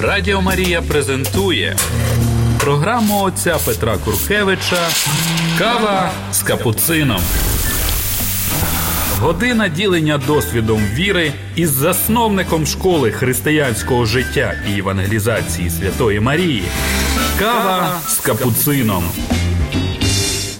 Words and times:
Радіо 0.00 0.40
Марія 0.42 0.82
презентує 0.82 1.76
програму 2.60 3.22
отця 3.22 3.56
Петра 3.66 3.96
Куркевича 3.96 4.88
Кава 5.58 6.10
з 6.32 6.42
капуцином. 6.42 7.20
Година 9.20 9.68
ділення 9.68 10.18
досвідом 10.26 10.82
віри 10.94 11.32
із 11.54 11.70
засновником 11.70 12.66
школи 12.66 13.10
християнського 13.12 14.06
життя 14.06 14.54
і 14.74 14.78
евангелізації 14.78 15.70
Святої 15.70 16.20
Марії. 16.20 16.64
Кава 17.38 17.92
з 18.08 18.16
капуцином. 18.18 19.04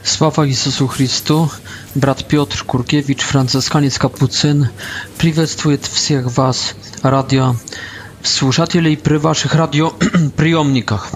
Слава 0.02 0.46
Ісусу 0.46 0.88
Христу! 0.88 1.50
Брат 1.94 2.24
Петр 2.28 2.62
Куркевич, 2.62 3.20
францисканец 3.20 3.98
Капуцин, 3.98 4.68
приветствует 5.16 5.82
всіх 5.86 6.36
вас, 6.38 6.74
радио 7.02 7.56
слушателей 8.26 8.96
при 8.96 9.16
ваших 9.16 9.54
радиоприемниках. 9.54 11.08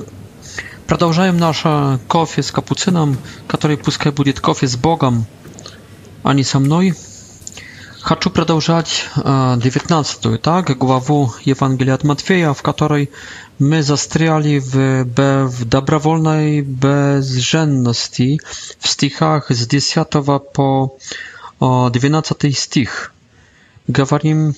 Продолжаем 0.86 1.38
наш 1.38 1.64
кофе 2.08 2.42
с 2.42 2.50
капуцином, 2.52 3.16
который 3.48 3.76
пускай 3.76 4.12
будет 4.12 4.40
кофе 4.40 4.66
с 4.68 4.76
Богом, 4.76 5.26
а 6.22 6.34
не 6.34 6.44
со 6.44 6.58
мной. 6.60 6.94
Хочу 8.00 8.30
продолжать 8.30 9.06
19 9.16 10.40
так, 10.40 10.78
главу 10.78 11.32
Евангелия 11.44 11.94
от 11.94 12.04
Матфея, 12.04 12.52
в 12.54 12.62
которой 12.62 13.10
my 13.60 13.80
zastriali 13.82 14.58
w, 14.60 14.70
w 15.46 15.64
dobrowolnej 15.64 16.62
bezrzędności 16.62 18.40
w 18.78 18.88
stichach 18.88 19.46
z 19.52 19.66
10 19.66 20.06
po 20.52 20.96
12 21.92 22.36
stich. 22.54 23.10
Gawarim 23.88 24.54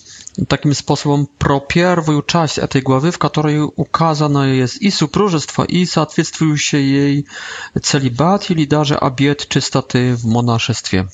takim 0.48 0.74
sposobem 0.74 1.27
pro 1.38 1.60
pierwszą 1.60 2.22
część 2.22 2.60
tej 2.70 2.82
głowy, 2.82 3.12
w 3.12 3.18
której 3.18 3.59
ukazane 3.60 4.48
jest 4.48 4.82
i 4.82 4.91
supróżestwo, 4.91 5.64
i 5.64 5.86
się 6.56 6.80
jej 6.80 7.25
celibat, 7.83 8.50
i 8.50 8.66
darze 8.69 9.00
abiet 9.00 9.48
czystoty 9.48 10.16
w 10.16 10.25
monaszestwie. 10.25 11.05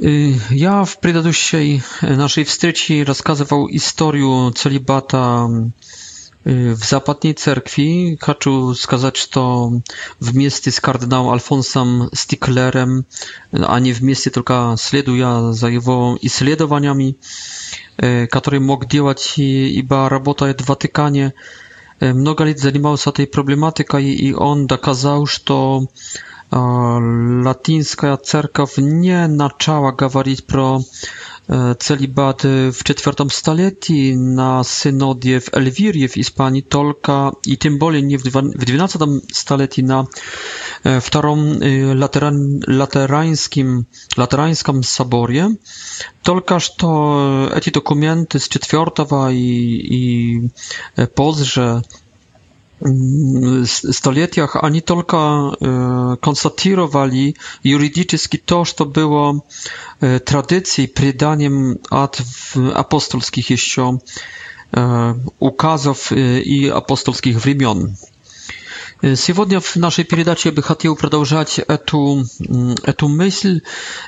Y, 0.00 0.34
ja 0.50 0.84
w 0.84 0.96
przedłużonej 0.96 1.82
naszej 2.16 2.44
wstrzeci 2.44 3.04
rozkazywał 3.04 3.68
historię 3.68 4.50
celibata 4.54 5.48
Y, 6.46 6.74
w 6.76 6.84
zapadniej 6.84 7.34
cerkwi, 7.34 8.18
chcę 8.22 8.50
wskazać 8.74 9.28
to 9.28 9.70
w 10.20 10.34
mieście 10.34 10.72
z 10.72 10.80
kardynałem 10.80 11.30
Alfonsem 11.32 12.06
Sticklerem, 12.14 13.04
a 13.66 13.78
nie 13.78 13.94
w 13.94 14.00
mieście, 14.02 14.30
tylko 14.30 14.74
śleduję 14.88 15.28
za 15.50 15.68
jego 15.68 16.14
śledowaniami, 16.28 17.14
y, 18.04 18.28
które 18.32 18.60
mógł 18.60 18.84
działać, 18.86 19.38
iba 19.72 20.08
robota 20.08 20.46
jest 20.48 20.62
w 20.62 20.66
Watykanie. 20.66 21.32
Y, 22.02 22.14
Mnogo 22.14 22.44
lat 22.44 22.58
zajmował 22.58 22.98
się 22.98 23.12
tej 23.12 23.26
problematyką 23.26 23.98
i 23.98 24.34
on 24.38 24.66
dokazał, 24.66 25.26
że 25.26 25.36
e, 26.52 27.00
latyńska 27.44 28.16
cerkaw 28.16 28.72
nie 28.78 29.28
zaczęła 29.38 29.92
mówić 30.14 30.40
pro 30.42 30.80
E, 31.50 31.74
celibaty 31.74 32.72
w 32.72 32.82
IV 32.90 33.30
stuleciu 33.32 33.92
na 34.16 34.64
synodzie 34.64 35.40
w 35.40 35.54
Elwirie 35.54 36.08
w 36.08 36.14
Hiszpanii 36.14 36.62
tylko 36.62 37.36
i 37.46 37.58
tym 37.58 37.78
bardziej 37.78 38.04
nie 38.04 38.18
w 38.18 38.22
XII 38.26 39.00
stuleciu 39.32 39.82
na 39.82 40.04
e, 40.84 41.00
Wtorom 41.00 41.40
e, 41.98 42.66
Laterańskim, 42.68 43.84
Laterańskim 44.16 44.84
saborie 44.84 45.54
Tylko, 46.22 46.58
to 46.76 46.90
te 47.64 47.70
dokumenty 47.70 48.40
z 48.40 48.48
IV 48.56 48.80
i, 49.30 49.40
i 49.98 51.00
pozże 51.14 51.82
stuleciach 53.92 54.56
ani 54.64 54.82
tylko 54.82 55.22
e, 55.62 56.16
konstatowali 56.20 57.34
juridycznie 57.64 58.38
to, 58.44 58.64
co 58.76 58.86
było 58.86 59.40
e, 60.02 60.20
tradycji 60.20 60.88
przydaniem 60.88 61.78
od 61.90 62.18
apostolskich 62.74 63.50
jeszcze 63.50 63.82
e, 64.76 65.14
ukazów 65.40 66.10
i 66.44 66.70
apostolskich 66.70 67.38
времен. 67.38 67.86
Сегодня 69.16 69.60
в 69.60 69.76
нашей 69.76 70.04
передаче 70.04 70.50
я 70.50 70.54
бы 70.54 70.60
хотел 70.62 70.94
продолжать 70.94 71.58
эту, 71.58 72.22
эту 72.82 73.08
мысль 73.08 73.62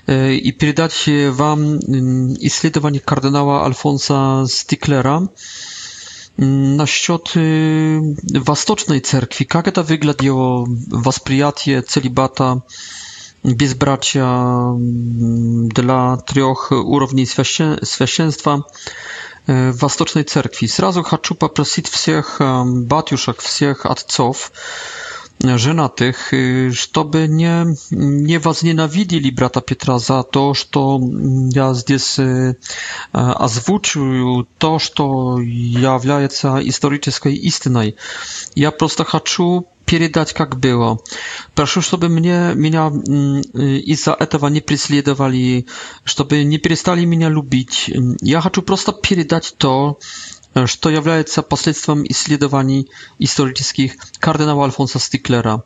и 0.06 0.52
передать 0.52 1.08
вам 1.34 1.78
исследование 2.46 3.00
кардинала 3.00 3.64
Альфонса 3.64 4.44
Стиклера, 4.46 5.28
насчет 6.38 7.30
Восточной 7.34 9.00
Церкви, 9.00 9.44
как 9.44 9.68
это 9.68 9.82
выглядело 9.82 10.66
восприятие 10.90 11.82
целибата 11.82 12.62
безбрачия 13.44 14.72
для 14.78 16.16
трех 16.18 16.70
уровней 16.72 17.26
священства 17.26 18.64
в 19.46 19.72
Восточной 19.72 20.22
Церкви. 20.22 20.66
Сразу 20.66 21.02
хочу 21.02 21.34
попросить 21.34 21.88
всех 21.88 22.40
батюшек, 22.40 23.40
всех 23.40 23.84
отцов, 23.86 24.52
tych, 25.94 26.32
y, 26.34 26.70
żeby 26.94 27.28
nie, 27.28 27.64
nie 27.92 28.40
was 28.40 28.62
nienawidzili, 28.62 29.32
brata 29.32 29.60
Piotra, 29.60 29.98
za 29.98 30.22
to, 30.22 30.54
że 30.54 30.64
ja 31.54 31.74
zdes 31.74 32.18
y, 32.18 32.54
azwuczuję 33.12 34.42
to, 34.58 34.78
co 34.96 35.36
jawiaje 35.80 36.28
się 36.28 36.62
historyczną 36.64 37.30
istyną. 37.30 37.80
Ja 38.56 38.72
prosto 38.72 39.04
chcę 39.04 39.60
передać, 39.84 40.34
jak 40.38 40.54
było. 40.54 40.98
Proszę, 41.54 41.82
żeby 41.82 42.08
mnie, 42.08 42.40
mnie 42.56 42.80
mm, 42.80 43.42
y, 43.58 43.80
i 43.80 43.96
za 43.96 44.14
etowa 44.14 44.48
nie 44.50 44.60
преследowali, 44.62 45.64
żeby 46.06 46.44
nie 46.44 46.58
przestali 46.58 47.06
mnie 47.06 47.28
lubić. 47.28 47.90
Ja 48.22 48.40
chcę 48.40 48.62
prosto 48.62 48.92
передać 48.92 49.52
to, 49.58 49.96
что 50.66 50.90
является 50.90 51.42
последствием 51.42 52.04
исследований 52.08 52.90
исторических 53.18 53.96
кардинала 54.18 54.64
Альфонса 54.64 54.98
Стиклера, 54.98 55.62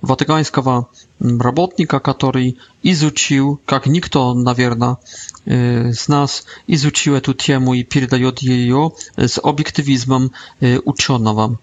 ватиканского 0.00 0.88
работника, 1.20 2.00
который 2.00 2.58
изучил, 2.82 3.60
как 3.66 3.84
никто, 3.86 4.32
наверное, 4.32 4.96
z 5.44 5.98
нас, 6.08 6.44
изучил 6.66 7.16
эту 7.16 7.34
тему 7.34 7.74
и 7.74 7.84
передает 7.84 8.38
ее 8.38 8.92
с 9.16 9.38
объективизмом 9.42 10.32
ученого. 10.60 11.60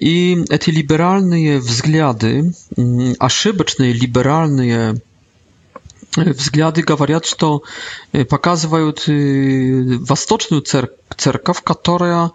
I 0.09 0.37
te 0.59 0.71
liberalne 0.71 1.59
wzglady, 1.59 2.51
mm, 2.77 3.15
a 3.19 3.27
liberalne 3.45 3.93
liberalne 3.93 4.93
взгляды 6.17 6.81
говорят, 6.81 7.25
что 7.25 7.63
показывают 8.29 9.03
восточную 9.07 10.61
церковь, 10.61 10.97
церковь, 11.17 11.61
которая 11.63 12.31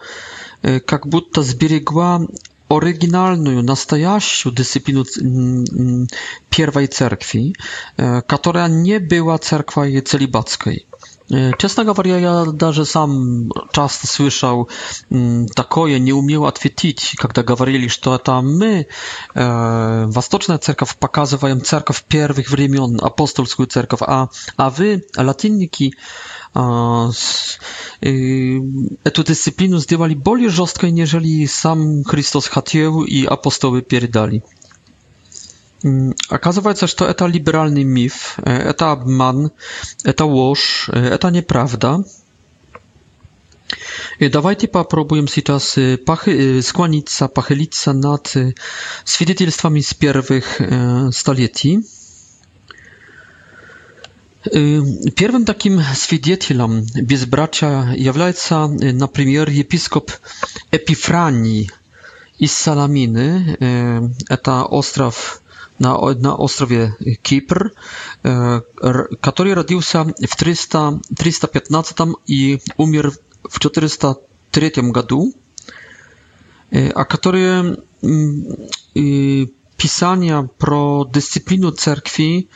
как 0.62 1.06
будто 1.06 1.42
сберегла 1.42 2.20
оригинальную, 2.68 3.62
настоящую 3.62 4.54
дисциплину 4.54 5.04
первой 6.50 6.86
церкви, 6.86 7.54
которая 7.96 8.68
не 8.68 8.98
была 8.98 9.38
церковью 9.38 10.02
целибатской. 10.02 10.86
Честно 11.58 11.84
говоря, 11.84 12.18
я 12.18 12.44
даже 12.44 12.84
сам 12.84 13.50
часто 13.72 14.06
слышал 14.06 14.68
такое, 15.54 15.98
не 15.98 16.12
умел 16.12 16.44
ответить, 16.46 17.14
когда 17.18 17.42
говорили, 17.42 17.88
что 17.88 18.14
это 18.14 18.40
мы, 18.42 18.86
э, 19.34 20.04
Восточная 20.06 20.58
Церковь, 20.58 20.96
показываем 20.96 21.64
Церковь 21.64 22.04
первых 22.04 22.48
времен, 22.50 22.98
апостольскую 23.02 23.66
Церковь, 23.66 24.02
а, 24.02 24.28
а 24.56 24.70
вы, 24.70 25.02
латинники, 25.16 25.94
э, 26.54 27.08
э, 28.02 28.60
эту 29.02 29.24
дисциплину 29.24 29.78
сделали 29.78 30.14
более 30.14 30.48
жесткой, 30.48 30.92
нежели 30.92 31.44
сам 31.46 32.04
Христос 32.04 32.46
хотел 32.46 33.02
и 33.02 33.24
апостолы 33.24 33.82
передали. 33.82 34.44
Оказывается, 36.28 36.86
что 36.86 37.04
это 37.06 37.26
либеральный 37.26 37.84
миф, 37.84 38.36
это 38.44 38.92
обман, 38.92 39.50
это 40.04 40.24
ложь, 40.24 40.88
это 40.90 41.28
неправда. 41.30 42.04
И 44.18 44.28
давайте 44.28 44.68
попробуем 44.68 45.28
сейчас 45.28 45.76
похи- 46.06 46.62
склониться, 46.62 47.28
похилиться 47.28 47.92
над 47.92 48.32
свидетельствами 49.04 49.80
с 49.80 49.92
первых 49.92 50.60
э, 50.60 51.10
столетий. 51.12 51.80
Первым 54.44 55.44
таким 55.44 55.80
свидетелем 55.96 56.86
безбрачия 56.94 57.92
является, 57.96 58.66
например, 58.68 59.50
епископ 59.50 60.10
Эпифраний 60.70 61.68
из 62.38 62.52
Саламины, 62.52 64.12
это 64.28 64.64
остров 64.66 65.42
na, 65.80 65.98
na 66.18 66.36
ostrowie 66.36 66.92
Kipr, 67.22 67.70
który 69.20 69.54
rodził 69.54 69.82
się 69.82 70.04
w 70.28 70.36
300, 70.36 70.92
315 71.18 71.94
i 72.28 72.58
umier 72.76 73.10
w 73.50 73.58
403 73.58 74.60
roku, 74.94 75.32
e, 76.74 76.98
a 76.98 77.04
który 77.04 77.40
mm, 78.02 78.44
pisania 79.76 80.44
pro 80.58 81.04
dyscyplinu 81.12 81.72
cerkwi 81.72 82.48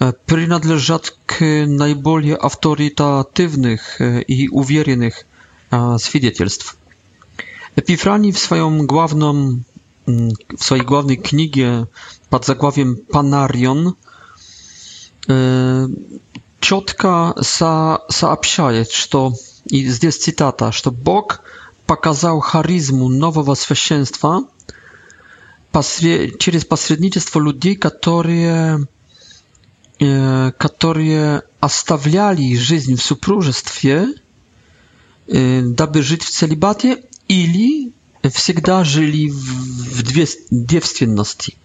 e, 0.00 0.12
przynależą 0.26 0.98
k 1.26 1.44
najbardziej 1.68 2.36
autorytatywnych 2.40 4.00
e, 4.00 4.22
i 4.22 4.48
uwiernych 4.48 5.24
świadectw. 6.04 6.76
Epifrani 7.76 8.32
w 8.32 8.38
swoim 8.38 8.86
głównym 8.86 9.62
mm, 10.08 10.32
w 10.58 10.64
swojej 10.64 10.84
głównej 10.84 11.18
knigie 11.18 11.84
pod 12.30 12.44
zagłowiem 12.46 12.96
Panarion 13.10 13.92
четко 16.60 17.34
со 17.42 17.98
сообщает, 18.08 18.90
что, 18.90 19.32
и 19.66 19.86
здесь 19.90 20.16
цитата, 20.18 20.72
что 20.72 20.90
Бог 20.90 21.40
показал 21.86 22.40
харизму 22.40 23.08
нового 23.08 23.54
священства 23.54 24.42
посре, 25.72 26.34
через 26.38 26.64
посредничество 26.64 27.40
людей, 27.40 27.76
которые, 27.76 28.86
э, 30.00 30.52
которые 30.58 31.42
оставляли 31.60 32.56
жизнь 32.56 32.96
в 32.96 33.02
супружестве, 33.02 34.08
э, 35.28 35.60
дабы 35.62 36.02
жить 36.02 36.22
в 36.22 36.30
целибате, 36.30 37.04
или 37.28 37.92
всегда 38.32 38.82
жили 38.84 39.28
в, 39.28 40.00
в 40.00 40.02
девственности. 40.50 41.56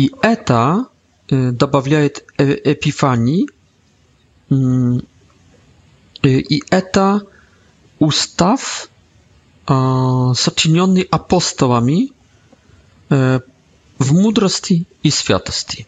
И 0.00 0.10
это 0.22 0.86
добавляет 1.28 2.24
эпифании, 2.38 3.46
и 6.24 6.62
это 6.70 7.26
устав, 7.98 8.88
сочиненный 9.68 11.02
апостолами 11.02 12.12
в 13.10 13.40
мудрости 14.20 14.86
и 15.02 15.10
святости. 15.10 15.86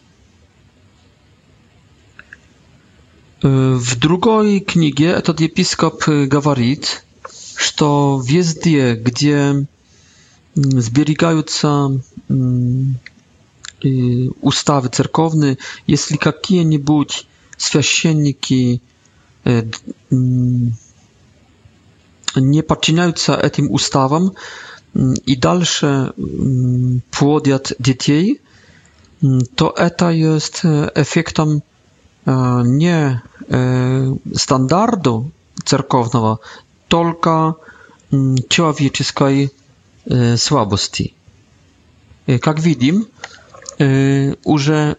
В 3.40 3.98
другой 3.98 4.60
книге 4.60 5.06
этот 5.10 5.40
епископ 5.40 6.04
говорит, 6.06 7.02
что 7.56 8.22
везде, 8.22 8.94
где 8.94 9.66
сберегаются 10.54 11.72
Y, 13.84 14.30
ustawy 14.40 14.88
cerkowne, 14.90 15.56
jeśli 15.88 16.18
jakie 16.26 16.64
nibyć 16.64 17.26
święcienniki 17.58 18.80
nie 22.36 22.62
podczyniają 22.62 23.12
się 23.16 23.36
tym 23.52 23.70
ustawom 23.70 24.30
mm, 24.96 25.14
i 25.26 25.38
dalsze 25.38 26.12
mm, 26.18 27.00
płodzą 27.10 27.58
dzieci, 27.80 28.38
mm, 29.24 29.40
to 29.56 29.74
to 29.96 30.10
jest 30.10 30.62
y, 30.64 30.94
efektem 30.94 31.50
y, 31.54 31.60
nie 32.64 33.20
standardu 34.34 35.30
cerkownego, 35.64 36.38
tylko 36.88 37.60
człowieczej 38.50 39.48
słabości. 40.36 41.14
Jak 42.46 42.60
widzimy, 42.60 43.00
уже 44.44 44.96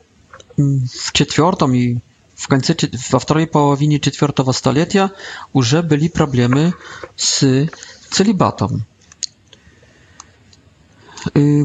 y, 0.60 0.62
mm, 0.62 0.88
w 0.88 1.12
czwartym 1.26 1.76
i 1.76 2.00
w 2.36 2.48
końcu 2.48 2.74
w 3.20 3.26
drugiej 3.26 3.48
połowie 3.48 4.00
czwartego 4.00 4.54
stulecia 4.54 5.10
już 5.56 5.76
byli 5.84 6.10
problemy 6.10 6.72
z 7.18 7.44
celibatem. 8.12 8.82
Y, 11.38 11.64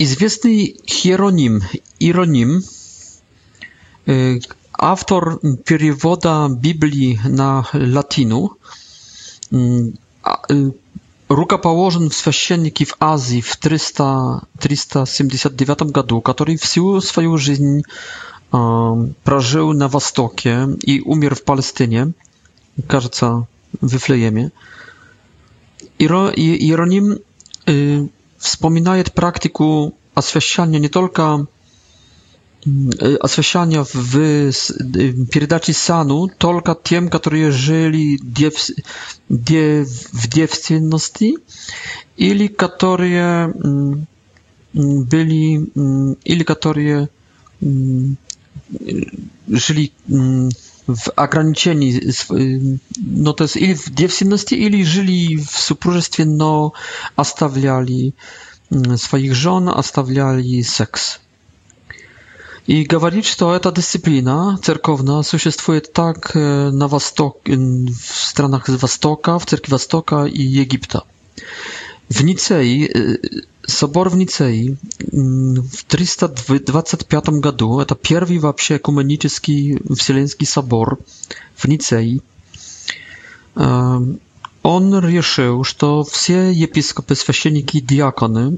Известный 0.00 0.74
Hieronim, 0.86 1.60
Ироним, 2.00 2.62
y, 4.08 4.38
autor 4.78 5.38
pierwotna 5.64 6.48
Biblii 6.50 7.18
na 7.30 7.64
латину, 7.74 8.50
рукоположен 11.28 12.10
в 12.10 12.14
священники 12.14 12.84
в 12.84 12.94
Азии 13.00 13.40
в 13.40 13.56
300, 13.56 14.42
379 14.58 15.90
году, 15.92 16.20
который 16.20 16.56
всю 16.56 17.00
свою 17.00 17.36
жизнь 17.36 17.82
э, 18.52 18.94
прожил 19.24 19.72
на 19.72 19.88
Востоке 19.88 20.66
и 20.82 21.00
умер 21.00 21.34
в 21.34 21.44
Палестине, 21.44 22.12
кажется, 22.86 23.46
в 23.80 23.92
Вифлееме. 23.92 24.52
Иер, 25.98 26.32
Иероним 26.36 27.18
э, 27.66 28.06
вспоминает 28.38 29.12
практику 29.12 29.94
освящения 30.14 30.78
не 30.78 30.88
только 30.88 31.46
освещание 33.20 33.84
в 33.84 34.52
передаче 35.30 35.72
Сану 35.72 36.28
только 36.28 36.76
тем, 36.82 37.08
которые 37.08 37.50
жили 37.52 38.18
дев, 38.22 38.54
дев, 39.28 39.88
в 40.12 40.28
девственности 40.28 41.34
или 42.16 42.46
которые 42.48 43.52
были 44.72 45.70
или 46.24 46.42
которые 46.44 47.08
жили 49.48 49.92
в 50.86 51.10
ограничении, 51.16 52.80
ну, 52.96 53.32
то 53.32 53.44
есть 53.44 53.56
или 53.56 53.74
в 53.74 53.90
девственности, 53.92 54.54
или 54.54 54.82
жили 54.84 55.36
в 55.42 55.50
супружестве, 55.58 56.24
но 56.26 56.72
оставляли 57.16 58.14
своих 58.96 59.34
жен, 59.34 59.68
оставляли 59.68 60.62
секс. 60.62 61.20
I 62.68 62.86
mówić, 63.00 63.36
że 63.40 63.60
ta 63.60 63.72
dyscyplina 63.72 64.58
cerkowna 64.62 65.20
istnieje 65.48 65.80
tak 65.80 66.38
na 66.72 66.88
wostok, 66.88 67.36
e, 67.50 67.56
w 68.02 68.06
stronach 68.16 68.70
z 68.70 68.84
w 69.40 69.44
cerkwi 69.46 69.70
Wostoka 69.70 70.26
i 70.28 70.60
Egipta. 70.60 71.00
W 72.10 72.24
Nicei, 72.24 72.84
e, 72.84 72.90
sobor 73.68 74.10
w 74.10 74.16
Nicei 74.16 74.76
mm, 75.14 75.54
w 75.62 75.84
325 75.86 77.44
roku, 77.44 77.84
to 77.84 77.94
pierwszy 77.94 78.40
w 78.40 78.44
ogóle 78.44 78.58
ekumeniczny 78.76 79.30
wsieleński 79.96 80.46
sobor 80.46 80.96
w 81.56 81.68
Nicei, 81.68 82.20
e, 83.56 84.06
on 84.62 84.92
решил, 84.92 85.64
że 85.64 86.04
wszyscy 86.10 86.54
episkopy, 86.64 87.16
święcieniki, 87.16 87.82
diakony, 87.82 88.52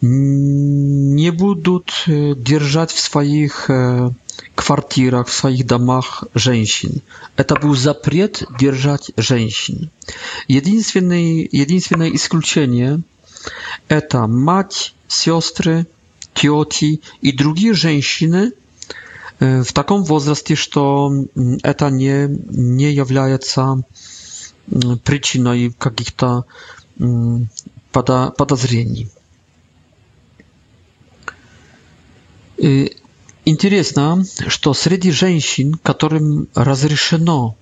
не 0.00 1.30
будут 1.30 1.92
держать 2.06 2.90
в 2.92 3.00
своих 3.00 3.70
квартирах, 4.54 5.26
в 5.28 5.32
своих 5.32 5.66
домах 5.66 6.24
женщин. 6.34 7.02
Это 7.36 7.56
был 7.56 7.74
запрет 7.74 8.44
держать 8.58 9.10
женщин. 9.16 9.90
Единственное, 10.46 11.48
единственное 11.50 12.14
исключение– 12.14 13.00
это 13.88 14.26
мать, 14.26 14.94
сестры, 15.08 15.86
тети 16.34 17.00
и 17.20 17.32
другие 17.32 17.72
женщины 17.72 18.52
в 19.40 19.72
таком 19.72 20.04
возрасте, 20.04 20.54
что 20.54 21.10
это 21.62 21.90
не, 21.90 22.26
не 22.28 22.92
является 22.92 23.82
причиной 25.04 25.72
каких-то 25.78 26.44
подозрений. 27.92 29.08
Интересно, 33.44 34.24
что 34.48 34.74
среди 34.74 35.10
женщин, 35.12 35.74
которым 35.82 36.48
разрешено 36.54 37.56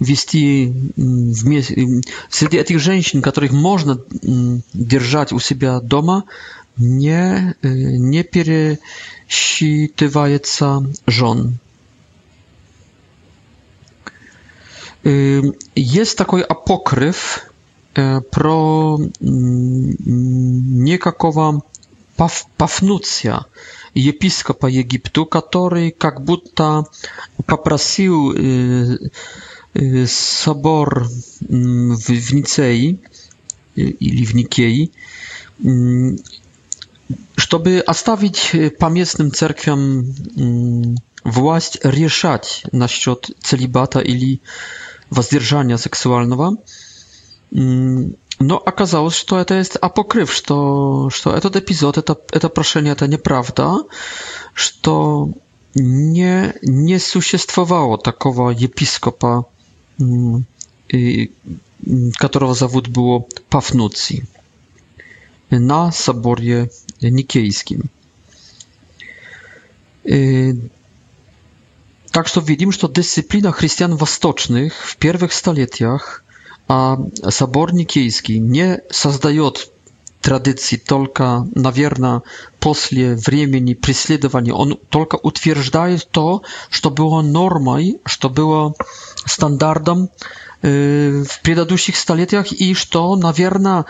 вести 0.00 0.74
вместе, 0.96 2.02
среди 2.28 2.56
этих 2.58 2.80
женщин, 2.80 3.22
которых 3.22 3.52
можно 3.52 4.00
держать 4.72 5.32
у 5.32 5.38
себя 5.38 5.78
дома, 5.80 6.24
не, 6.76 7.54
не 7.62 8.24
пересчитывается 8.24 10.84
жен. 11.06 11.58
Есть 15.04 16.18
такой 16.18 16.42
апокрыв 16.42 17.44
про 17.94 18.98
никакого 19.20 21.62
Паф, 22.16 22.46
Пафнуция, 22.58 23.44
епископа 23.96 24.66
Египту, 24.70 25.24
который 25.26 25.90
как 25.92 26.22
будто 26.22 26.84
попросил 27.46 28.32
э, 28.36 28.98
э, 29.74 30.06
собор 30.06 31.06
э, 31.06 31.44
в, 31.50 32.04
в 32.08 32.34
Ницее 32.34 32.98
э, 33.76 33.80
или 33.80 34.24
в 34.24 34.34
Никее, 34.34 34.90
э, 35.64 36.16
чтобы 37.36 37.80
оставить 37.80 38.52
по 38.78 38.86
местным 38.86 39.32
церквям 39.32 40.00
э, 40.00 40.02
власть 41.24 41.78
решать 41.82 42.64
насчет 42.72 43.30
целибата 43.40 44.00
или 44.00 44.40
воздержания 45.10 45.78
сексуального. 45.78 46.56
Э, 47.52 48.10
no, 48.44 48.64
okazało 48.64 49.10
się, 49.10 49.18
że 49.36 49.44
to, 49.44 49.54
jest 49.54 49.78
apokryf, 49.80 50.36
że 50.36 50.42
to, 50.42 51.08
że 51.10 51.40
to 51.40 51.50
ten 51.50 51.62
epizod, 51.62 52.04
to, 52.04 52.14
to 52.14 52.50
proszenie, 52.50 52.96
to 52.96 53.06
nieprawda, 53.06 53.78
że 54.56 54.70
to 54.80 55.28
nie, 55.76 56.52
nie 56.62 56.98
takowa 57.46 57.98
takiego 57.98 58.50
episkopa, 58.52 59.42
y, 60.94 61.28
którego 62.20 62.54
zawód 62.54 62.88
było 62.88 63.24
Pafnucji 63.50 64.22
na 65.50 65.92
Soborie 65.92 66.66
Nikiejskim. 67.02 67.82
Y, 70.06 70.54
tak, 72.12 72.28
że 72.28 72.42
widzimy, 72.42 72.72
że 72.72 72.78
to 72.78 72.88
dyscyplina 72.88 73.52
chrześcijan 73.52 73.96
wostocznych 73.96 74.86
w 74.86 74.96
pierwszych 74.96 75.34
stuleciach 75.34 76.22
а 76.68 76.98
собор 77.30 77.72
Никейский 77.74 78.38
не 78.38 78.80
создает 78.90 79.70
традиции 80.20 80.76
только, 80.76 81.46
наверное, 81.54 82.22
после 82.60 83.16
времени 83.16 83.74
преследования. 83.74 84.52
Он 84.54 84.78
только 84.88 85.16
утверждает 85.16 86.08
то, 86.10 86.42
что 86.70 86.90
было 86.90 87.22
нормой, 87.22 88.00
что 88.04 88.28
было 88.30 88.74
стандартом 89.24 90.10
в 90.62 91.40
предыдущих 91.42 91.96
столетиях 91.96 92.52
и 92.52 92.72
что, 92.74 93.16
наверное, 93.16 93.84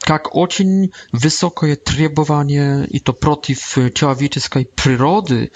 как 0.00 0.36
очень 0.36 0.92
высокое 1.12 1.74
требование 1.74 2.86
и 2.86 3.00
то 3.00 3.14
против 3.14 3.78
человеческой 3.94 4.66
природы, 4.66 5.50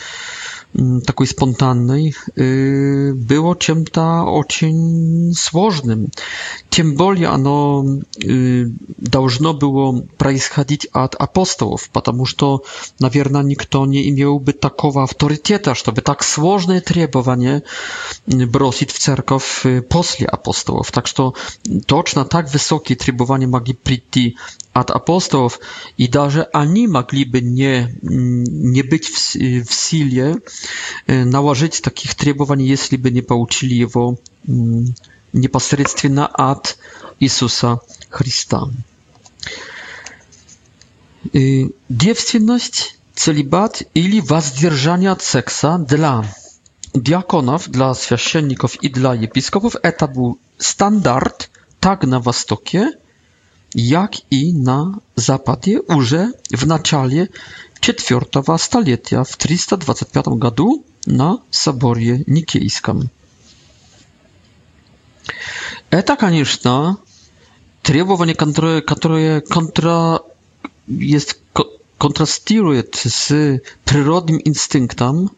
takiej 1.06 1.26
spontannej, 1.26 2.14
było 3.14 3.54
czym 3.54 3.84
ta 3.84 4.26
ocień 4.26 4.80
сложным. 5.34 6.06
Тем 6.70 6.94
более 6.96 7.28
оно 7.30 7.84
должно 8.98 9.54
было 9.54 10.02
происходить 10.18 10.86
от 10.92 11.14
апостолов, 11.18 11.90
потому 11.92 12.26
что, 12.26 12.62
наверное, 13.00 13.42
никто 13.42 13.84
не 13.86 14.08
имел 14.08 14.38
бы 14.38 14.52
такого 14.54 15.02
авторитета, 15.02 15.74
чтобы 15.74 16.00
так 16.02 16.24
сложные 16.24 16.80
требования 16.80 17.62
бросить 18.26 18.90
в 18.92 18.98
церковь 18.98 19.64
после 19.90 20.26
апостолов. 20.26 20.90
Так 20.90 21.06
что 21.06 21.34
точно 21.86 22.24
так 22.24 22.50
высокие 22.52 22.96
требования 22.96 23.46
могли 23.48 23.74
прийти 23.74 24.36
от 24.72 24.90
апостолов, 24.90 25.60
и 25.98 26.08
даже 26.08 26.44
они 26.54 26.88
могли 26.88 27.26
бы 27.26 27.42
не, 27.42 27.94
не 28.02 28.80
быть 28.82 29.04
в, 29.06 29.34
в 29.68 29.74
силе, 29.74 30.36
Y, 31.10 31.24
nałożyć 31.26 31.80
takich 31.80 32.14
trybowań, 32.14 32.62
jeśli 32.62 32.98
by 32.98 33.12
nie 33.12 33.22
pouczyli 33.22 33.86
go 33.86 34.14
mm, 34.48 34.92
na 36.10 36.32
Ad 36.32 36.78
Jezusa 37.20 37.78
Chrysta. 38.10 38.66
Y, 41.34 41.68
Dziewczynność, 41.90 42.94
celibat 43.14 43.82
ili 43.94 44.22
wazdzierżanie 44.22 45.12
od 45.12 45.22
seksa 45.22 45.78
dla 45.78 46.22
diakonów, 46.94 47.70
dla 47.70 47.94
świeczenników 47.94 48.84
i 48.84 48.90
dla 48.90 49.14
episkopów, 49.14 49.76
to 49.98 50.08
był 50.08 50.36
standard 50.58 51.48
tak 51.80 52.04
na 52.04 52.20
wschodzie, 52.20 52.92
jak 53.74 54.16
и 54.30 54.52
на 54.52 54.98
Западе 55.16 55.80
уже 55.88 56.32
в 56.50 56.66
начале 56.66 57.28
IV 57.80 58.58
столетия 58.58 59.22
в 59.24 59.36
325 59.36 60.28
году 60.28 60.84
на 61.06 61.38
соборе 61.50 62.22
Никейском. 62.26 63.10
Это, 65.90 66.16
конечно, 66.16 66.98
требование, 67.82 68.34
которое, 68.34 68.80
которое 68.82 69.40
контра, 69.40 70.20
есть, 70.86 71.38
контрастирует 71.98 72.94
с 73.04 73.60
природным 73.84 74.40
инстинктом 74.44 75.30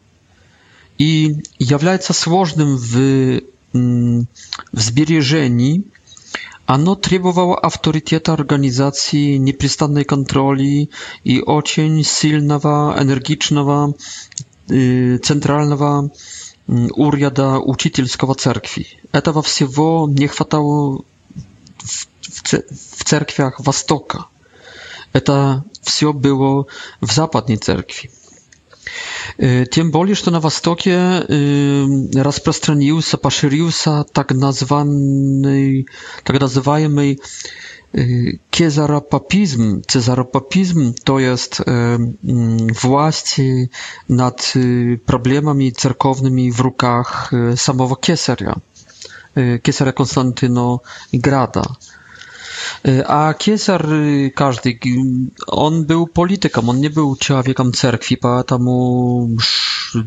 и 0.97 1.43
является 1.59 2.13
сложным 2.13 2.77
в, 2.77 3.41
в 3.73 4.25
сбережении 4.71 5.83
Оно 6.65 6.95
требовало 6.95 7.57
авторитета 7.59 8.33
организации, 8.33 9.37
непрестанной 9.37 10.03
контроли 10.03 10.89
и 11.23 11.39
очень 11.41 12.03
сильного, 12.03 12.95
энергичного 12.99 13.93
центрального 14.67 16.09
уряда 16.67 17.59
учительского 17.59 18.33
церкви. 18.33 18.87
Этого 19.11 19.43
всего 19.43 20.07
не 20.09 20.25
хватало 20.25 21.01
в 22.21 23.03
церквях 23.03 23.59
Востока. 23.59 24.25
Это 25.13 25.63
все 25.83 26.13
было 26.13 26.65
в 26.99 27.11
Западной 27.11 27.57
церкви. 27.57 28.09
Тем 29.71 29.91
более, 29.91 30.15
что 30.15 30.31
на 30.31 30.39
Востоке 30.39 31.19
распространился, 32.15 33.17
поширился 33.17 34.03
так, 34.03 34.31
названный, 34.31 35.87
так 36.23 36.39
называемый 36.39 37.21
Кезаропапизм, 38.49 39.81
цезаропапизм, 39.87 40.95
то 41.05 41.17
есть 41.17 41.61
э, 41.65 41.97
власть 42.81 43.39
над 44.09 44.53
проблемами 45.05 45.69
церковными 45.69 46.49
в 46.49 46.59
руках 46.59 47.31
самого 47.55 47.95
кесаря, 47.95 48.55
кесаря 49.63 49.93
Константинограда. 49.93 50.83
Града. 51.13 51.63
Y, 52.83 53.01
a 53.07 53.33
Kieser 53.33 53.85
y, 54.05 54.31
każdy, 54.31 54.69
y, 54.71 55.01
on 55.47 55.85
był 55.85 56.07
polityką, 56.07 56.69
on 56.69 56.79
nie 56.79 56.89
był 56.89 57.15
człowiekiem 57.19 57.71
cerkwi, 57.71 58.17
dlatego 58.21 58.71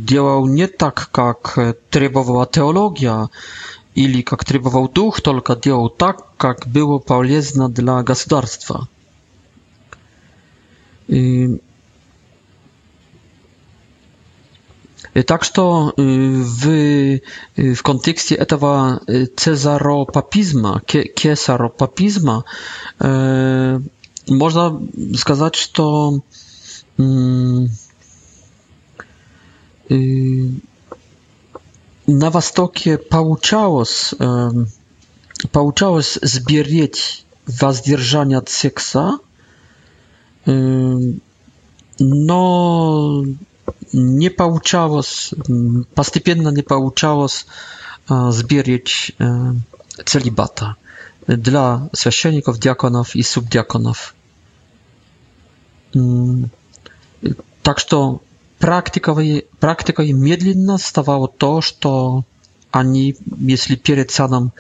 działał 0.04 0.46
nie 0.46 0.68
tak, 0.68 1.10
jak 1.18 1.56
trybowała 1.90 2.46
teologia, 2.46 3.28
ili 3.96 4.24
jak 4.30 4.44
trybował 4.44 4.88
duch, 4.94 5.20
tylko 5.20 5.56
działał 5.56 5.90
tak, 5.90 6.16
jak 6.44 6.68
było 6.68 7.00
polezne 7.00 7.68
dla 7.68 8.02
gospodarstwa. 8.02 8.86
Так 15.26 15.44
что 15.44 15.92
в, 15.96 17.18
в 17.56 17.82
контексте 17.82 18.34
этого 18.34 19.00
цезаропапизма, 19.36 20.80
кесаропапизма, 20.84 22.44
можно 24.28 24.80
сказать, 25.16 25.54
что 25.54 26.20
на 32.06 32.30
Востоке 32.30 32.98
получалось, 32.98 34.14
получалось 35.52 36.18
сберечь 36.20 37.24
воздержание 37.46 38.38
от 38.38 38.50
секса, 38.50 39.18
но 42.00 43.24
не 43.92 44.30
получалось, 44.30 45.35
постепенно 45.95 46.49
не 46.50 46.62
получалось 46.62 47.47
сберечь 48.09 49.12
целибата 50.04 50.76
для 51.26 51.88
священников, 51.92 52.59
диаконов 52.59 53.14
и 53.14 53.23
субдиаконов. 53.23 54.14
Так 57.62 57.78
что 57.78 58.23
практикой, 58.59 59.47
практикой 59.61 60.12
медленно 60.12 60.78
вставало 60.78 61.28
то, 61.28 61.61
что 61.61 62.25
они, 62.71 63.16
если 63.38 63.76
перед 63.76 64.11
саном 64.11 64.52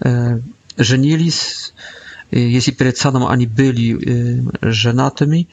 э, 0.00 0.40
женились, 0.76 1.72
э, 2.30 2.38
если 2.40 2.70
перед 2.72 2.96
саном 2.96 3.26
они 3.26 3.46
были 3.46 3.88
э, 3.92 4.42
женатыми, 4.72 5.48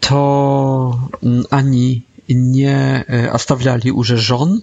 то 0.00 1.10
они 1.50 2.05
nie 2.34 3.04
zostawiali 3.32 3.90
e, 3.90 3.92
urzeżon. 3.92 4.60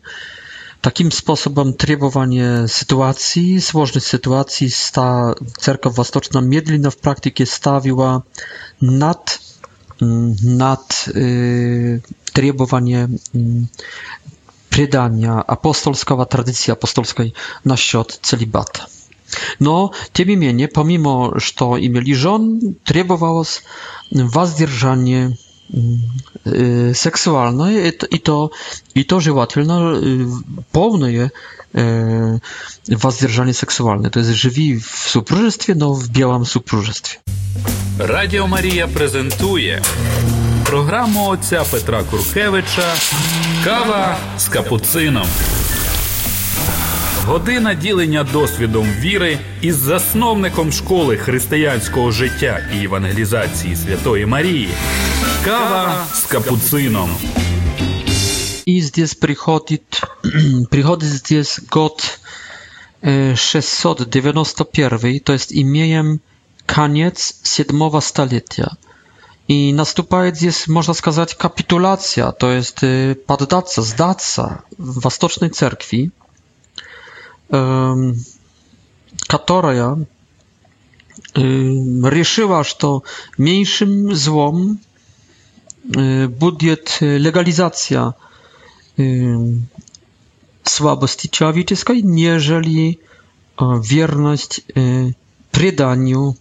Takim 0.82 1.12
sposobem 1.12 1.74
trybowanie 1.74 2.48
sytuacji, 2.68 3.60
złożność 3.60 4.08
sytuacji, 4.08 4.72
sta, 4.72 5.34
cerkwa 5.58 5.90
wostoczna 5.90 6.42
miedlina 6.42 6.92
w 6.92 6.96
praktyce 6.96 7.46
stawiła 7.46 8.22
nad, 8.82 9.40
mm, 10.02 10.36
nad 10.44 11.06
y, 11.16 12.02
trybowanie 12.34 13.00
y, 13.00 13.10
mm, 13.36 13.68
przydania 14.70 15.34
apostolskiego, 15.48 16.26
tradycji 16.26 16.74
apostolskiej 16.74 17.34
na 17.66 17.78
świat 17.78 18.20
celibat. 18.22 18.94
No, 19.60 19.92
tym 20.14 20.32
imieniem, 20.32 20.70
pomimo, 20.74 21.32
że 21.36 21.90
mieli 21.90 22.16
żon, 22.16 22.60
trybowało 22.84 23.46
wazdierżanie 24.12 25.30
y, 25.74 25.80
Y, 26.48 26.92
seksualne 26.96 27.72
i 28.12 28.20
to, 28.20 28.50
i 28.96 29.06
to 29.06 29.20
że 29.20 29.34
łatwiejno 29.34 29.98
y, 29.98 30.02
pełne 30.72 31.30
воздержание 32.90 33.52
y, 33.52 33.54
seksualne. 33.54 34.10
To 34.10 34.20
jest 34.20 34.32
żywi 34.32 34.80
w 34.80 34.86
supróżestwie, 34.88 35.76
no 35.76 35.94
w 35.94 36.08
białym 36.08 36.46
supróżestwie. 36.46 37.20
Radio 38.00 38.48
Maria 38.48 38.88
prezentuje 38.88 39.82
programu 40.66 41.30
ojca 41.30 41.66
Petra 41.72 42.04
Kurkiewicza 42.04 42.92
Kawa 43.66 44.18
z 44.38 44.50
kapucyną. 44.50 45.22
Година 47.28 47.74
ділення 47.74 48.24
досвідом 48.24 48.86
віри 49.00 49.40
із 49.62 49.76
засновником 49.76 50.72
школи 50.72 51.18
християнського 51.18 52.12
життя 52.12 52.60
і 52.76 52.84
евангелізації 52.84 53.76
Святої 53.76 54.26
Марії. 54.26 54.70
Кава 55.46 56.06
з 56.14 56.24
капуцином. 56.26 57.10
И 58.68 58.82
здесь 58.82 59.14
приходит, 59.14 60.02
приходит 60.72 61.10
здесь 61.10 61.62
год 61.72 62.20
691, 63.36 65.20
то 65.20 65.34
есть 65.34 65.52
имеем 65.54 66.20
конец 66.76 67.40
седьмого 67.44 68.02
столетия. 68.02 68.72
I 69.50 69.74
nastąpiła 69.74 70.26
jest, 70.42 70.68
można 70.68 70.94
сказать, 70.94 71.34
kapitulacja, 71.36 72.32
to 72.32 72.52
jest 72.52 72.80
poddаться, 73.28 73.82
zdаться 73.82 74.62
w 74.80 75.00
Wосточnej 75.02 75.50
Cerkwi 75.52 76.12
которая 79.28 80.08
решила, 81.36 82.64
что 82.64 83.04
меньшим 83.38 84.16
злом 84.16 84.80
будет 85.84 86.98
легализация 87.02 88.16
słabości 90.64 91.30
человеческой, 91.30 92.02
нежели 92.02 93.00
wierność 93.60 94.62
преданию 95.52 96.36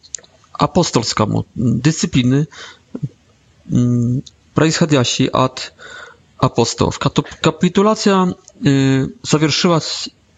apostolskiemu, 0.52 1.44
dyscypliny 1.56 2.46
происходящей 4.54 5.32
od 5.32 5.72
apostołów. 6.38 6.98
Kapitulacja 7.40 8.26
zawieszyła 9.22 9.80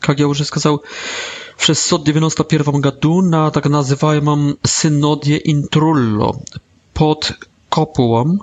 jak 0.09 0.21
ja 0.21 0.29
уже 0.29 0.45
сказал, 0.45 0.83
в 1.57 1.65
691 1.65 2.81
году 2.81 3.23
на 3.23 3.51
так 3.51 3.67
называемом 3.67 4.59
синоде 4.67 5.37
Интрулло 5.45 6.37
под 6.93 7.33
kopułą, 7.71 8.37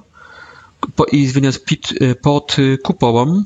po, 0.96 1.06
извиняюсь, 1.10 1.60
pit, 1.65 1.94
pod 2.22 2.56
kupołą, 2.84 3.44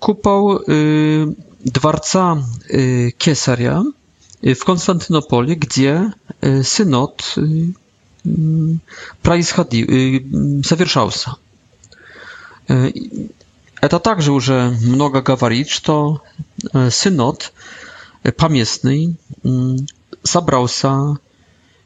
kupoł 0.00 0.58
dworca 1.64 2.36
Kesaria 3.18 3.82
w 4.42 4.64
Konstantynopoli, 4.64 5.56
gdzie 5.56 6.10
synod 6.62 7.34
происходил, 9.22 9.86
совершался. 10.64 11.34
Это 13.84 13.98
также 14.00 14.32
уже 14.32 14.70
много 14.80 15.20
говорит, 15.20 15.68
что 15.68 16.22
синод 16.90 17.52
поместный 18.38 19.16
собрался 20.22 21.18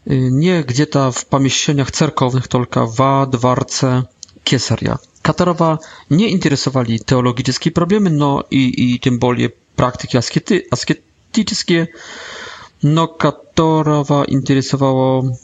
не 0.04 0.62
где-то 0.62 1.10
в 1.10 1.26
помещениях 1.26 1.90
церковных, 1.90 2.46
только 2.46 2.86
во 2.86 3.26
дворце 3.26 4.06
Кесаря, 4.44 5.00
которого 5.22 5.80
не 6.08 6.30
интересовали 6.30 6.98
теологические 6.98 7.72
проблемы, 7.72 8.10
но 8.10 8.46
и, 8.48 8.70
и 8.70 8.98
тем 9.00 9.18
более 9.18 9.48
практики 9.74 10.16
аскеты, 10.16 10.68
аскетические, 10.70 11.88
но 12.80 13.08
которого 13.08 14.22
интересовало 14.28 15.36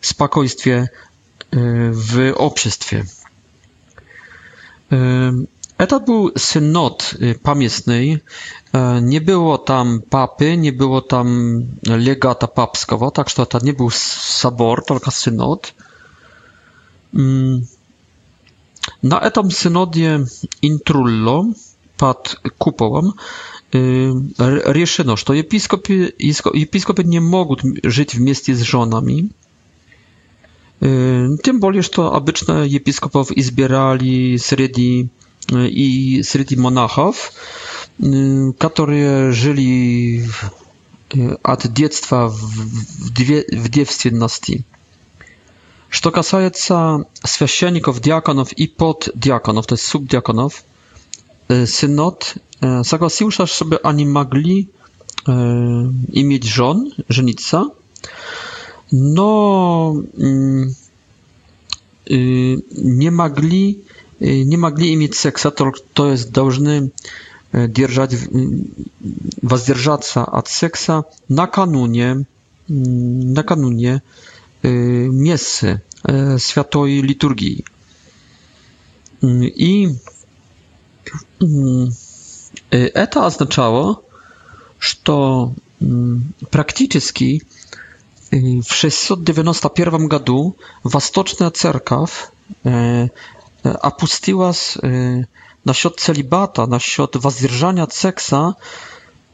спокойствие 0.00 0.90
в 1.52 2.32
обществе. 2.32 3.04
To 5.88 6.00
był 6.00 6.30
synod 6.38 7.14
y, 7.22 7.34
pamiętny. 7.42 8.20
E, 8.74 9.00
nie 9.02 9.20
było 9.20 9.58
tam 9.58 10.00
papy, 10.10 10.56
nie 10.56 10.72
było 10.72 11.00
tam 11.00 11.60
legata 11.98 12.46
papskiego, 12.46 13.10
tak 13.10 13.28
że 13.30 13.46
to 13.46 13.58
nie 13.62 13.72
był 13.72 13.90
sabor, 13.90 14.84
tylko 14.84 15.10
synod. 15.10 15.74
Mm. 17.14 17.66
Na 19.02 19.20
этом 19.20 19.50
synodzie 19.50 20.20
Intrullo 20.62 21.44
pod 21.96 22.36
kupołem 22.58 23.12
решено, 24.38 25.16
что 25.16 25.34
епископы, 25.34 26.12
епископы 26.66 27.04
не 27.04 27.20
могут 27.20 27.60
жить 27.84 28.14
вместе 28.14 28.54
с 28.54 28.60
женами. 28.62 29.28
Тем 30.80 31.60
более, 31.60 31.82
to 31.82 32.14
обычно 32.14 32.62
епископов 32.64 33.30
y, 33.30 33.34
izbierali 33.34 34.38
среди 34.38 35.08
i 35.70 36.20
среди 36.24 36.56
monachów, 36.56 37.32
którzy 38.58 39.28
żyli 39.32 40.16
y, 41.16 41.42
od 41.42 41.66
dziecka 41.66 42.28
w 43.52 43.68
dziewstwienności. 43.70 44.62
Co 46.02 46.10
касается 46.10 47.04
священников, 47.24 48.00
диаконов 48.00 48.52
и 48.52 48.66
поддиаконов, 48.68 49.66
to 49.66 49.74
jest 49.74 49.86
субдиаконов, 49.86 50.62
y, 51.50 51.66
synod 51.66 52.34
y, 52.80 52.84
zgodził 52.84 53.30
że 53.30 53.46
sobie 53.46 53.86
ani 53.86 54.06
mogli 54.06 54.68
i 56.12 56.40
żon, 56.48 56.90
żenica, 57.08 57.64
no 58.92 59.94
mm, 60.18 60.74
nie 62.84 63.10
mogli 63.10 63.78
не 64.20 64.56
могли 64.56 64.94
иметь 64.94 65.14
секса, 65.14 65.50
то 65.50 66.10
есть 66.10 66.32
должны 66.32 66.92
держать, 67.52 68.14
воздержаться 69.42 70.24
от 70.24 70.48
секса 70.48 71.04
накануне, 71.28 72.26
накануне 72.66 74.02
мессы, 74.62 75.82
святой 76.38 76.96
литургии. 77.00 77.64
И 79.22 79.88
это 82.70 83.26
означало, 83.26 84.02
что 84.78 85.54
практически 86.50 87.42
в 88.30 88.64
691 88.74 90.06
году 90.08 90.56
Восточная 90.84 91.50
Церковь 91.50 92.28
Apustiłas 93.82 94.78
насчет 95.64 95.96
целибата, 95.96 96.66
насчет 96.66 97.16
воздержания 97.16 97.82
от 97.82 97.92
секса, 97.92 98.54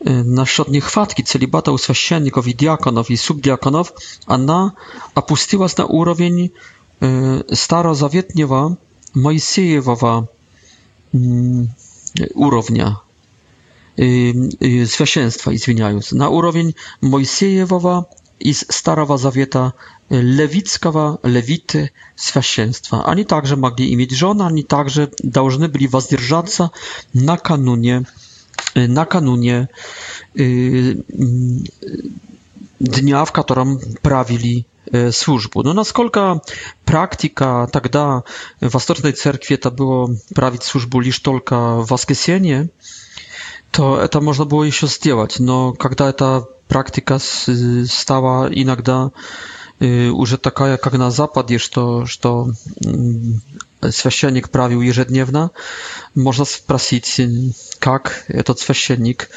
насчет 0.02 0.68
нехватки 0.68 1.20
целибата 1.22 1.72
у 1.72 1.78
священников 1.78 2.46
и 2.46 2.52
диаконов 2.54 3.10
и 3.10 3.16
субдиаконов, 3.16 3.92
она 4.26 4.74
опустилась 5.14 5.76
на 5.76 5.84
уровень 5.86 6.52
старозаветнего 7.52 8.76
Моисеевого 9.14 10.28
уровня 12.34 12.98
священства, 13.94 15.54
извиняюсь, 15.54 16.12
на 16.12 16.28
уровень 16.30 16.74
Моисеевого 17.02 18.08
из 18.40 18.64
Старого 18.70 19.16
Завета 19.18 19.74
lewickiego, 20.10 21.18
lewity 21.22 21.88
święstwa. 22.42 23.04
Ani 23.04 23.26
także 23.26 23.56
mogli 23.56 23.92
imić 23.92 24.10
żona, 24.12 24.46
ani 24.46 24.64
także 24.64 25.06
должны 25.24 25.68
byli 25.68 25.88
wzdrżać 25.88 26.46
na 27.14 27.36
kanunie, 27.36 28.02
na 28.88 29.06
kanunie 29.06 29.66
y, 30.40 30.96
mm, 31.18 31.64
dnia, 32.80 33.24
w 33.24 33.32
którym 33.32 33.78
prawili 34.02 34.64
e, 34.92 35.12
służbę. 35.12 35.60
No, 35.64 35.74
naskolka 35.74 36.40
praktyka 36.84 37.66
wtedy 37.66 37.88
tak 37.88 38.24
w 38.62 38.68
Wastocznej 38.70 39.12
Cerkwie 39.14 39.58
to 39.58 39.70
było 39.70 40.10
prawić 40.34 40.64
służbę 40.64 40.98
lisz 41.02 41.20
tylko 41.20 41.82
w 41.82 41.86
Waskiesienie, 41.88 42.66
to 43.72 44.02
e, 44.04 44.08
to 44.08 44.20
można 44.20 44.44
było 44.44 44.64
jeszcze 44.64 44.86
zrobić. 44.86 45.40
No, 45.40 45.72
kiedy 45.82 46.12
ta 46.12 46.42
praktyka 46.68 47.18
stała 47.86 48.48
inaczej, 48.48 49.08
уже 49.84 50.38
такая, 50.38 50.76
как 50.76 50.92
на 50.94 51.10
Западе, 51.10 51.58
что, 51.58 52.06
что 52.06 52.50
священник 53.90 54.48
правил 54.50 54.80
ежедневно, 54.80 55.50
можно 56.14 56.44
спросить, 56.44 57.20
как 57.78 58.24
этот 58.28 58.58
священник 58.60 59.30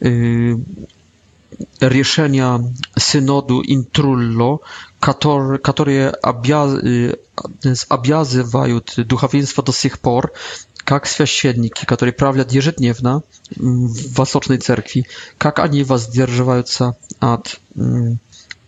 решения 0.00 2.74
synodu 2.98 3.60
Intrullo, 3.62 4.60
которые, 5.00 5.58
которые 5.58 6.10
обяз, 6.10 6.80
обязывают 7.88 8.94
духовенство 8.96 9.62
до 9.64 9.72
сих 9.72 9.98
пор, 10.00 10.32
как 10.78 11.06
священники, 11.06 11.84
которые 11.86 12.12
правят 12.12 12.52
ежедневно 12.52 13.22
в 13.54 14.14
Восточной 14.14 14.58
Церкви, 14.58 15.06
как 15.38 15.58
они 15.58 15.82
воздерживаются 15.84 16.96
от, 17.20 17.58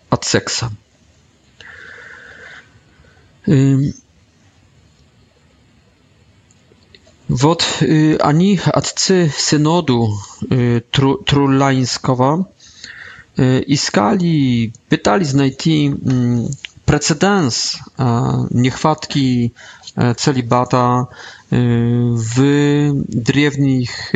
от 0.09 0.25
секса. 0.25 0.71
Вот 7.29 7.65
они, 8.21 8.61
отцы 8.65 9.31
synodu 9.37 10.09
y, 10.53 10.83
Trulańskowa, 11.27 12.45
y, 13.39 13.59
iskali, 13.69 14.73
pytali 14.89 15.25
znajти 15.25 15.71
mm, 15.71 16.49
precedens 16.85 17.79
niechwatki 18.51 19.51
e, 19.99 20.15
celibata 20.15 21.07
y, 21.53 21.57
w 22.37 22.37
древних 23.09 24.13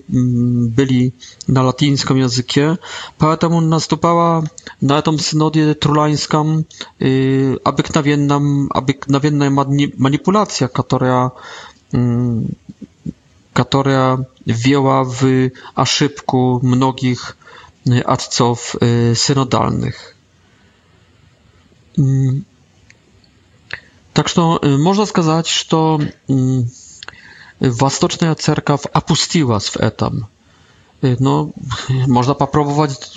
byli 0.76 1.12
na 1.48 1.63
latyńskim 1.63 2.17
języku, 2.17 2.60
dlatego 3.19 3.62
nastąpiła 3.62 4.43
na 4.82 5.02
tym 5.02 5.19
synodzie 5.19 5.76
trulańskim 5.76 6.63
y, 7.02 7.56
nawienna 9.10 9.43
manipulacja, 9.98 10.67
która 10.67 11.32
która 13.54 14.17
wjęła 14.48 15.06
w 15.06 15.21
aszybku 15.76 16.60
mnogich 16.63 17.36
y, 17.88 18.06
adców 18.08 18.76
y, 19.12 19.15
synodalnych. 19.15 20.15
Так 24.15 24.30
что 24.30 24.60
можно 24.63 25.06
сказать, 25.06 25.45
что 25.45 25.99
Восточная 27.60 28.34
Церковь 28.36 28.84
опустилась 28.93 29.67
в 29.67 29.75
этом. 29.75 30.28
Но 31.01 31.51
можно 32.08 32.34
попробовать 32.34 33.12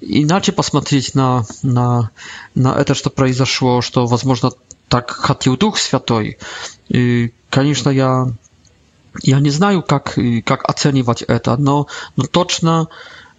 иначе 0.00 0.50
посмотреть 0.52 1.14
на, 1.14 1.44
на, 1.62 2.08
на 2.54 2.74
это, 2.74 2.94
что 2.94 3.10
произошло, 3.10 3.82
что, 3.82 4.06
возможно, 4.06 4.50
так 4.88 5.10
хотел 5.10 5.58
Дух 5.58 5.76
Святой. 5.76 6.38
И, 6.88 7.34
конечно, 7.50 7.90
я, 7.90 8.28
я 9.22 9.40
не 9.40 9.50
знаю, 9.50 9.82
как, 9.82 10.16
как 10.46 10.64
оценивать 10.66 11.20
это, 11.20 11.58
но, 11.58 11.86
но 12.16 12.24
точно 12.24 12.88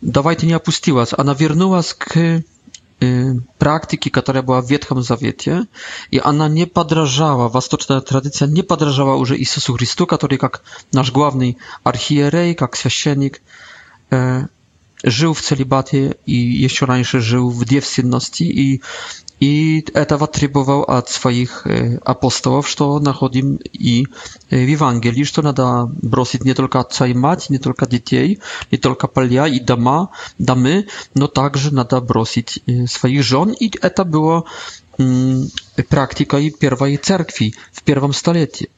давайте 0.02 0.46
не 0.46 0.54
опустилась. 0.54 1.14
Она 1.18 1.34
вернулась 1.34 1.96
к 1.96 2.44
Y, 3.04 3.36
praktyki, 3.58 4.12
która 4.12 4.42
była 4.44 4.62
w 4.62 4.68
Wietchom 4.68 5.04
Zawiecie 5.04 5.66
i 6.12 6.22
Anna 6.22 6.48
nie 6.48 6.68
padrażała 6.68 7.50
wastoczna 7.50 8.02
tradycja 8.02 8.48
nie 8.48 8.64
padrażała, 8.64 9.16
już 9.18 9.30
Jezusu 9.30 9.74
Chrystu, 9.74 10.08
który 10.08 10.38
jak 10.42 10.62
nasz 10.94 11.12
główny 11.12 11.54
archierej, 11.84 12.56
jak 12.62 12.76
świecienik, 12.76 13.42
y, 14.14 14.46
żył 15.04 15.34
w 15.34 15.42
celibatie 15.42 16.14
i 16.28 16.62
jeszcze 16.62 16.86
raniej 16.86 17.06
żył 17.06 17.52
w 17.52 17.66
dziewczynności 17.66 18.60
i 18.60 18.80
И 19.40 19.86
этого 19.94 20.28
требовал 20.28 20.84
от 20.84 21.10
своих 21.10 21.68
апостолов, 22.06 22.68
что 22.70 23.00
находим 23.00 23.60
и 23.74 24.08
в 24.50 24.56
Евангелии, 24.56 25.24
что 25.24 25.42
надо 25.42 25.88
бросить 26.02 26.46
не 26.46 26.54
только 26.54 26.80
отца 26.80 27.06
и 27.08 27.14
мать, 27.14 27.50
не 27.50 27.58
только 27.60 27.86
детей, 27.86 28.40
не 28.72 28.78
только 28.78 29.08
поля 29.08 29.48
и 29.48 29.60
дома, 29.60 30.10
домы, 30.38 30.88
но 31.14 31.28
также 31.28 31.74
надо 31.74 32.00
бросить 32.02 32.64
своих 32.90 33.24
жен. 33.24 33.50
И 33.52 33.72
это 33.82 34.06
было 34.06 34.46
практикой 35.90 36.52
первой 36.52 36.96
церкви 36.96 37.54
в 37.74 37.84
первом 37.84 38.14
столетии. 38.14 38.70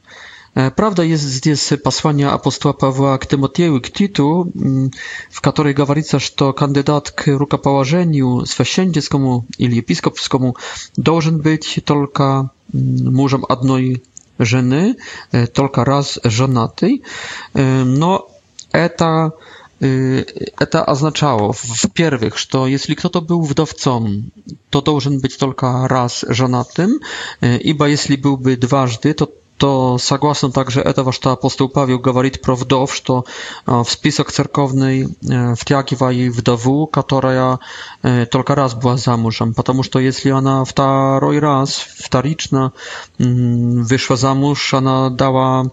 E, 0.58 0.70
prawda 0.70 1.04
jest 1.04 1.46
jest 1.46 1.74
posłanie 1.84 2.30
apostoła 2.30 2.72
Pawła 2.74 3.18
k 3.18 3.26
Tymotieju 3.26 3.76
i 3.78 3.80
k 3.80 3.90
mm, 4.60 4.90
w 5.30 5.40
której 5.40 5.74
gawarica, 5.74 6.18
że 6.18 6.52
kandydat 6.56 7.10
k 7.10 7.24
rukopołożeniu 7.26 8.46
swasiędzieckomu 8.46 9.44
ili 9.58 9.78
episkopskomu 9.78 10.54
должен 10.98 11.38
być 11.42 11.80
tylko 11.84 12.48
mężem 13.18 13.42
jednej 13.50 14.00
żeny, 14.40 14.94
e, 15.32 15.46
tylko 15.46 15.84
raz 15.84 16.20
żonaty. 16.24 16.86
E, 17.54 17.62
no, 17.86 18.26
eta 18.72 19.30
y, 19.82 20.24
eta 20.60 20.86
oznaczało 20.86 21.52
w 21.52 21.86
pierwszych, 21.94 22.38
że 22.38 22.46
to 22.46 22.66
jeśli 22.66 22.96
kto 22.96 23.08
to 23.10 23.20
był 23.22 23.42
wdowcą, 23.42 24.04
to 24.70 24.80
должен 24.82 25.20
być 25.20 25.36
tylko 25.36 25.88
raz 25.88 26.26
żonatym, 26.28 26.98
iba 27.60 27.88
jeśli 27.88 28.18
byłby 28.18 28.56
dwa 28.56 28.86
to 29.16 29.26
то 29.58 29.98
согласно 29.98 30.50
также 30.52 30.80
этого, 30.80 31.12
что 31.12 31.30
апостол 31.32 31.68
Павел 31.68 31.98
говорит 31.98 32.40
про 32.40 32.54
вдов, 32.54 32.94
что 32.94 33.24
в 33.66 33.86
список 33.88 34.30
церковный 34.32 35.08
втягивай 35.56 36.28
вдову, 36.30 36.86
которая 36.86 37.58
только 38.30 38.54
раз 38.54 38.74
была 38.74 38.96
замужем, 38.96 39.54
потому 39.54 39.82
что 39.82 39.98
если 39.98 40.30
она 40.30 40.64
второй 40.64 41.40
раз, 41.40 41.84
вторично 42.00 42.72
вышла 43.18 44.16
замуж, 44.16 44.72
она 44.72 45.10
дала 45.10 45.66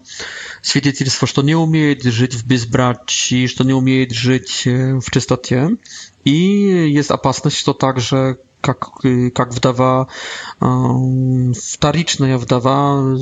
свидетельство, 0.61 1.27
что 1.27 1.41
не 1.43 1.55
умеет 1.55 2.01
жить 2.03 2.33
в 2.33 2.45
безбрачии, 2.47 3.45
что 3.47 3.63
не 3.63 3.73
умеет 3.73 4.11
жить 4.11 4.63
в 4.65 5.11
чистоте, 5.11 5.77
и 6.23 6.31
есть 6.31 7.11
опасность, 7.11 7.57
что 7.57 7.73
также 7.73 8.37
как, 8.65 8.97
как 9.36 9.54
вдова, 9.54 10.08
вторичная 10.60 12.39
вдова 12.39 13.15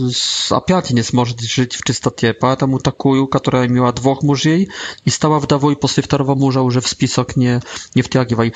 опять 0.51 0.91
не 0.91 1.03
сможет 1.03 1.41
жить 1.41 1.75
в 1.75 1.83
чистоте, 1.83 2.33
поэтому 2.33 2.79
такую, 2.79 3.27
которая 3.27 3.67
имела 3.67 3.91
двух 3.91 4.23
мужей 4.23 4.69
и 5.05 5.09
стала 5.09 5.39
вдовой 5.39 5.75
после 5.75 6.01
второго 6.01 6.35
мужа 6.35 6.61
уже 6.61 6.79
в 6.79 6.87
список 6.87 7.35
не, 7.35 7.61
не 7.93 8.01
втягивай. 8.01 8.53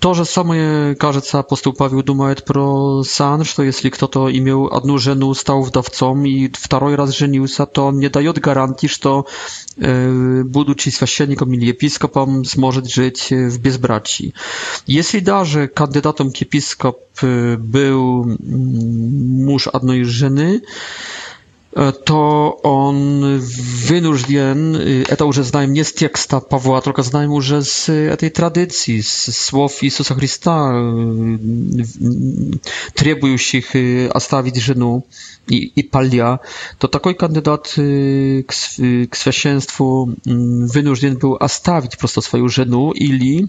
To 0.00 0.12
же 0.14 0.24
самое, 0.26 0.94
кажется, 0.94 1.38
апостол 1.38 1.72
Павел 1.72 2.02
думает 2.02 2.44
про 2.44 3.02
Сан, 3.02 3.44
что 3.44 3.62
если 3.62 3.88
кто-то 3.88 4.30
имел 4.30 4.66
одну 4.66 4.98
жену, 4.98 5.32
стал 5.34 5.62
вдовцом 5.62 6.24
и 6.26 6.50
второй 6.52 6.96
раз 6.96 7.16
женился, 7.16 7.64
то 7.66 7.86
он 7.86 7.98
не 7.98 8.08
дает 8.10 8.38
гарантии, 8.38 8.88
что, 8.88 9.26
будучи 9.76 10.90
священником 10.90 11.52
или 11.54 11.66
епископом, 11.66 12.44
сможет 12.44 12.88
жить 12.90 13.28
в 13.30 13.58
безбрачии. 13.60 14.34
Если 14.86 15.20
даже 15.20 15.66
кандидатом 15.66 16.30
к 16.30 16.36
епископ 16.36 16.98
был 17.22 18.36
муж 18.38 19.66
одной 19.68 20.02
жены, 20.04 20.62
to 22.04 22.56
on 22.62 23.22
wynuždjen, 23.86 24.76
это 25.08 25.24
уже 25.26 25.44
знаем 25.44 25.72
не 25.72 25.84
с 25.84 25.92
текста 25.92 26.40
Павлатрока, 26.40 27.02
знаем 27.02 27.32
уже 27.32 27.62
с 27.62 27.92
этой 27.92 28.30
традиции, 28.30 29.00
с 29.00 29.12
слов 29.36 29.82
Иисуса 29.82 30.14
Христа, 30.14 30.70
требующих 32.94 33.76
оставить 34.14 34.56
жену 34.56 35.04
и, 35.48 35.64
и 35.66 35.82
палья, 35.82 36.40
то 36.78 36.88
такой 36.88 37.14
кандидат 37.14 37.68
к, 37.76 38.50
к 38.50 39.14
священству 39.14 40.14
вынужден 40.24 41.18
был 41.18 41.36
оставить 41.38 41.98
просто 41.98 42.22
свою 42.22 42.48
жену 42.48 42.92
или, 42.92 43.48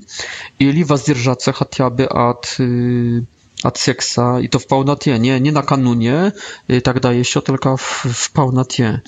или 0.60 0.84
воздержаться 0.84 1.54
хотя 1.54 1.90
бы 1.90 2.04
от 2.06 2.58
Atsieksa 3.64 4.40
i 4.40 4.50
to 4.50 4.60
w 4.60 4.66
Paunatie, 4.68 5.20
nie, 5.20 5.42
nie 5.42 5.52
na 5.52 5.62
kanunie, 5.62 6.32
y, 6.72 6.82
tak 6.82 7.00
daje 7.00 7.26
się, 7.26 7.42
tylko 7.42 7.78
w, 7.78 8.04
w 8.14 8.32
Paunatie. 8.32 9.00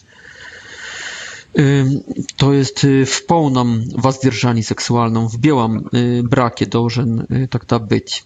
To 2.38 2.54
jest 2.54 2.84
y, 2.84 3.06
w 3.06 3.26
pełnom 3.26 3.84
воздержании 3.98 4.64
seksualną, 4.64 5.28
w 5.30 5.38
białym 5.38 5.90
y, 5.94 6.22
brakie 6.24 6.66
tak 7.50 7.66
da 7.66 7.80
być. 7.80 8.26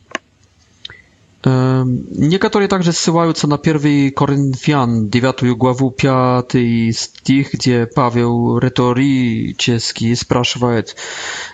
Некоторые 1.45 2.69
также 2.69 2.93
ссылаются 2.93 3.47
на 3.47 3.55
1 3.57 4.13
Коринфян, 4.13 5.09
9 5.09 5.57
главу, 5.57 5.91
5 5.91 6.95
стих, 6.95 7.53
где 7.53 7.85
Павел 7.85 8.59
риторически 8.59 10.13
спрашивает, 10.13 10.95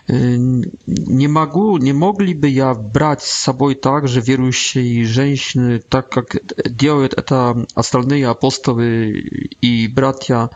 «Не 0.08 1.28
могу, 1.28 1.78
не 1.78 1.94
могли 1.94 2.36
бы 2.36 2.48
я 2.48 2.76
брать 2.76 3.24
с 3.24 3.32
собой 3.32 3.74
также 3.76 4.22
верующие 4.22 5.06
женщины, 5.06 5.80
так 5.80 6.10
как 6.10 6.36
делают 6.70 7.14
это 7.16 7.66
остальные 7.74 8.28
апостолы 8.28 9.10
и 9.14 9.88
братья, 9.88 10.52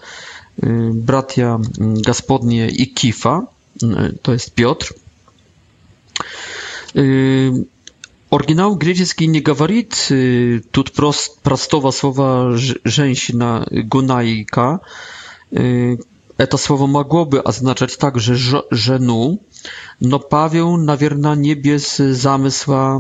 братья 0.58 1.60
Господни 1.78 2.68
и 2.68 2.86
Кифа, 2.86 3.48
то 4.22 4.34
есть 4.34 4.54
Петр?» 4.54 4.94
Оригинал 8.36 8.74
греческий 8.76 9.28
не 9.28 9.42
говорит 9.42 10.08
э, 10.10 10.60
тут 10.72 10.92
прост, 10.92 11.40
простого 11.44 11.92
слова 11.92 12.58
«женщина» 12.84 13.68
гунайка. 13.70 14.80
Э, 15.52 15.98
это 16.38 16.58
слово 16.58 16.88
mogłoby 16.88 17.44
oznaczać 17.44 17.98
także 17.98 18.34
żenu, 18.72 19.38
no 20.02 20.20
Paweł, 20.20 20.78
naверное, 20.78 21.36
nie 21.38 21.56
bez 21.56 21.96
zamysła 22.00 23.00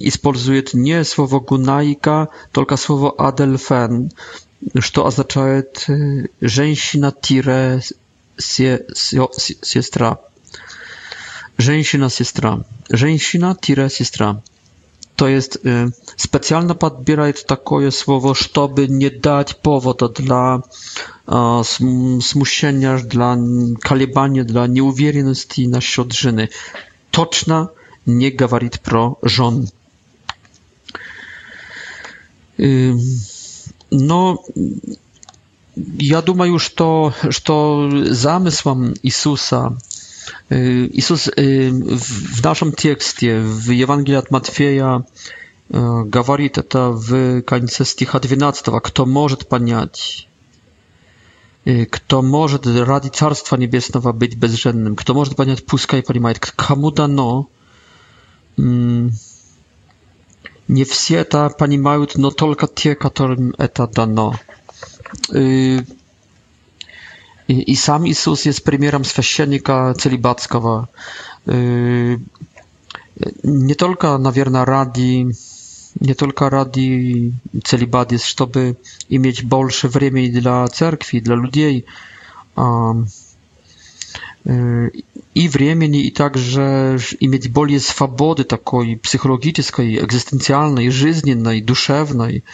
использует 0.00 0.74
nie 0.74 1.04
słowo 1.04 1.40
gunajka, 1.40 2.26
tylko 2.52 2.76
słowo 2.76 3.20
adelfen, 3.20 4.10
что 4.80 5.06
означает 5.06 5.86
женщина 6.40 7.12
тире 7.22 7.80
сестра. 8.38 10.16
Женщина 11.58 12.08
сестра. 12.10 12.60
Женщина 12.90 13.56
тире 13.60 13.90
сестра 13.90 14.40
to 15.18 15.28
jest 15.28 15.56
y, 15.56 15.58
specjalnie 16.16 16.74
podbieraj 16.74 17.32
takie 17.46 17.90
słowo, 17.90 18.34
żeby 18.34 18.88
nie 18.88 19.10
dać 19.10 19.54
powodu 19.54 20.08
dla 20.08 20.60
smuszenia, 22.20 22.96
dla 22.98 23.36
kalibania, 23.82 24.44
dla 24.44 24.66
nieuwierności 24.66 25.68
na 25.68 25.80
żony. 26.08 26.48
Toczna 27.10 27.68
nie 28.06 28.32
gawarit 28.32 28.78
pro 28.78 29.16
żon. 29.22 29.66
Y, 32.60 32.94
no, 33.92 34.38
ja 36.00 36.22
думаю, 36.22 36.52
już 36.52 36.74
to, 36.74 37.12
że 37.28 37.40
to 37.40 37.78
zamysłem 38.10 38.94
Jezusa, 39.04 39.72
Иисус 40.50 41.28
в 41.36 42.44
нашем 42.44 42.72
тексте, 42.72 43.40
в 43.40 43.70
Евангелии 43.70 44.16
от 44.18 44.30
Матфея, 44.30 45.04
говорит 45.68 46.58
это 46.58 46.88
в 46.90 47.42
конце 47.42 47.84
стиха 47.84 48.20
12. 48.20 48.66
Кто 48.82 49.06
может 49.06 49.48
понять? 49.48 50.26
Кто 51.90 52.22
может 52.22 52.66
ради 52.66 53.08
Царства 53.08 53.56
Небесного 53.56 54.12
быть 54.12 54.36
безженным? 54.36 54.96
Кто 54.96 55.12
может 55.14 55.36
понять, 55.36 55.66
пускай 55.66 56.02
понимает. 56.02 56.38
Кому 56.38 56.90
дано? 56.90 57.48
Не 58.56 59.10
все 60.84 61.16
это 61.18 61.50
понимают, 61.50 62.16
но 62.16 62.30
только 62.30 62.66
те, 62.68 62.94
которым 62.94 63.54
это 63.58 63.86
дано. 63.86 64.36
I, 67.48 67.64
i 67.70 67.76
sam 67.76 68.06
Jezus 68.06 68.44
jest 68.44 68.64
premierem 68.64 69.04
święcennika 69.04 69.94
celibackiego. 69.94 70.86
Y, 71.48 72.20
nie 73.44 73.74
tylko, 73.74 74.18
nawierna 74.18 74.64
radi, 74.64 75.26
nie 76.00 76.14
tylko 76.14 76.50
radi 76.50 77.32
celibat 77.64 78.12
jest, 78.12 78.38
żeby 78.38 78.74
mieć 79.10 79.42
bolsze 79.42 79.88
wremię 79.88 80.28
dla 80.30 80.68
cerkwi, 80.68 81.22
dla 81.22 81.34
ludzi 81.36 81.82
и 84.48 85.46
времени, 85.48 86.04
и 86.06 86.10
также 86.10 86.98
иметь 87.20 87.52
более 87.52 87.80
свободы 87.80 88.44
такой 88.44 88.96
психологической, 88.96 90.02
экзистенциальной, 90.02 90.88
жизненной, 90.88 91.60
душевной, 91.60 92.44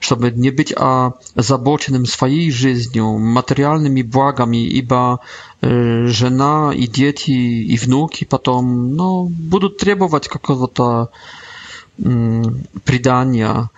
чтобы 0.00 0.32
не 0.32 0.50
быть 0.50 0.74
озабоченным 0.76 2.06
своей 2.06 2.50
жизнью, 2.50 3.16
материальными 3.18 4.02
благами, 4.02 4.66
ибо 4.66 5.20
жена 5.62 6.72
и 6.74 6.88
дети 6.88 7.30
и 7.30 7.76
внуки 7.78 8.24
потом 8.24 8.94
ну, 8.96 9.26
будут 9.30 9.78
требовать 9.78 10.26
какого-то 10.26 11.10
предания. 11.96 13.70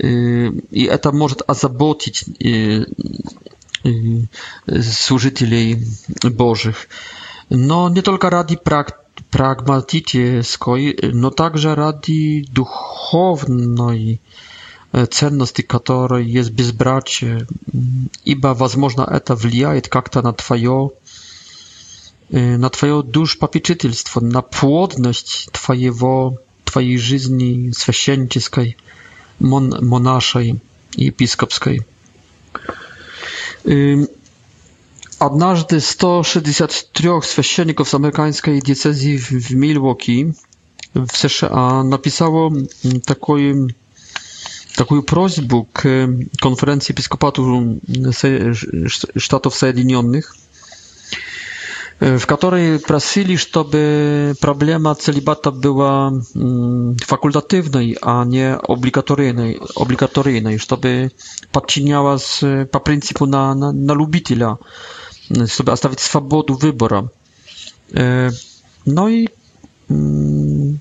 И 0.00 0.84
это 0.88 1.10
может 1.10 1.42
озаботить 1.48 2.26
служителей 4.82 5.84
Божьих. 6.22 6.88
Но 7.50 7.88
не 7.88 8.02
только 8.02 8.30
ради 8.30 8.54
практики, 8.56 8.96
прагматической, 9.32 10.96
но 11.12 11.30
также 11.30 11.74
ради 11.74 12.46
духовной 12.50 14.20
ценности, 15.10 15.60
которой 15.62 16.24
есть 16.24 16.50
безбрачие, 16.50 17.46
ибо, 18.24 18.54
возможно, 18.54 19.02
это 19.02 19.34
влияет 19.34 19.88
как-то 19.88 20.22
на 20.22 20.32
твое, 20.32 20.92
на 22.30 22.70
твое 22.70 23.02
душпопечительство, 23.02 24.20
на 24.20 24.40
плодность 24.40 25.48
твоего, 25.52 26.38
твоей 26.64 26.96
жизни 26.96 27.72
священнической, 27.72 28.78
мон, 29.40 29.74
монашей 29.84 30.60
и 30.94 31.06
епископской. 31.06 31.80
Однажды 35.18 35.80
163 35.80 37.08
священников 37.22 37.88
с 37.88 37.94
американской 37.94 38.60
диецезии 38.60 39.16
в 39.16 39.50
Милуоки 39.52 40.34
в 40.94 41.08
США 41.12 41.82
написало 41.82 42.52
такой, 43.04 43.74
такую 44.76 45.02
просьбу 45.02 45.68
к 45.72 45.82
конференции 46.40 46.92
епископату 46.92 47.74
штатов 49.18 49.54
Соединенных– 49.54 50.36
w 52.00 52.26
której 52.26 52.78
prosili, 52.78 53.38
żeby 53.38 54.36
problema 54.40 54.94
celibata 54.94 55.50
była 55.50 56.12
mm, 56.36 56.96
fakultatywnej, 57.06 57.96
a 58.02 58.24
nie 58.24 58.56
obligatoryjnej, 58.62 59.60
obligatoryjnej 59.74 60.58
żeby 60.58 61.10
podciniała 61.52 62.18
z, 62.18 62.42
po 62.70 62.80
principu 62.80 63.26
na, 63.26 63.54
na, 63.54 63.72
na 63.72 63.94
lubitela, 63.94 64.56
żeby 65.30 65.70
zostawić 65.70 66.00
swobodę 66.00 66.54
wyboru. 66.60 67.08
E, 67.94 68.30
no 68.86 69.08
i 69.08 69.28
mm, 69.90 70.78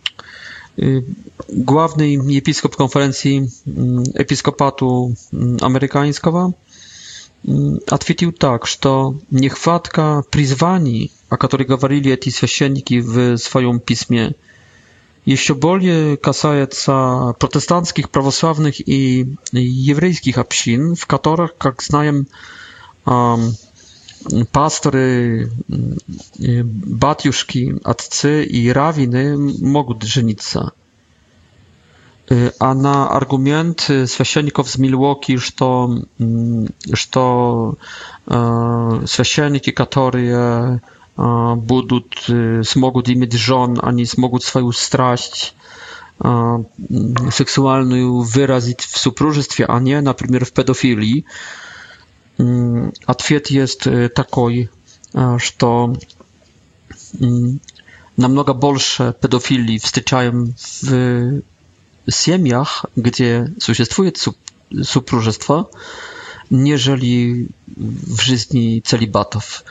y, 0.80 1.04
główny 1.50 2.08
episkop 2.38 2.76
konferencji 2.76 3.48
mm, 3.78 4.04
episkopatu 4.16 5.14
amerykańskiego 5.62 6.52
ответил 7.88 8.34
так, 8.34 8.68
что 8.68 9.16
нехватка 9.32 10.24
призваний, 10.30 11.12
о 11.30 11.38
которой 11.38 11.64
говорили 11.64 12.12
эти 12.12 12.30
священники 12.30 13.00
в 13.00 13.38
своем 13.38 13.80
письме, 13.80 14.36
еще 15.26 15.56
более 15.56 16.16
касается 16.18 17.36
протестантских, 17.40 18.10
православных 18.10 18.86
и 18.88 19.36
еврейских 19.52 20.38
общин, 20.38 20.96
в 20.96 21.06
которых, 21.06 21.58
как 21.58 21.82
знаем, 21.82 22.28
пасторы, 24.52 25.52
батюшки, 26.38 27.76
отцы 27.84 28.44
и 28.44 28.70
равины 28.70 29.38
могут 29.38 30.04
жениться. 30.04 30.72
Она 32.60 33.10
аргумент 33.10 33.80
священников 33.80 34.70
с 34.70 34.78
Милуоки, 34.78 35.38
что, 35.38 35.98
что 36.94 37.78
э, 38.28 39.04
священники, 39.08 39.70
которые 39.72 40.82
э, 41.18 41.54
будут, 41.56 42.22
э, 42.28 42.64
смогут 42.64 43.10
иметь 43.10 43.32
жен, 43.32 43.80
они 43.82 44.04
смогут 44.06 44.44
свою 44.44 44.74
страсть 44.74 45.56
э, 46.20 46.58
сексуальную 47.32 48.20
выразить 48.24 48.82
в 48.82 48.98
супружестве, 48.98 49.66
а 49.66 49.80
не, 49.80 50.02
например, 50.02 50.44
в 50.44 50.52
педофилии. 50.52 51.24
Э, 52.40 52.92
ответ 53.06 53.48
есть 53.52 53.88
такой, 54.16 54.70
э, 55.14 55.38
что 55.40 55.96
э, 57.14 57.24
намного 58.18 58.54
больше 58.54 59.16
педофилий 59.22 59.80
встречаем 59.80 60.56
в 60.82 61.42
Siemiach, 62.10 62.86
gdzie 62.98 63.50
sуществует 63.60 64.26
супружество, 64.84 65.70
нежели 66.52 67.48
w 67.78 68.22
życiu 68.22 68.82
celibatów. 68.84 69.64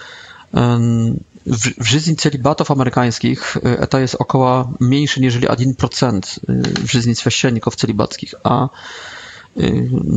W, 1.46 1.84
w 1.84 1.86
życiu 1.86 2.14
celibatów 2.16 2.70
amerykańskich 2.70 3.56
to 3.90 3.98
jest 3.98 4.14
około 4.14 4.72
mniejsze 4.80 5.20
niż 5.20 5.36
1% 5.38 6.40
w 6.84 6.92
życiu 6.92 7.14
święcienników 7.14 7.76
celibackich, 7.76 8.34
a 8.44 8.68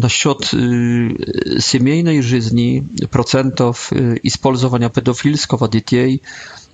насчет 0.01 0.53
э, 0.53 1.59
семейной 1.61 2.21
жизни, 2.21 2.83
процентов 3.09 3.89
э, 3.89 4.17
использования 4.23 4.89
педофильского 4.89 5.69
детей 5.69 6.21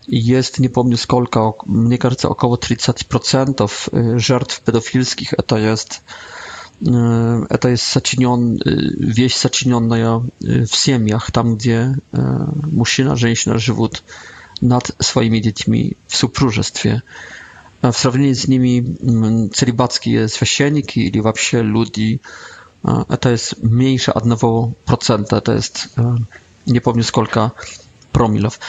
jest, 0.08 0.60
nie 0.60 0.70
pomnę 0.70 0.98
skolka, 0.98 1.40
mnie 1.66 1.98
кажется, 1.98 2.30
około 2.30 2.56
30% 2.56 3.68
y, 4.16 4.20
żertw 4.20 4.60
pedofilskich, 4.62 5.34
e, 5.34 5.44
to 5.44 5.58
jest, 5.58 6.02
y, 6.88 6.90
e, 7.50 7.58
to 7.58 7.70
jest 7.70 7.94
zaczynion, 7.94 8.58
y, 8.68 8.96
wieś 9.00 9.38
zaczyniona 9.38 10.22
w 10.68 10.76
siemiach, 10.78 11.32
tam 11.32 11.56
gdzie 11.56 11.96
mężczyzna, 12.72 13.16
żeńszyna 13.16 13.58
żywód 13.58 14.04
nad 14.62 14.92
swoimi 15.02 15.42
dziećmi 15.42 15.96
w 16.08 16.18
supróżestwie. 16.18 17.02
E, 17.82 17.92
w 17.92 18.02
porównaniu 18.02 18.36
z 18.36 18.48
nimi 18.48 18.84
mm, 19.08 19.50
celibacki 19.50 20.12
jest 20.12 20.40
wasieniki, 20.40 21.12
czyli 21.12 21.22
w 21.22 21.28
ogóle 21.28 21.64
ludzi, 21.64 22.20
to 23.20 23.30
jest 23.30 23.64
mniejsze 23.64 24.14
procenta, 24.86 25.42
to 25.42 25.54
jest, 25.54 25.90
nie 26.68 26.82
skolka, 27.04 27.52
promilów. 28.18 28.60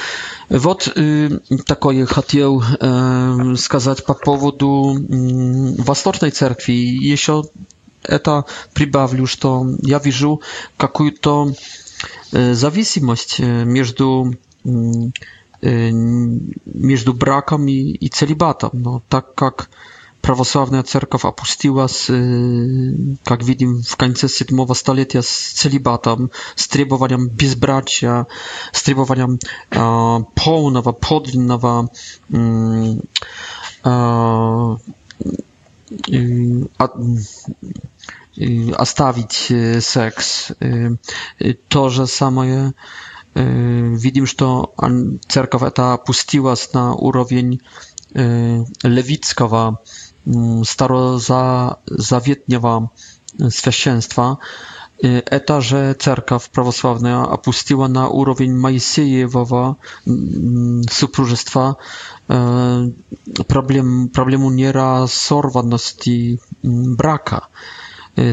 Wot 0.51 0.87
y, 0.89 1.65
takie 1.67 2.07
chciał 2.07 2.61
y, 2.63 3.57
skazać 3.57 4.03
po 4.03 4.15
powodu 4.15 4.97
y, 5.11 5.15
mm, 5.15 5.75
wastornej 5.85 6.33
cerkwi. 6.41 6.77
Jeśli 7.09 7.35
to 8.23 8.35
przybawił, 8.75 9.27
to 9.43 9.51
ja 9.93 9.99
widzę 10.07 10.29
jakąś 10.83 11.11
to 11.27 11.35
zależność 12.63 13.33
między 13.77 13.95
y, 14.67 15.13
y 15.63 15.93
między 16.89 17.05
mm, 17.07 17.19
brakami 17.25 17.79
i 18.05 18.11
celibatem. 18.19 18.71
No 18.87 18.93
tak 19.13 19.27
jak 19.41 19.59
prawosławna 20.27 20.83
cerkow 20.83 21.25
opuściła 21.25 21.89
z, 21.89 22.11
y, 22.11 23.19
jak 23.31 23.45
widzimy, 23.45 23.83
w 23.83 23.97
końcu 23.97 24.27
VII 24.27 24.75
stulecia 24.75 25.23
z 25.23 25.53
celibatem, 25.53 26.29
z 26.57 26.69
trybowaniem 26.69 27.29
bezbracia, 27.29 28.27
z 28.73 28.83
trybowaniem 28.83 29.39
pełnego, 30.35 31.89
mm, 32.33 32.99
a 36.79 36.89
zostawić 38.79 39.51
y, 39.53 39.55
y, 39.55 39.81
seks. 39.81 40.53
To, 41.69 41.91
że 41.91 42.07
samo 42.07 42.45
je 42.45 42.71
widzimy, 43.95 44.27
że 44.27 44.35
cerkow 45.29 45.63
ta 45.75 45.93
opuściła 45.95 46.55
na 46.75 46.95
urowień 46.95 47.59
lewickowa 48.85 49.77
Mm, 50.27 50.65
starozawietniego 50.65 52.89
święcieństwa, 53.51 54.37
y, 55.35 55.41
to, 55.47 55.61
że 55.61 55.95
cerka 55.99 56.39
w 56.39 56.49
prawosławna 56.49 57.29
opuściła 57.31 57.89
na 57.89 58.09
urowień 58.09 58.53
Mojsiejewowa 58.53 59.75
mm, 60.09 60.83
supróżestwa 60.91 61.75
y, 61.75 61.75
problem, 63.45 64.09
problemu 64.13 64.51
nierasorwanności 64.51 66.39
mm, 66.65 66.97
braka 66.97 67.47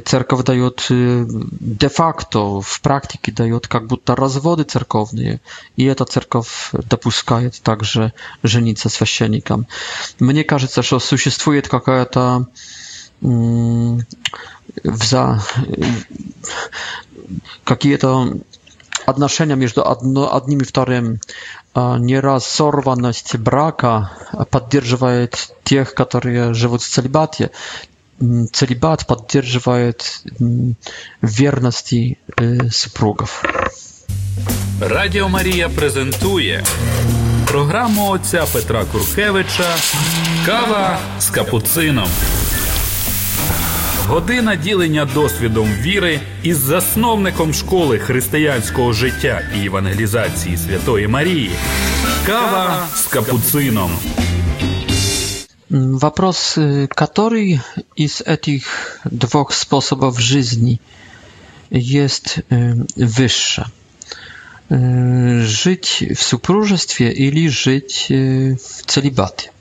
церковь 0.06 0.44
дает 0.44 0.88
де-факто 0.90 2.62
в 2.62 2.82
практике 2.82 3.32
дает 3.32 3.68
как 3.68 3.88
будто 3.88 4.16
разводы 4.16 4.64
церковные, 4.64 5.42
и 5.76 5.84
эта 5.86 6.06
церковь 6.06 6.72
допускает 6.90 7.62
также 7.62 8.14
жениться 8.44 8.90
священникам. 8.90 9.68
Мне 10.20 10.44
кажется, 10.44 10.84
что 10.84 11.00
существует 11.00 11.68
какая-то 11.68 12.48
за 14.84 15.42
какие-то 17.64 18.36
отношения 19.06 19.56
между 19.56 19.86
одно, 19.86 20.34
одним 20.34 20.60
и 20.62 20.66
вторым, 20.66 21.20
неразорванность 21.76 23.36
брака 23.38 24.12
поддерживает 24.50 25.54
тех, 25.64 25.94
которые 25.94 26.54
живут 26.54 26.82
в 26.82 26.88
целибате, 26.90 27.52
целибат 28.52 29.06
поддерживает 29.06 30.22
верности 31.22 32.18
э, 32.38 32.70
супругов. 32.70 33.44
Радио 34.82 35.28
Мария 35.28 35.70
презентует 35.70 36.68
программу 37.48 38.14
отца 38.14 38.46
Петра 38.54 38.84
Куркевича 38.86 39.66
Кава 40.46 41.00
с 41.20 41.30
капуцином. 41.30 42.10
Година 44.10 44.56
ділення 44.56 45.06
досвідом 45.06 45.70
віри 45.82 46.20
із 46.44 46.58
засновником 46.58 47.54
школи 47.54 48.00
християнського 48.00 48.94
життя 48.94 49.42
і 49.58 49.66
евангелізації 49.66 50.58
Святої 50.58 51.08
Марії. 51.08 51.52
Кава 52.26 52.88
з 52.96 53.02
капуцином. 53.06 53.92
Вопрос, 55.74 56.58
который 56.90 57.60
из 57.96 58.22
этих 58.22 59.00
двух 59.06 59.52
способов 59.54 60.20
жизни 60.20 60.80
есть 61.72 62.38
выше? 62.96 63.66
Жить 64.70 66.04
в 66.16 66.22
супружестве 66.22 67.12
или 67.12 67.48
жить 67.48 68.06
в 68.10 68.58
целибате? 68.86 69.52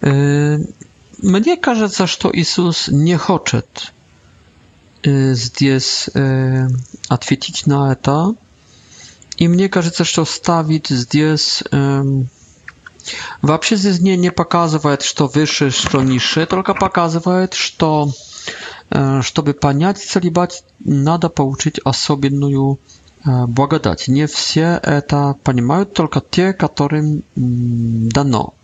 Мне 0.00 1.56
кажется, 1.62 2.08
что 2.08 2.28
Иисус 2.34 2.88
не 2.88 3.16
хочет 3.16 3.92
здесь 5.04 6.08
ответить 7.06 7.68
на 7.68 7.92
это. 7.92 8.34
И 9.36 9.46
мне 9.46 9.68
кажется, 9.68 10.02
что 10.02 10.24
ставит 10.24 10.88
здесь 10.88 11.62
Вообще 13.42 13.76
здесь 13.76 14.00
не 14.00 14.30
показывает, 14.30 15.02
что 15.02 15.26
выше, 15.26 15.70
что 15.70 16.02
ниже, 16.02 16.46
только 16.46 16.74
показывает, 16.74 17.54
что 17.54 18.10
чтобы 19.22 19.54
понять 19.54 19.98
целибат, 20.02 20.62
надо 20.84 21.28
получить 21.28 21.78
особенную 21.84 22.78
благодать. 23.24 24.08
Не 24.08 24.26
все 24.26 24.78
это 24.82 25.34
понимают, 25.42 25.94
только 25.94 26.20
те, 26.30 26.52
которым 26.52 27.22
дано. 27.34 28.54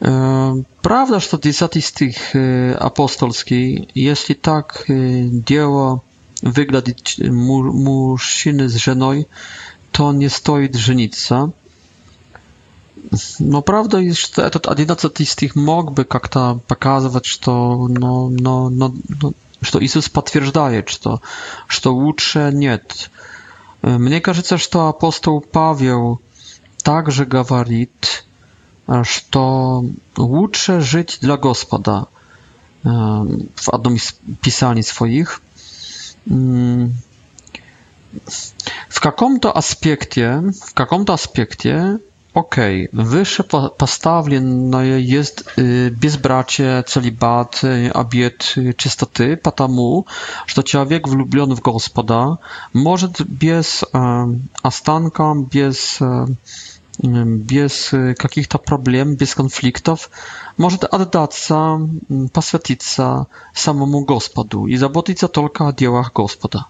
Правда, 0.00 1.20
что 1.20 1.38
10 1.38 1.84
стих 1.84 2.16
апостольский, 2.34 3.88
если 3.94 4.34
так 4.34 4.84
дело 4.88 6.02
выглядит 6.42 7.16
мужчины 7.18 8.68
с 8.68 8.74
женой, 8.74 9.28
то 9.92 10.12
не 10.12 10.28
стоит 10.28 10.74
жениться. 10.74 11.52
No 13.40 13.62
prawda 13.62 14.00
jest, 14.00 14.36
że 14.36 14.50
ten 14.50 14.78
11 14.78 15.08
z 15.26 15.36
tych 15.36 15.56
mógłby 15.56 16.04
jak-to 16.14 16.58
pokazywać, 16.66 17.28
że 17.28 17.36
no, 17.88 18.28
no, 18.32 18.70
no, 18.72 18.90
no, 19.22 19.30
że 19.62 19.78
Jezus 19.80 20.08
potwierdzaje, 20.08 20.82
że 20.86 20.98
to, 20.98 21.20
że 21.68 21.80
to 21.80 21.92
lepsze 22.06 22.52
nie. 22.54 22.78
Mnie 23.82 24.20
кажется, 24.20 24.58
że 24.58 24.66
to 24.66 24.88
apostoł 24.88 25.40
Paweł 25.40 26.18
także 26.82 27.26
gawarit, 27.26 28.24
że 28.88 29.20
to 29.30 29.82
lepsze 30.18 30.82
żyć 30.82 31.18
dla 31.22 31.36
Gospoda 31.36 32.06
w 33.56 33.72
jednym 33.72 34.82
z 34.82 34.86
swoich. 34.86 35.40
Mm. 36.30 36.92
W 38.88 39.00
to 39.40 39.56
aspekcie, 39.56 40.42
w 40.66 41.04
to 41.06 41.14
aspekcie 41.14 41.98
Okej, 42.34 42.88
okay. 42.88 43.04
wyższe 43.04 43.44
postawienie 43.76 44.82
jest 44.98 45.44
y, 45.58 45.90
bezbracie, 46.00 46.84
celibat, 46.86 47.60
y, 47.64 47.92
obiet 47.92 48.54
y, 48.56 48.74
czystoty, 48.74 49.36
patamu, 49.36 50.04
że 50.46 50.54
to 50.54 50.62
człowiek 50.62 51.08
wlubiony 51.08 51.54
w 51.54 51.60
gospoda 51.60 52.36
może 52.74 53.08
bez 53.28 53.84
astanka, 54.62 55.32
bez, 55.54 55.98
bez 57.26 57.90
jakichś 58.22 58.46
problem, 58.48 59.16
bez 59.16 59.34
konfliktów, 59.34 60.10
może 60.58 60.76
oddać 60.90 61.34
się, 61.34 61.88
poświęcić 62.32 62.82
samemu 63.54 64.04
gospodu 64.04 64.66
i 64.66 64.76
zabotyć 64.76 65.20
się 65.20 65.28
tylko 65.28 65.66
o 65.66 65.72
dziełach 65.72 66.10
gospoda 66.14 66.64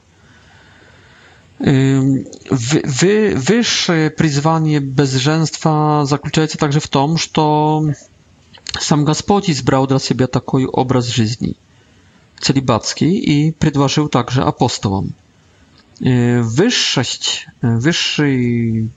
wyższe 3.34 4.10
przyzwanie 4.16 4.80
bezżeństwa 4.80 6.04
zakłóca 6.06 6.48
się 6.48 6.58
także 6.58 6.80
w 6.80 6.88
tym, 6.88 7.16
że 7.18 7.30
sam 8.80 9.04
Gospodzi 9.04 9.54
zbrał 9.54 9.86
dla 9.86 9.98
siebie 9.98 10.28
taki 10.28 10.66
obraz 10.72 11.06
żyzni 11.06 11.54
celibackiej 12.40 13.30
i 13.30 13.52
przedłożył 13.52 14.08
także 14.08 14.44
apostołom. 14.44 15.12
Yy, 16.00 16.44
wyższość, 16.44 17.46
wyższy 17.62 18.30
yy, 18.32 18.88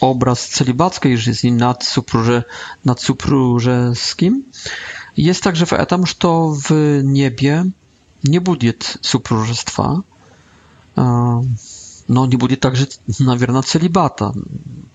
obraz 0.00 0.48
celibackiej 0.48 1.18
żyzni 1.18 1.52
nad, 1.52 1.84
supruże, 1.84 2.44
nad 2.84 3.02
supróżeskim 3.02 4.44
jest 5.16 5.42
także 5.42 5.66
w 5.66 5.72
etam, 5.72 6.04
że 6.06 6.14
w 6.70 7.00
niebie 7.04 7.64
nie 8.24 8.40
będzie 8.40 8.72
supróżestwa, 9.02 10.00
но 10.96 11.46
не 12.26 12.36
будет 12.36 12.60
также, 12.60 12.88
наверное, 13.18 13.62
целибата. 13.62 14.34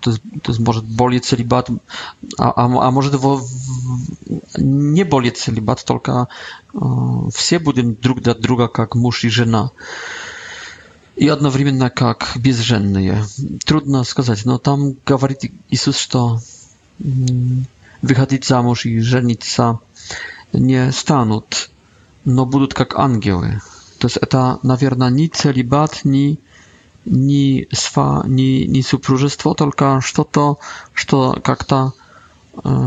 То 0.00 0.10
есть, 0.10 0.22
то 0.42 0.52
есть 0.52 0.60
может, 0.60 0.84
более 0.84 1.20
целибат, 1.20 1.70
а, 2.38 2.50
а, 2.50 2.64
а 2.88 2.90
может, 2.90 3.14
его 3.14 3.40
не 4.56 5.04
более 5.04 5.32
целибат, 5.32 5.84
только 5.84 6.28
э, 6.74 6.78
все 7.34 7.58
будем 7.58 7.94
друг 7.94 8.22
для 8.22 8.34
друга 8.34 8.68
как 8.68 8.94
муж 8.94 9.24
и 9.24 9.28
жена. 9.28 9.70
И 11.16 11.28
одновременно 11.28 11.88
как 11.88 12.32
безженные. 12.36 13.24
Трудно 13.64 14.04
сказать, 14.04 14.44
но 14.44 14.58
там 14.58 14.92
говорит 15.06 15.50
Иисус, 15.70 15.96
что 15.96 16.40
выходить 18.02 18.44
замуж 18.44 18.84
и 18.84 19.00
жениться 19.00 19.80
не 20.52 20.92
станут, 20.92 21.70
но 22.26 22.44
будут 22.44 22.74
как 22.74 22.98
ангелы 22.98 23.62
to 23.98 24.08
jest 24.08 24.20
ta, 24.28 24.58
naверное, 24.64 25.10
ni 25.10 25.30
celibat, 25.30 26.04
ni, 26.04 26.38
ni 27.06 27.66
swa, 27.74 28.24
ni, 28.28 28.68
ni 28.68 28.82
супружество, 28.82 29.54
только 29.54 30.00
что-то, 30.00 30.58
что 30.92 31.38
как-то 31.42 31.92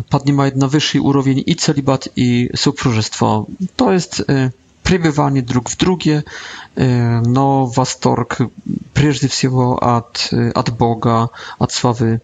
поднимает 0.09 0.55
на 0.55 0.65
wyższy 0.67 0.99
уровень 0.99 1.43
i 1.45 1.55
celibat, 1.55 2.09
i 2.15 2.49
супружество. 2.55 3.45
To 3.75 3.91
jest 3.91 4.25
пребывание 4.83 5.43
друг 5.43 5.69
в 5.69 5.77
друге, 5.77 6.23
но 6.75 7.65
восторг 7.65 8.37
прежде 8.93 9.27
всего 9.27 9.77
от, 9.97 10.29
от 10.55 10.69
Бога, 10.77 11.29
от 11.59 11.71
славы 11.71 12.21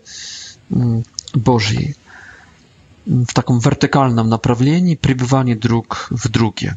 Божьей. 1.36 1.96
W 3.08 3.34
takim 3.34 3.60
wertykalnym 3.60 4.28
направлении, 4.30 4.96
пребывание 4.96 5.56
друг 5.56 6.08
w 6.12 6.30
drugie 6.30 6.74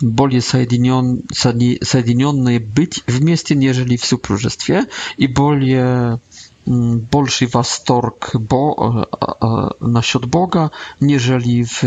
более 0.00 0.40
соединен, 0.40 1.22
соединенные 1.32 2.60
быть 2.60 3.02
вместе, 3.06 3.54
нежели 3.54 3.96
в 3.96 4.04
супружестве, 4.04 4.86
и 5.16 5.26
более 5.26 6.20
больший 6.66 7.46
восторг 7.52 8.30
бо, 8.34 8.74
а, 8.76 9.06
а, 9.20 9.70
насчет 9.80 10.26
Бога, 10.26 10.70
нежели 11.00 11.64
в 11.64 11.82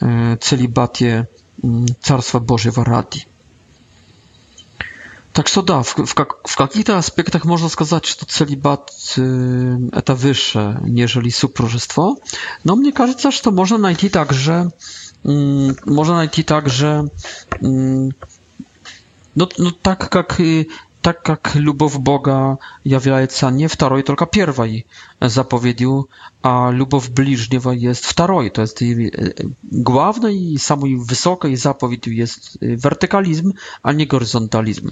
э, 0.00 0.36
целибате 0.40 1.28
Царства 2.00 2.40
Божьего 2.40 2.84
ради. 2.86 3.26
Так 5.34 5.48
что 5.48 5.60
да, 5.62 5.82
в, 5.82 5.94
в, 6.06 6.14
как, 6.14 6.46
в 6.48 6.56
каких-то 6.56 6.96
аспектах 6.96 7.44
можно 7.44 7.68
сказать, 7.68 8.06
что 8.06 8.24
целибат 8.24 8.90
э, 9.18 9.76
это 9.92 10.14
выше, 10.14 10.78
нежели 10.84 11.28
супружество. 11.28 12.16
Но 12.64 12.76
мне 12.76 12.92
кажется, 12.92 13.30
что 13.30 13.50
можно 13.50 13.76
найти 13.76 14.08
также 14.08 14.72
Mm, 15.24 15.74
można 15.86 16.14
найти 16.14 16.44
także 16.44 17.06
mm, 17.62 18.12
no, 19.36 19.48
no 19.58 19.70
tak 19.82 20.10
jak 20.14 20.40
y, 20.40 20.66
tak 21.02 21.28
jak 21.28 21.54
lubow 21.54 21.98
Boga 21.98 22.56
jawiajca 22.84 23.50
nie 23.50 23.68
w 23.68 23.72
wtaroj, 23.72 24.04
tylko 24.04 24.26
pierwaj 24.26 24.84
zapowiedził, 25.22 26.06
a 26.42 26.70
lubow 26.70 27.08
bliżniewa 27.08 27.74
jest 27.74 28.06
w 28.06 28.08
wtaroj. 28.08 28.50
To 28.50 28.60
jest 28.60 28.82
y, 28.82 28.84
y, 28.84 29.34
główna 29.72 30.30
i 30.30 30.58
samej 30.58 30.96
wysokiej 30.98 31.56
zapowiedzi 31.56 32.16
jest 32.16 32.58
wertykalizm, 32.76 33.52
a 33.82 33.92
nie 33.92 34.08
horyzontalizm. 34.08 34.90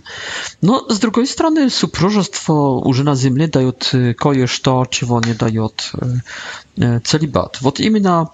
No, 0.62 0.86
z 0.90 0.98
drugiej 0.98 1.26
strony, 1.26 1.70
suprożostwo 1.70 2.82
użyna 2.84 3.16
zimnie 3.16 3.48
daje 3.48 3.72
kojesz 4.18 4.60
to, 4.60 4.86
czego 4.86 5.20
nie 5.26 5.34
daje 5.34 5.66
celibat. 7.04 7.58
Wot 7.60 7.80
imina 7.80 8.26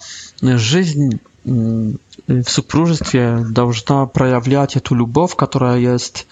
żyźń 0.57 1.11
w 2.29 2.49
супружестве 2.51 3.39
должна 3.51 4.07
проявлять 4.07 4.77
эту 4.77 4.95
любовь, 4.97 5.37
которая 5.37 5.79
есть, 5.95 6.27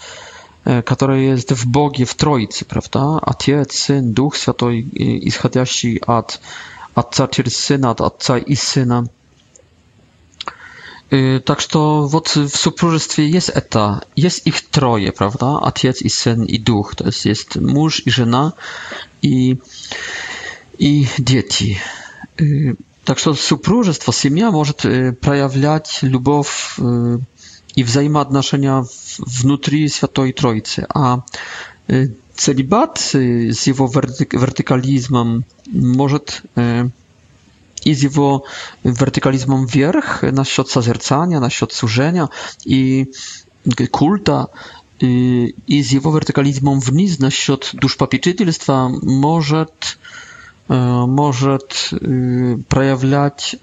которая 0.84 1.20
есть 1.34 1.52
в 1.52 1.66
Боге, 1.66 2.04
в 2.04 2.14
Троице, 2.14 2.64
правда? 2.64 3.18
Отец, 3.20 3.72
Сын, 3.76 4.12
Дух 4.12 4.34
Святой, 4.36 4.80
исходящий 5.26 5.98
от 6.06 6.40
Отца 6.94 7.28
через 7.28 7.56
Сына, 7.56 7.90
от 7.92 8.00
Отца 8.00 8.38
и 8.38 8.54
Сына. 8.56 9.08
Так 11.44 11.60
что 11.60 12.06
вот 12.06 12.34
в 12.34 12.48
супружестве 12.48 13.30
есть 13.30 13.50
это, 13.50 14.00
есть 14.16 14.42
их 14.46 14.62
трое, 14.68 15.12
правда? 15.12 15.58
Отец 15.58 16.02
и 16.02 16.08
Сын 16.08 16.42
и 16.44 16.58
Дух, 16.58 16.96
то 16.96 17.04
есть 17.06 17.24
есть 17.26 17.54
муж 17.56 18.02
и 18.04 18.10
жена 18.10 18.52
и, 19.22 19.58
и 20.78 21.06
дети. 21.18 21.78
Так 23.04 23.18
что 23.18 23.34
супружество, 23.34 24.12
семья 24.12 24.50
может 24.50 24.78
проявлять 25.20 25.98
любовь 26.02 26.78
и 27.74 27.84
взаимоотношения 27.84 28.84
внутри 29.18 29.88
Святой 29.88 30.32
Троицы. 30.32 30.86
А 30.88 31.22
целибат 32.36 32.98
с 32.98 33.14
его 33.66 33.86
вертикализмом 33.94 35.44
может 35.66 36.42
i 37.86 37.92
z 37.94 38.02
jego 38.06 38.44
wertykalizmem 38.84 39.66
wierch 39.66 40.22
насчет 40.32 40.70
созерцania, 40.70 41.38
насчет 41.38 41.70
służenia 41.74 42.28
i 42.66 43.06
kulta 43.90 44.46
i 45.68 45.82
z 45.86 45.90
jego 45.92 46.10
wertykalizmem 46.10 46.80
wniz 46.80 47.18
насчет 47.20 47.70
duszpopieczytelstwa 47.74 48.88
może 49.02 49.66
может 50.68 51.92
проявлять 52.68 53.56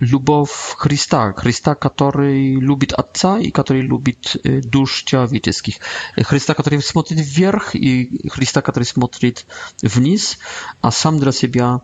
любовь 0.00 0.50
Христа, 0.78 1.32
Христа, 1.32 1.74
который 1.74 2.54
любит 2.56 2.92
Отца 2.92 3.38
и 3.38 3.50
который 3.50 3.80
любит 3.82 4.36
душ 4.42 5.04
человеческих, 5.04 5.76
Христа, 6.16 6.52
который 6.54 6.82
смотрит 6.82 7.20
вверх 7.22 7.74
и 7.76 8.28
Христа, 8.30 8.62
который 8.62 8.84
смотрит 8.84 9.44
вниз, 9.82 10.38
а 10.80 10.90
сам 10.90 11.18
для 11.20 11.32
себя 11.32 11.80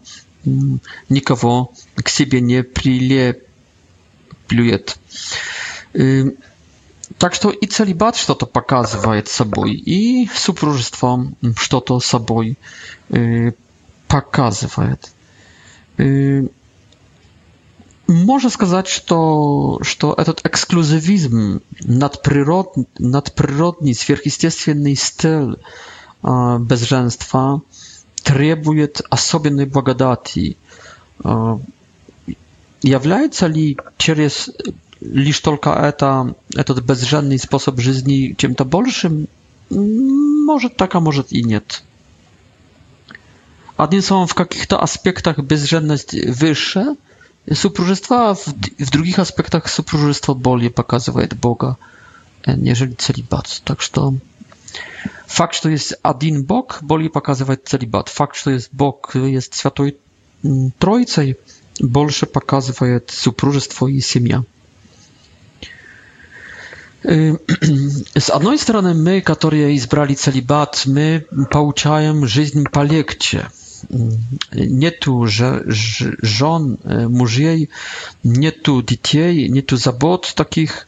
никого 1.09 1.73
к 1.97 2.09
себе 2.09 2.41
не 2.41 2.63
прилеплюет. 2.63 3.41
Так 7.19 7.35
что 7.35 7.51
и 7.51 7.67
целибат 7.67 8.17
что-то 8.17 8.47
показывает 8.47 9.29
собой, 9.29 9.75
и 9.75 10.27
супружество 10.35 11.31
что-то 11.57 12.01
собой 12.01 12.57
показывает 13.09 13.59
показывает. 14.09 15.13
Э, 15.99 16.43
можно 18.07 18.49
сказать, 18.51 18.89
что, 18.89 19.79
что 19.83 20.15
этот 20.15 20.41
эксклюзивизм, 20.45 21.61
надприрод, 21.85 22.75
надприродный, 22.99 23.95
сверхъестественный 23.95 24.97
стиль 24.97 25.59
э, 26.25 26.59
безженства 26.61 27.63
требует 28.23 29.03
особенной 29.11 29.67
благодати. 29.67 30.57
Э, 31.23 31.59
является 32.83 33.47
ли 33.47 33.77
через 33.99 34.51
лишь 35.01 35.41
только 35.41 35.71
это, 35.71 36.35
этот 36.57 36.83
безженный 36.83 37.39
способ 37.39 37.79
жизни 37.79 38.35
чем-то 38.39 38.65
большим? 38.65 39.29
Может 39.71 40.77
так, 40.79 40.95
а 40.95 41.01
может 41.01 41.31
и 41.33 41.43
нет. 41.43 41.83
Одним 43.79 44.03
словом, 44.03 44.27
в 44.27 44.35
каких-то 44.35 44.83
аспектах 44.83 45.39
безженность 45.39 46.13
выше 46.13 46.97
супружества, 47.53 48.31
а 48.31 48.35
в, 48.35 48.45
в 48.81 48.91
других 48.91 49.21
аспектах 49.21 49.69
супружество 49.69 50.35
более 50.35 50.69
показывает 50.69 51.35
Бога, 51.37 51.77
нежели 52.45 52.95
целибат. 52.95 53.63
Так 53.65 53.81
что 53.81 54.15
факт, 55.29 55.55
что 55.55 55.69
есть 55.69 55.95
один 56.03 56.43
Бог, 56.43 56.79
более 56.83 57.09
показывает 57.09 57.69
целибат. 57.69 58.09
Факт, 58.09 58.35
что 58.35 58.51
есть 58.51 58.71
Бог, 58.73 59.15
есть 59.15 59.55
Святой 59.55 59.97
Троицей, 60.81 61.37
больше 61.79 62.27
показывает 62.27 63.11
супружество 63.13 63.87
и 63.87 64.01
семья. 64.01 64.43
С 67.05 68.29
одной 68.31 68.59
стороны, 68.59 68.95
мы, 68.95 69.21
которые 69.21 69.77
избрали 69.77 70.15
целибат, 70.15 70.83
мы 70.87 71.25
получаем 71.53 72.27
жизнь 72.27 72.65
полегче– 72.65 73.49
нету 74.53 75.27
жен, 75.27 76.79
мужей, 76.85 77.71
нету 78.23 78.83
детей, 78.83 79.49
нету 79.49 79.77
забот 79.77 80.33
таких. 80.37 80.87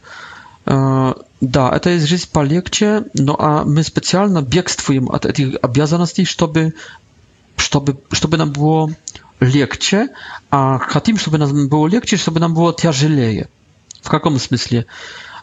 Да, 0.66 1.00
это 1.42 1.98
жизнь 1.98 2.28
полегче, 2.32 3.04
но 3.14 3.34
а 3.38 3.64
мы 3.64 3.82
специально 3.82 4.42
бегствуем 4.42 5.10
от 5.10 5.24
этих 5.24 5.56
обязанностей, 5.62 6.24
чтобы, 6.24 6.74
чтобы, 7.56 7.96
чтобы 8.12 8.36
нам 8.36 8.52
было 8.52 8.92
легче, 9.40 10.08
а 10.50 10.78
хотим, 10.78 11.16
чтобы 11.16 11.38
нам 11.38 11.68
было 11.68 11.86
легче, 11.86 12.18
чтобы 12.18 12.40
нам 12.40 12.54
было 12.54 12.74
тяжелее. 12.74 13.48
В 14.02 14.10
каком 14.10 14.38
смысле? 14.38 14.84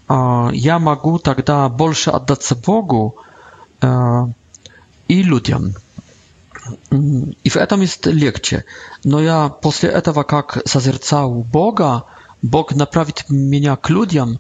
Я 0.08 0.80
могу 0.80 1.20
тогда 1.20 1.68
больше 1.68 2.12
отдаться 2.12 2.56
Богу 2.56 3.18
и 3.84 5.24
людям. 5.24 5.74
И 7.44 7.50
в 7.50 7.56
этом 7.58 7.82
есть 7.82 8.06
легче. 8.06 8.66
Но 9.04 9.22
я 9.22 9.50
после 9.50 9.90
этого, 9.90 10.24
как 10.24 10.60
созерцал 10.66 11.34
Бога, 11.36 12.04
Бог 12.42 12.74
направит 12.76 13.26
меня 13.30 13.76
к 13.76 13.90
людям, 13.90 14.40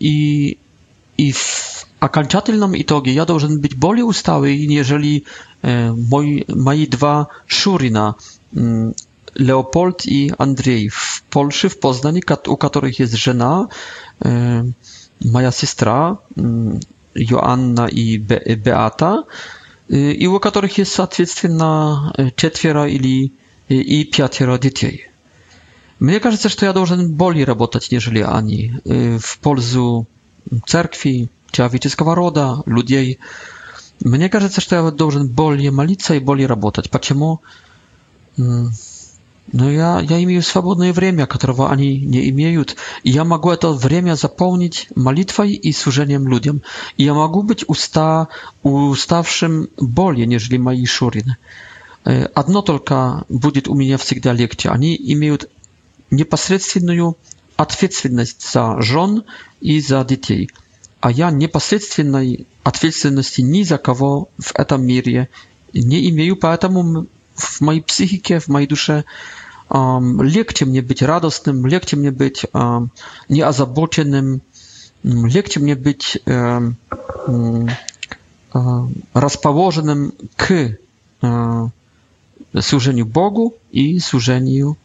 и, 0.00 0.58
и 1.16 1.32
в 1.32 1.86
окончательном 2.00 2.80
итоге 2.80 3.12
я 3.12 3.24
должен 3.24 3.60
быть 3.60 3.76
более 3.76 4.04
усталый, 4.04 4.66
нежели 4.66 5.24
мой, 5.62 6.44
мои 6.48 6.86
два 6.86 7.28
Шурина, 7.46 8.16
Леопольд 9.34 10.06
и 10.06 10.32
Андрей, 10.38 10.88
в 10.88 11.24
Польше, 11.30 11.68
в 11.68 11.78
Познании, 11.80 12.22
у 12.46 12.56
которых 12.56 12.98
есть 13.00 13.16
жена, 13.16 13.68
моя 14.20 15.50
сестра, 15.52 16.18
Joanna 16.36 17.86
i 17.90 18.18
Be 18.18 18.42
Beata 18.56 19.24
и 19.88 20.26
у 20.26 20.40
которых 20.40 20.78
есть, 20.78 20.92
соответственно, 20.92 22.12
четверо 22.36 22.88
или 22.88 23.32
и 23.68 24.04
пятеро 24.04 24.58
детей. 24.58 25.08
Мне 26.00 26.20
кажется, 26.20 26.48
что 26.48 26.66
я 26.66 26.72
должен 26.72 27.12
более 27.12 27.44
работать, 27.44 27.90
нежели 27.90 28.20
они, 28.20 28.72
в 28.84 29.38
пользу 29.40 30.06
церкви, 30.66 31.28
человеческого 31.50 32.14
рода, 32.14 32.58
людей. 32.66 33.18
Мне 34.00 34.28
кажется, 34.28 34.60
что 34.60 34.74
я 34.76 34.90
должен 34.90 35.28
более 35.28 35.70
молиться 35.70 36.14
и 36.14 36.18
более 36.18 36.46
работать. 36.48 36.90
Почему? 36.90 37.40
Но 39.52 39.70
я, 39.70 40.00
я 40.00 40.22
имею 40.22 40.42
свободное 40.42 40.92
время, 40.92 41.26
которого 41.26 41.70
они 41.70 41.98
не 42.00 42.28
имеют, 42.30 42.76
и 43.02 43.10
я 43.10 43.24
могу 43.24 43.50
это 43.50 43.70
время 43.72 44.14
заполнить 44.14 44.88
молитвой 44.94 45.52
и 45.52 45.72
служением 45.72 46.26
людям. 46.28 46.62
И 46.96 47.04
я 47.04 47.14
могу 47.14 47.42
быть 47.42 47.64
уста, 47.68 48.28
уставшим 48.62 49.68
более, 49.76 50.26
нежели 50.26 50.56
мои 50.56 50.84
шурины. 50.86 51.36
Одно 52.04 52.62
только 52.62 53.24
будет 53.28 53.68
у 53.68 53.74
меня 53.74 53.98
всегда 53.98 54.32
легче. 54.32 54.70
Они 54.70 54.96
имеют 54.96 55.48
непосредственную 56.10 57.16
ответственность 57.56 58.42
за 58.50 58.80
жен 58.80 59.24
и 59.60 59.80
за 59.80 60.04
детей. 60.04 60.50
А 61.00 61.10
я 61.10 61.30
непосредственной 61.30 62.46
ответственности 62.62 63.42
ни 63.42 63.62
за 63.62 63.76
кого 63.78 64.30
в 64.38 64.52
этом 64.58 64.84
мире 64.84 65.28
не 65.74 66.08
имею, 66.10 66.36
поэтому 66.36 67.06
w 67.36 67.60
mojej 67.60 67.82
psychice, 67.82 68.40
w 68.40 68.48
mojej 68.48 68.68
dusze, 68.68 69.02
Um, 69.70 70.18
lekcie 70.36 70.66
mnie 70.66 70.82
być 70.82 71.02
radosnym, 71.02 71.66
lekcie 71.66 71.96
mnie 71.96 72.12
być 72.12 72.46
um, 72.54 72.88
nieazabocznym, 73.30 74.40
um, 75.04 75.12
mm, 75.14 75.30
lekcie 75.34 75.60
mnie 75.60 75.76
być 75.76 76.18
um, 76.26 76.74
mm, 77.28 77.66
um, 78.54 78.92
rozpołożonym 79.14 80.12
k 80.36 80.54
um, 81.22 81.70
służeniu 82.60 83.06
Bogu 83.06 83.52
i 83.72 84.00
służeniu 84.00 84.76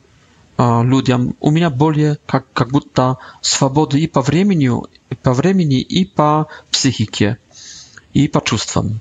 e, 0.60 0.84
ludziom. 0.84 1.34
U 1.40 1.52
mnie 1.52 1.70
boli, 1.70 2.02
jak 2.02 2.44
jak 2.60 2.70
butta 2.72 3.16
swobody 3.42 4.00
i 4.00 4.08
po 4.08 4.24
wremieniu, 4.24 4.82
i 5.12 5.16
po 5.16 5.36
wremieni, 5.36 6.00
i 6.00 6.06
pa 6.06 6.46
psychice, 6.72 7.36
i 8.14 8.30
pa 8.30 8.42
czuściom. 8.42 9.00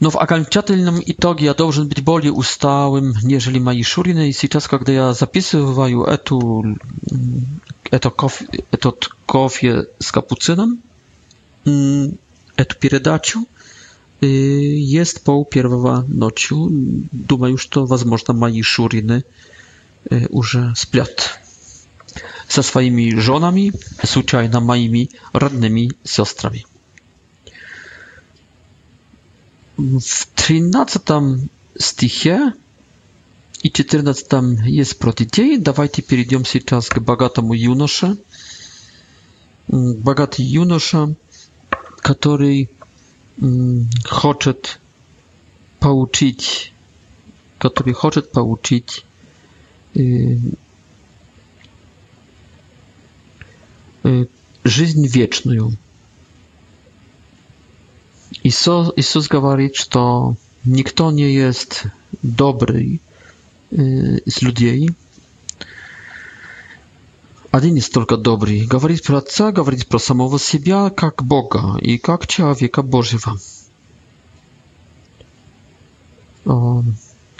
Но 0.00 0.10
в 0.10 0.16
окончательном 0.16 1.02
итоге 1.04 1.46
я 1.46 1.54
должен 1.54 1.88
быть 1.88 2.04
более 2.04 2.32
усталым, 2.32 3.14
нежели 3.22 3.58
мои 3.58 3.82
шурины. 3.82 4.28
И 4.28 4.32
сейчас, 4.32 4.68
когда 4.68 4.92
я 4.92 5.12
записываю 5.12 6.04
эту, 6.04 6.76
это 7.90 8.10
кофе, 8.10 8.46
этот 8.70 9.10
кофе 9.26 9.86
с 9.98 10.12
капуцином, 10.12 10.80
эту 11.64 12.76
передачу, 12.80 13.44
jest 14.20 15.20
pół 15.24 15.44
pierwsza 15.44 16.02
nocy. 16.08 16.54
Думаю, 17.12 17.56
что, 17.58 17.86
возможно, 17.86 18.34
мои 18.34 18.62
шурины 18.62 19.24
уже 20.30 20.72
спят 20.76 21.40
со 22.48 22.62
своими 22.62 23.02
żonami, 23.14 23.72
случайно 24.06 24.60
моими 24.60 25.08
родными 25.32 25.90
сестрами 26.04 26.64
w 29.78 30.34
13 30.34 31.00
стихе 31.80 32.52
и 33.64 33.70
14 33.70 34.26
есть 34.66 34.98
протидеи. 34.98 35.56
Давайте 35.56 36.02
перейдем 36.02 36.44
сейчас 36.44 36.88
к 36.88 36.98
богатому 37.00 37.54
юноше. 37.54 38.16
Богатый 39.68 40.42
юноша, 40.44 41.14
который 42.00 42.70
хочет 44.04 44.80
получить, 45.80 46.72
который 47.58 47.92
хочет 47.94 48.32
получить 48.32 49.04
жизнь 54.64 55.06
вечную. 55.06 55.76
Иисус 58.42 59.28
говорит, 59.28 59.76
что 59.76 60.36
никто 60.64 61.10
не 61.10 61.32
есть 61.34 61.82
добрый 62.22 63.00
из 63.70 64.42
людей. 64.42 64.90
Один 67.50 67.74
есть 67.76 67.92
только 67.92 68.16
добрый. 68.16 68.66
Говорит 68.66 69.02
про 69.04 69.18
Отца, 69.18 69.52
говорит 69.52 69.86
про 69.88 69.98
самого 69.98 70.38
себя, 70.38 70.90
как 70.90 71.22
Бога 71.24 71.78
и 71.80 71.98
как 71.98 72.26
человека 72.26 72.82
Божьего. 72.82 73.34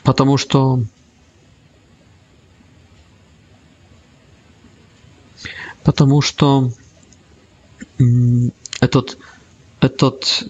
Потому 0.03 0.37
что 0.37 0.83
потому 5.85 6.21
что 6.21 6.71
этот 8.81 9.17
этот 9.81 10.45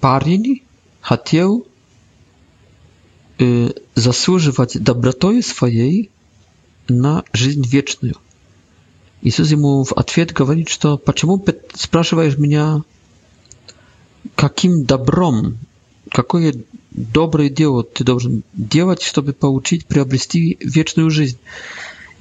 парень 0.00 0.62
хотел 1.00 1.66
заслуживать 3.94 4.82
добротой 4.82 5.42
своей 5.42 6.10
на 6.88 7.24
жизнь 7.32 7.66
вечную. 7.66 8.14
Иисус 9.22 9.50
ему 9.50 9.84
в 9.84 9.92
ответ 9.92 10.32
говорит, 10.32 10.68
что 10.68 10.98
«Почему 10.98 11.44
спрашиваешь 11.74 12.38
меня, 12.38 12.82
каким 14.34 14.84
добром, 14.84 15.58
какое 16.10 16.54
доброе 16.90 17.48
дело 17.48 17.82
ты 17.84 18.04
должен 18.04 18.42
делать, 18.52 19.02
чтобы 19.02 19.32
получить, 19.32 19.86
приобрести 19.86 20.56
вечную 20.60 21.10
жизнь?» 21.10 21.38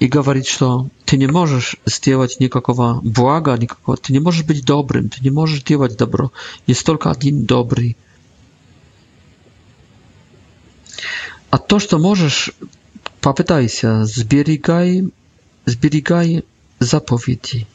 и 0.01 0.07
говорит, 0.07 0.47
что 0.47 0.89
ты 1.05 1.15
не 1.15 1.27
можешь 1.27 1.75
сделать 1.85 2.39
никакого 2.39 2.99
блага, 3.03 3.55
никакого, 3.55 3.95
ты 3.97 4.11
не 4.13 4.19
можешь 4.19 4.43
быть 4.43 4.65
добрым, 4.65 5.09
ты 5.09 5.21
не 5.23 5.29
можешь 5.29 5.61
делать 5.61 5.95
добро. 5.95 6.31
Есть 6.65 6.83
только 6.87 7.11
один 7.11 7.45
добрый. 7.45 7.95
А 11.51 11.59
то, 11.59 11.77
что 11.77 11.99
можешь, 11.99 12.51
попытайся, 13.19 14.05
сберегай, 14.05 15.03
сберегай 15.67 16.45
заповеди. 16.79 17.67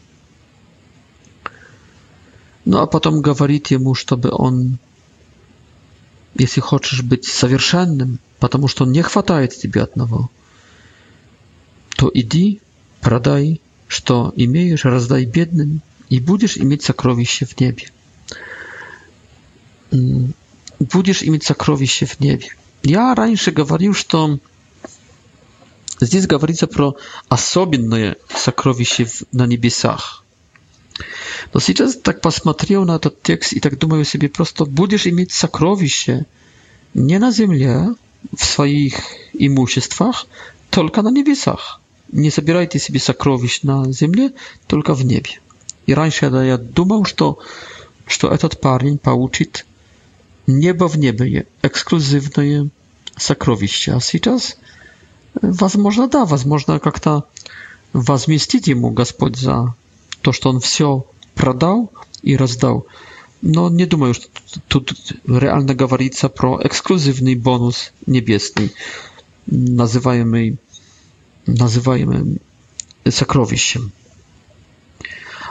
Ну 2.64 2.80
а 2.80 2.88
потом 2.88 3.22
говорит 3.22 3.68
ему, 3.68 3.94
чтобы 3.94 4.30
он, 4.32 4.78
если 6.34 6.60
хочешь 6.60 7.04
быть 7.04 7.24
совершенным, 7.24 8.18
потому 8.40 8.66
что 8.66 8.84
не 8.84 9.02
хватает 9.02 9.56
тебе 9.56 9.82
одного– 9.84 10.28
то 11.96 12.10
иди, 12.12 12.60
продай, 13.00 13.60
что 13.88 14.32
имеешь, 14.36 14.84
раздай 14.84 15.24
бедным, 15.24 15.80
и 16.08 16.20
будешь 16.20 16.56
иметь 16.58 16.82
сокровище 16.82 17.46
в 17.46 17.58
небе. 17.58 17.88
Будешь 19.90 21.22
иметь 21.22 21.44
сокровище 21.44 22.06
в 22.06 22.20
небе. 22.20 22.48
Я 22.82 23.14
раньше 23.14 23.50
говорил, 23.50 23.94
что 23.94 24.38
здесь 26.00 26.26
говорится 26.26 26.66
про 26.66 26.96
особенное 27.28 28.16
сокровище 28.34 29.08
на 29.32 29.46
небесах. 29.46 30.22
Но 31.52 31.60
сейчас 31.60 31.96
так 31.96 32.20
посмотрел 32.20 32.84
на 32.84 32.96
этот 32.96 33.22
текст 33.22 33.52
и 33.52 33.60
так 33.60 33.78
думаю 33.78 34.04
себе 34.04 34.28
просто, 34.28 34.64
будешь 34.64 35.06
иметь 35.06 35.32
сокровище 35.32 36.26
не 36.94 37.18
на 37.18 37.30
земле, 37.32 37.94
в 38.36 38.44
своих 38.44 38.94
имуществах, 39.34 40.26
только 40.70 41.02
на 41.02 41.10
небесах 41.10 41.80
не 42.12 42.30
собирайте 42.30 42.78
себе 42.78 43.00
сокровищ 43.00 43.62
на 43.62 43.90
земле, 43.92 44.32
только 44.66 44.94
в 44.94 45.04
небе. 45.04 45.38
И 45.86 45.94
раньше 45.94 46.30
да, 46.30 46.44
я 46.44 46.58
думал, 46.58 47.04
что, 47.04 47.38
что 48.06 48.28
этот 48.28 48.60
парень 48.60 48.98
получит 48.98 49.66
небо 50.46 50.88
в 50.88 50.96
небе, 50.96 51.46
эксклюзивное 51.62 52.68
сокровище. 53.16 53.92
А 53.92 54.00
сейчас, 54.00 54.56
возможно, 55.40 56.08
да, 56.08 56.24
возможно, 56.24 56.78
как-то 56.78 57.24
возместить 57.92 58.66
ему 58.68 58.90
Господь 58.90 59.36
за 59.36 59.74
то, 60.22 60.32
что 60.32 60.50
он 60.50 60.60
все 60.60 61.06
продал 61.34 61.92
и 62.22 62.36
раздал. 62.36 62.86
Но 63.42 63.68
не 63.70 63.86
думаю, 63.86 64.14
что 64.14 64.26
тут 64.68 64.92
реально 65.26 65.74
говорится 65.74 66.28
про 66.28 66.58
эксклюзивный 66.64 67.34
бонус 67.34 67.92
небесный, 68.06 68.74
называемый 69.46 70.58
называемым 71.46 72.38
сокровищем. 73.08 73.92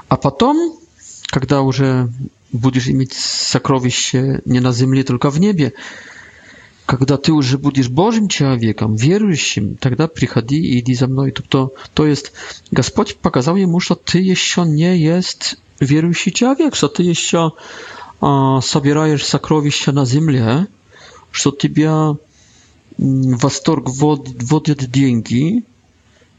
А 0.07 0.17
потом, 0.17 0.77
когда 1.27 1.61
уже 1.61 2.11
будешь 2.51 2.87
иметь 2.87 3.13
сокровище 3.13 4.41
не 4.45 4.59
на 4.59 4.71
земле, 4.71 5.03
только 5.03 5.29
в 5.29 5.39
небе, 5.39 5.73
когда 6.85 7.17
ты 7.17 7.31
уже 7.31 7.57
будешь 7.57 7.89
Божьим 7.89 8.27
человеком, 8.27 8.95
верующим, 8.95 9.75
тогда 9.77 10.07
приходи 10.07 10.57
и 10.59 10.79
иди 10.79 10.93
за 10.93 11.07
мной. 11.07 11.31
То, 11.31 11.73
то 11.93 12.05
есть 12.05 12.31
Господь 12.69 13.17
показал 13.17 13.55
ему, 13.55 13.79
что 13.79 13.95
ты 13.95 14.19
еще 14.19 14.63
не 14.63 14.95
есть 15.01 15.55
верующий 15.79 16.31
человек, 16.31 16.75
что 16.75 16.87
ты 16.87 17.01
еще 17.03 17.53
а, 18.21 18.61
собираешь 18.61 19.25
сокровища 19.25 19.91
на 19.91 20.05
земле, 20.05 20.67
что 21.31 21.51
тебя 21.51 22.11
в 22.11 22.19
восторг 23.37 23.89
вводят 23.89 24.89
деньги, 24.89 25.63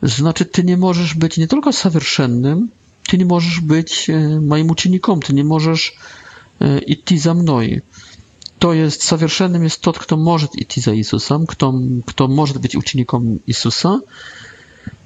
znaczy, 0.02 0.44
ty 0.44 0.62
nie 0.64 0.76
możesz 0.76 1.14
być 1.14 1.36
nie 1.38 1.48
tylko 1.48 1.70
совершенным, 1.72 2.68
ty 3.08 3.18
nie 3.18 3.26
możesz 3.26 3.60
być 3.60 4.10
e, 4.10 4.40
moim 4.40 4.70
ucznikiem, 4.70 5.20
ty 5.20 5.32
nie 5.34 5.44
możesz 5.44 5.96
ty 7.04 7.14
e, 7.14 7.18
za 7.18 7.34
mną. 7.34 7.58
To 8.58 8.72
jest, 8.72 9.02
совершенным 9.04 9.62
jest 9.62 9.80
тот, 9.80 9.98
kto 9.98 10.16
może 10.16 10.46
ty 10.68 10.80
za 10.80 10.92
Jezusem, 10.92 11.46
kto, 11.46 11.74
kto 12.06 12.28
może 12.28 12.54
być 12.54 12.76
ucznikiem 12.76 13.38
Jezusa. 13.46 14.00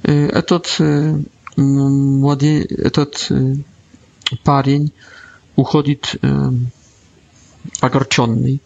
E, 0.08 0.34
Etot, 0.34 0.78
młody, 2.22 2.66
этот 2.82 3.28
парень 4.44 4.90
уходит 5.56 6.16
огорченный, 7.80 8.60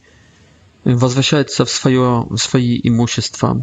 возвращается 0.85 1.65
w 1.65 1.71
свое, 1.71 2.25
w 2.31 2.39
swojej 2.39 2.87
имущества, 2.87 3.63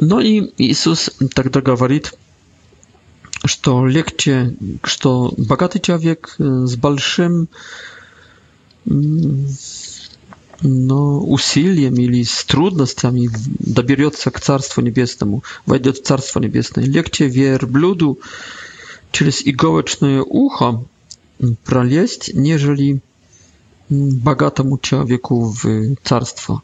no 0.00 0.20
i 0.22 0.52
Jezus 0.58 1.10
tak 1.34 1.50
dogawarit, 1.50 2.10
że 3.44 3.72
lekcie, 3.86 4.50
że 4.88 4.98
bogaty 5.38 5.80
człowiek 5.80 6.36
e, 6.64 6.68
z 6.68 6.76
balszym 6.76 7.46
mm, 8.90 9.46
no 10.64 11.00
usiliem 11.26 12.00
ili 12.00 12.26
z 12.26 12.44
trudnościami 12.44 13.28
dobierze 13.60 14.10
k 14.32 14.40
Carstwu 14.40 14.80
Niebieskiemu, 14.80 15.42
wejdzie 15.66 15.92
w 15.92 16.00
Carstwo 16.00 16.40
Niebieskie. 16.40 16.80
Lekcie 16.80 17.30
wierbludu 17.30 18.16
przez 19.12 19.42
igołeczne 19.46 20.22
ucho 20.24 20.82
pralieść, 21.64 22.34
nieżeli 22.34 22.90
mm, 23.90 24.20
bogatemu 24.24 24.76
człowieku 24.76 25.54
w 25.58 25.64
Carstwo. 26.08 26.60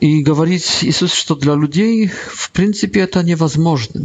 И 0.00 0.22
говорит 0.22 0.62
Иисус, 0.82 1.12
что 1.12 1.34
для 1.34 1.54
людей, 1.54 2.08
в 2.08 2.50
принципе, 2.50 3.00
это 3.00 3.22
невозможно 3.22 4.00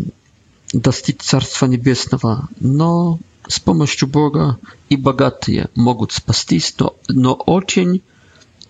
достичь 0.74 1.20
Царства 1.22 1.66
Небесного, 1.68 2.48
но 2.60 3.20
с 3.48 3.60
помощью 3.60 4.08
Бога 4.08 4.58
и 4.90 4.96
богатые 4.96 5.70
могут 5.76 6.12
спастись, 6.14 6.74
но, 6.80 6.96
но 7.10 7.34
очень 7.34 8.02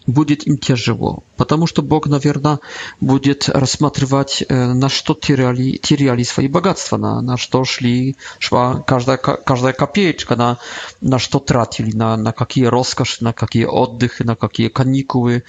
будет 0.08 0.48
им 0.48 0.58
тяжело, 0.58 1.24
потому 1.38 1.68
что 1.68 1.84
Бог, 1.84 2.08
наверное, 2.08 2.60
будет 3.00 3.50
рассматривать, 3.50 4.44
на 4.50 4.90
что 4.90 5.14
теряли, 5.14 5.74
теряли 5.78 6.24
свои 6.24 6.48
богатства, 6.48 6.98
на, 6.98 7.22
на 7.22 7.38
что 7.38 7.64
шли, 7.66 8.16
шла 8.40 8.80
каждая, 8.82 9.18
каждая 9.18 9.74
копеечка, 9.74 10.36
на, 10.36 10.58
на 11.02 11.20
что 11.20 11.38
тратили, 11.38 11.96
на, 11.96 12.18
на 12.18 12.32
какие 12.32 12.66
роскоши, 12.66 13.24
на 13.24 13.32
какие 13.32 13.66
отдыхи, 13.66 14.24
на 14.24 14.36
какие 14.36 14.70
каникулы 14.70 15.44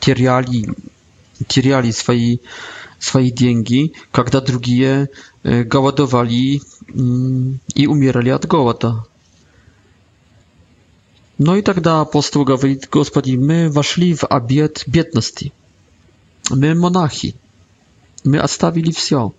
теряли, 0.00 0.68
теряли 1.48 1.90
свои, 1.90 2.38
свои 2.98 3.30
деньги, 3.30 3.94
когда 4.10 4.40
другие 4.40 5.10
голодовали 5.42 6.60
и 7.74 7.86
умирали 7.86 8.28
от 8.30 8.46
голода. 8.46 9.04
No 11.38 11.54
i 11.56 11.62
тогда 11.62 11.90
tak 12.04 12.08
apostoł 12.10 12.44
mówi, 12.48 12.76
Gospodzie, 12.90 13.38
my 13.38 13.70
weszli 13.70 14.16
w 14.16 14.24
abiet 14.30 14.84
biedności. 14.88 15.50
My 16.50 16.74
monachi. 16.74 17.32
My 18.24 18.42
odstawili 18.42 18.92
wszystko. 18.92 19.30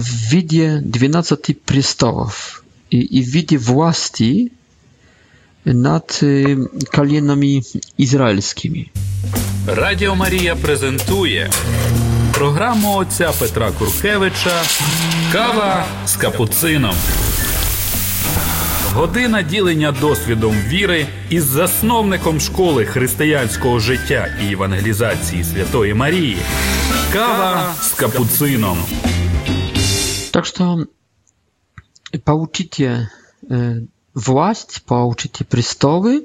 виде 0.00 0.80
12 0.82 1.62
престолов 1.62 2.64
и, 2.90 2.98
и 2.98 3.22
в 3.22 3.28
виде 3.28 3.58
власти 3.58 4.50
над 5.64 6.18
коленами 6.94 7.60
ізраїльськими. 7.98 8.86
Радіо 9.66 10.14
Марія 10.14 10.56
презентує 10.56 11.50
програму 12.32 12.96
отця 12.96 13.32
Петра 13.38 13.70
Куркевича 13.70 14.62
Кава 15.32 15.86
з 16.06 16.16
капуцином. 16.16 16.94
Година 18.94 19.42
ділення 19.42 19.92
досвідом 19.92 20.52
віри 20.54 21.06
із 21.30 21.44
засновником 21.44 22.40
школи 22.40 22.84
християнського 22.86 23.78
життя 23.80 24.28
і 24.42 24.52
евангелізації 24.52 25.44
Святої 25.44 25.94
Марії. 25.94 26.36
Кава 27.12 27.74
з 27.80 27.92
капуцином. 27.92 28.78
Так 30.30 30.46
що 30.46 30.86
получите 32.24 33.08
власть, 34.14 34.82
получите 34.86 35.44
престолы, 35.44 36.22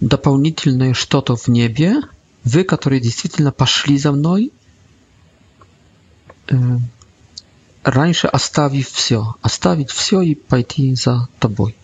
дополнительное 0.00 0.94
что-то 0.94 1.34
в 1.34 1.48
небе, 1.48 2.02
вы, 2.44 2.64
которые 2.64 3.00
действительно 3.00 3.52
пошли 3.52 3.98
за 3.98 4.12
мной, 4.12 4.50
раньше 7.84 8.26
оставив 8.28 8.90
все, 8.92 9.34
оставить 9.42 9.90
все 9.90 10.22
и 10.22 10.34
пойти 10.34 10.94
за 10.94 11.28
тобой. 11.38 11.74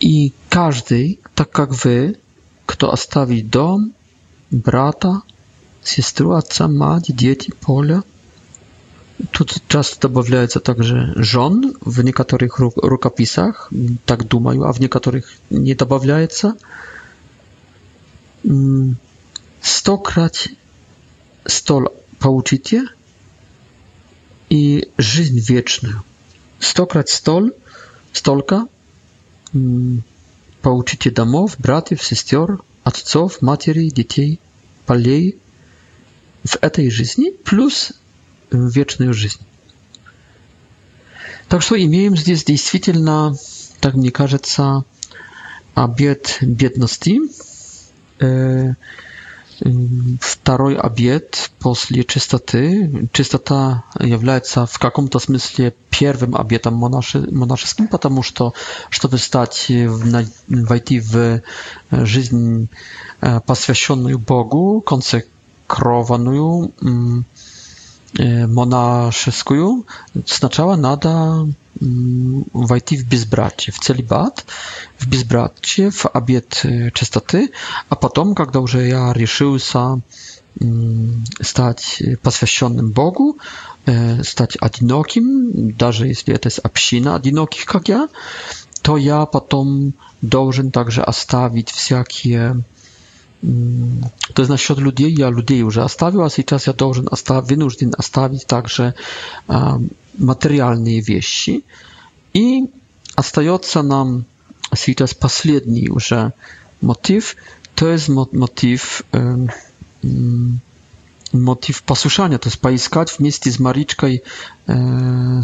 И 0.00 0.32
каждый, 0.48 1.20
так 1.34 1.50
как 1.50 1.84
вы, 1.84 2.18
кто 2.66 2.92
оставит 2.92 3.50
дом, 3.50 3.92
брата, 4.50 5.22
сестру, 5.82 6.32
отца, 6.32 6.68
мать, 6.68 7.14
дети, 7.14 7.52
поле, 7.60 8.02
Тут 9.32 9.56
часто 9.66 10.06
добавляется 10.06 10.60
также 10.60 11.12
жен 11.16 11.74
в 11.80 12.04
некоторых 12.04 12.60
рукописах, 12.60 13.68
так 14.06 14.28
думаю, 14.28 14.62
а 14.62 14.72
в 14.72 14.78
некоторых 14.78 15.32
не 15.50 15.74
добавляется. 15.74 16.54
Стократь 19.60 20.50
столь 21.44 21.88
получите– 22.20 22.84
и 24.50 24.90
жизнь 24.98 25.38
вечную. 25.38 26.04
Стократ 26.58 27.08
столь, 27.08 27.52
столько 28.12 28.66
поучите 30.62 31.10
домов, 31.10 31.56
братьев, 31.58 32.02
сестер, 32.02 32.60
отцов, 32.84 33.42
матерей, 33.42 33.90
детей, 33.90 34.40
полей 34.86 35.38
в 36.44 36.56
этой 36.62 36.90
жизни, 36.90 37.30
плюс 37.30 37.92
вечную 38.50 39.14
жизнь. 39.14 39.40
Так 41.48 41.62
что 41.62 41.82
имеем 41.82 42.16
здесь 42.16 42.44
действительно, 42.44 43.36
так 43.80 43.94
мне 43.94 44.10
кажется, 44.10 44.84
обед 45.74 46.38
бедности, 46.42 47.18
второй 50.20 50.76
обед 50.76 51.50
после 51.58 52.04
чистоты. 52.04 53.08
Чистота 53.12 53.84
является 54.00 54.66
в 54.66 54.78
каком-то 54.78 55.18
смысле 55.18 55.74
первым 55.90 56.34
обетом 56.36 56.74
монаши, 56.74 57.20
монашеским, 57.30 57.88
потому 57.88 58.22
что, 58.22 58.54
чтобы 58.90 59.18
стать, 59.18 59.66
войти 60.48 61.00
в 61.00 61.42
жизнь, 61.90 62.68
посвященную 63.46 64.18
Богу, 64.18 64.80
консекрованную, 64.80 66.72
монашескую, 68.14 69.86
сначала 70.24 70.76
надо 70.76 71.46
войти 71.80 72.96
в 72.96 73.08
безбратье, 73.08 73.72
в 73.72 73.78
целибат, 73.78 74.46
в 74.98 75.08
безбратье, 75.08 75.90
в 75.90 76.06
обет 76.06 76.64
чистоты, 76.94 77.52
а 77.88 77.94
потом, 77.94 78.34
когда 78.34 78.60
уже 78.60 78.86
я 78.86 79.12
решился 79.12 80.00
стать 81.40 82.02
посвященным 82.22 82.90
Богу, 82.90 83.38
стать 84.22 84.56
одиноким, 84.60 85.72
даже 85.72 86.08
если 86.08 86.34
это 86.34 86.50
община 86.62 87.14
одиноких, 87.14 87.64
как 87.64 87.88
я, 87.88 88.08
то 88.82 88.96
я 88.96 89.24
потом 89.26 89.92
должен 90.20 90.70
также 90.70 91.02
оставить 91.02 91.70
всякие 91.70 92.62
Mm, 93.44 94.00
to 94.34 94.42
jest 94.42 94.50
naśród 94.50 94.78
ludzi, 94.78 95.14
ja 95.18 95.28
ludzi 95.30 95.56
już 95.56 95.74
zostawił, 95.74 96.22
a 96.22 96.30
teraz 96.46 96.66
ja 96.66 96.72
должен 96.72 97.06
wynużdin 97.44 97.90
zostawić 97.96 98.44
także 98.44 98.92
um, 99.48 99.88
materialne 100.18 101.02
wieści 101.02 101.62
i 102.34 102.62
остается 103.16 103.82
nam 103.84 104.22
teraz 104.96 105.14
ostatni 105.20 105.84
już 105.84 106.10
motyw, 106.82 107.34
to 107.74 107.88
jest 107.88 108.08
motyw 108.32 109.02
motyw 111.32 111.76
mm, 111.78 111.86
posłuchania, 111.86 112.38
to 112.38 112.48
jest 112.48 112.56
poiskać 112.60 113.12
w 113.12 113.20
miejscu 113.20 113.50
z 113.50 113.58
Mariczką 113.58 114.06
e, 114.08 114.16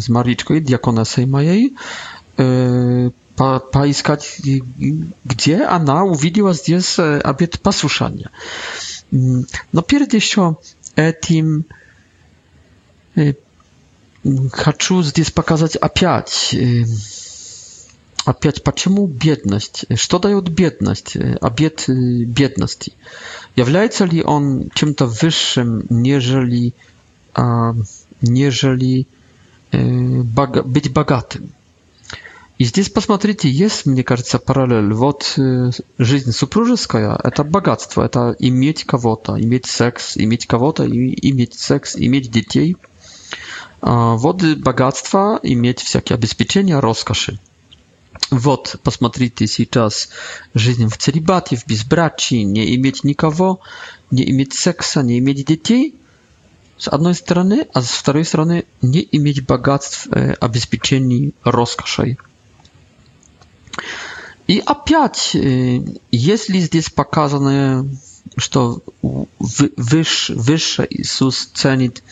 z 0.01 0.09
Mariczką 0.09 0.53
i 0.53 0.61
diakonesem 0.61 1.29
mojej 1.29 1.73
e, 2.39 2.43
pa, 3.35 3.59
поискать, 3.59 4.39
где 5.25 5.63
она 5.63 6.03
увидела 6.03 6.53
здесь 6.53 6.97
обет 6.99 7.59
послушания. 7.59 8.29
Но 9.11 9.81
перед 9.85 10.13
еще 10.13 10.57
этим 10.95 11.65
хочу 14.51 15.03
здесь 15.03 15.31
показать 15.31 15.75
опять, 15.75 16.55
опять 18.25 18.63
почему 18.63 19.05
бедность, 19.07 19.85
что 19.95 20.19
дает 20.19 20.49
бедность, 20.49 21.15
обет 21.41 21.85
бедности. 21.87 22.93
Является 23.55 24.05
ли 24.05 24.23
он 24.23 24.71
чем-то 24.73 25.05
высшим, 25.05 25.83
нежели, 25.89 26.73
нежели 28.21 29.07
быть 29.71 30.91
богатым? 30.93 31.54
И 32.57 32.63
здесь 32.63 32.89
посмотрите, 32.89 33.49
есть, 33.49 33.85
мне 33.85 34.01
кажется, 34.03 34.39
параллель. 34.39 34.93
Вот 34.93 35.33
э, 35.37 35.71
жизнь 35.97 36.31
супружеская– 36.31 37.19
это 37.23 37.43
богатство, 37.43 38.01
это 38.03 38.33
иметь 38.39 38.85
кого-то, 38.85 39.37
иметь 39.41 39.65
секс, 39.65 40.13
иметь 40.15 40.45
кого-то, 40.45 40.85
и, 40.85 41.29
иметь 41.31 41.55
секс, 41.59 41.97
иметь 41.97 42.31
детей. 42.31 42.77
А, 43.81 44.13
вот 44.13 44.41
богатство, 44.41 45.37
иметь 45.43 45.81
всякие 45.81 46.15
обеспечения, 46.15 46.79
роскоши. 46.79 47.39
Вот, 48.31 48.77
посмотрите 48.83 49.47
сейчас 49.47 50.07
жизнь 50.53 50.87
в 50.87 50.97
целибате, 50.97 51.57
в 51.57 51.67
безбрачии, 51.67 52.43
не 52.43 52.73
иметь 52.77 53.03
никого, 53.03 53.59
не 54.11 54.29
иметь 54.31 54.53
секса, 54.53 55.01
не 55.01 55.19
иметь 55.19 55.45
детей– 55.45 55.95
с 56.77 56.89
одной 56.89 57.13
стороны, 57.13 57.67
а 57.73 57.81
с 57.81 57.87
второй 57.87 58.25
стороны 58.25 58.65
не 58.81 59.07
иметь 59.13 59.45
богатств, 59.45 60.09
э, 60.11 60.33
обеспечений 60.41 61.33
роскошей. 61.45 62.17
И 64.47 64.61
опять, 64.65 65.33
если 66.11 66.59
здесь 66.59 66.89
показано, 66.89 67.87
что 68.37 68.81
выше, 69.01 70.35
выше 70.35 70.87
Иисус 70.89 71.47
ценит 71.53 72.03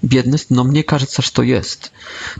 бедность, 0.00 0.48
но 0.50 0.64
мне 0.64 0.82
кажется, 0.82 1.20
что 1.22 1.42
есть. 1.42 1.92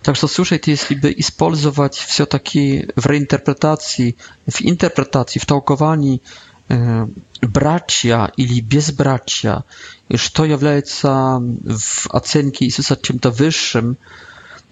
Так 0.02 0.16
что, 0.16 0.26
слушайте, 0.26 0.70
если 0.72 0.94
бы 0.94 1.12
использовать 1.16 1.94
все-таки 1.94 2.88
в 2.96 3.06
реинтерпретации, 3.06 4.16
в 4.46 4.60
интерпретации, 4.62 5.38
в 5.38 5.46
толковании 5.46 6.22
э, 6.68 7.06
братья 7.42 8.32
или 8.36 8.60
безбратья, 8.60 9.64
что 10.12 10.44
является 10.44 11.40
в 11.40 12.08
оценке 12.10 12.64
Иисуса 12.64 12.98
чем-то 13.00 13.30
высшим, 13.30 13.92
э, 13.92 13.94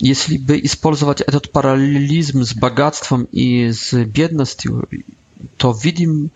если 0.01 0.39
бы 0.39 0.59
использовать 0.61 1.21
этот 1.21 1.53
параллелизм 1.53 2.43
с 2.43 2.55
богатством 2.55 3.25
и 3.25 3.71
с 3.71 3.93
бедностью, 4.05 4.89
то 5.59 5.73
видим 5.73 6.31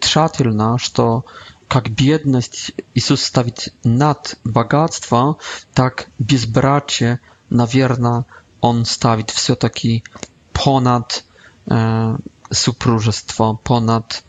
тщательно, 0.00 0.78
что 0.78 1.24
как 1.68 1.90
бедность 1.90 2.72
Иисус 2.94 3.22
ставит 3.22 3.72
над 3.84 4.38
богатство, 4.44 5.36
так 5.74 6.08
безбрачие, 6.18 7.20
наверное, 7.50 8.24
Он 8.60 8.84
ставит 8.84 9.30
все-таки 9.30 10.04
понад 10.52 11.24
э, 11.66 12.16
супружество, 12.50 13.54
понад, 13.62 14.22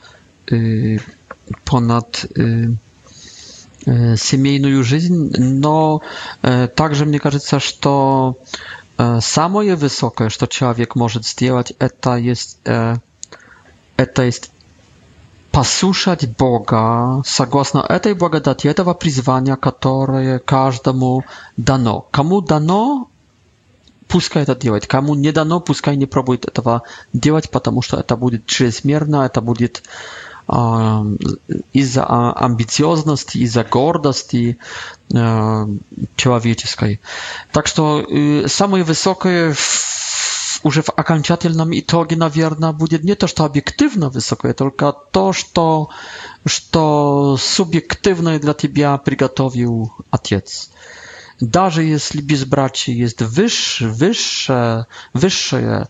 э, 0.52 1.00
понад 1.66 2.26
э, 2.38 2.68
семейную 4.18 4.84
жизнь, 4.84 5.34
но 5.38 6.02
также 6.42 7.06
мне 7.06 7.20
кажется, 7.20 7.60
что 7.60 8.38
самое 9.20 9.76
высокое, 9.76 10.30
что 10.30 10.48
человек 10.48 10.96
может 10.96 11.26
сделать, 11.26 11.74
это 11.80 12.16
есть, 12.16 12.60
это 12.64 14.24
есть 14.24 14.52
послушать 15.52 16.28
Бога 16.38 17.22
согласно 17.26 17.80
этой 17.88 18.14
благодати, 18.14 18.68
этого 18.68 18.94
призвания, 18.94 19.56
которое 19.56 20.40
каждому 20.40 21.24
дано. 21.58 22.08
Кому 22.12 22.42
дано, 22.42 23.10
пускай 24.08 24.44
это 24.44 24.56
делает. 24.56 24.88
Кому 24.88 25.14
не 25.14 25.32
дано, 25.32 25.60
пускай 25.60 25.96
не 25.96 26.08
пробует 26.08 26.46
этого 26.48 26.84
делать, 27.14 27.52
потому 27.52 27.84
что 27.84 27.98
это 28.00 28.16
будет 28.18 28.48
чрезмерно, 28.48 29.26
это 29.28 29.42
будет 29.42 29.84
э, 29.84 30.33
из-за 30.48 32.32
амбициозности, 32.34 33.38
из-за 33.39 33.64
гордости 33.64 34.58
человеческой. 35.10 37.00
Так 37.52 37.68
что 37.68 38.06
самое 38.48 38.84
высокое 38.84 39.56
уже 40.64 40.82
в 40.82 40.89
окончательном 40.96 41.78
итоге, 41.78 42.16
наверное, 42.16 42.72
будет 42.72 43.04
не 43.04 43.16
то, 43.16 43.28
что 43.28 43.44
объективно 43.44 44.10
высокое, 44.10 44.54
только 44.54 44.94
то, 44.94 45.34
что, 45.34 45.89
что 46.46 47.38
субъективное 47.38 48.39
для 48.39 48.54
тебя 48.54 48.98
приготовил 48.98 49.94
Отец. 50.10 50.70
Даже 51.41 51.84
если 51.84 52.22
безбрачие 52.22 52.98
есть 52.98 53.22
выше, 53.22 53.89
выше, 53.89 54.86
высшее, 55.14 55.88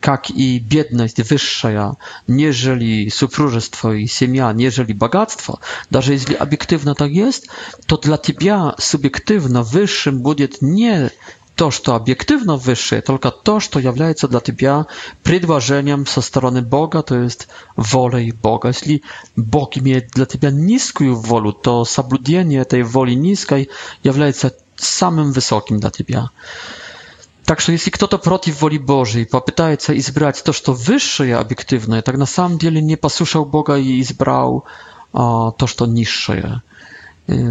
как 0.00 0.30
и 0.30 0.58
бедность 0.58 1.18
высшая, 1.30 1.96
нежели 2.26 3.08
супружество 3.10 3.94
и 3.94 4.06
семья, 4.06 4.52
нежели 4.52 4.92
богатство, 4.92 5.60
даже 5.90 6.12
если 6.12 6.34
объективно 6.34 6.94
так 6.94 7.10
есть, 7.10 7.48
то 7.86 7.98
для 7.98 8.16
тебя 8.16 8.74
субъективно 8.78 9.62
высшим 9.62 10.20
будет 10.22 10.62
не 10.62 11.10
то, 11.56 11.70
что 11.70 11.94
объективно 11.94 12.56
высшее, 12.56 13.00
только 13.00 13.30
то, 13.30 13.60
что 13.60 13.78
является 13.78 14.28
для 14.28 14.40
тебя 14.40 14.86
предложением 15.22 16.06
со 16.06 16.20
стороны 16.20 16.62
Бога, 16.62 17.02
то 17.02 17.14
есть 17.16 17.48
волей 17.76 18.32
Бога. 18.32 18.68
Если 18.68 19.02
Бог 19.36 19.76
имеет 19.76 20.10
для 20.10 20.26
тебя 20.26 20.50
низкую 20.50 21.16
волю, 21.16 21.52
то 21.52 21.84
соблюдение 21.84 22.60
этой 22.60 22.82
воли 22.82 23.12
низкой 23.14 23.70
является 24.02 24.54
самым 24.76 25.32
высоким 25.32 25.80
для 25.80 25.90
тебя. 25.90 26.30
Так 27.46 27.60
что 27.60 27.70
если 27.72 27.90
кто-то 27.90 28.18
против 28.18 28.60
воли 28.60 28.76
Божьей 28.76 29.24
попытается 29.24 29.96
избрать 29.96 30.42
то, 30.44 30.52
что 30.52 30.72
высшее 30.72 31.36
объективное, 31.36 32.02
так 32.02 32.16
на 32.16 32.26
самом 32.26 32.58
деле 32.58 32.82
не 32.82 32.96
послушал 32.96 33.44
Бога 33.44 33.76
и 33.78 34.00
избрал 34.00 34.64
а, 35.12 35.52
то, 35.52 35.68
что 35.68 35.86
низшее. 35.86 36.62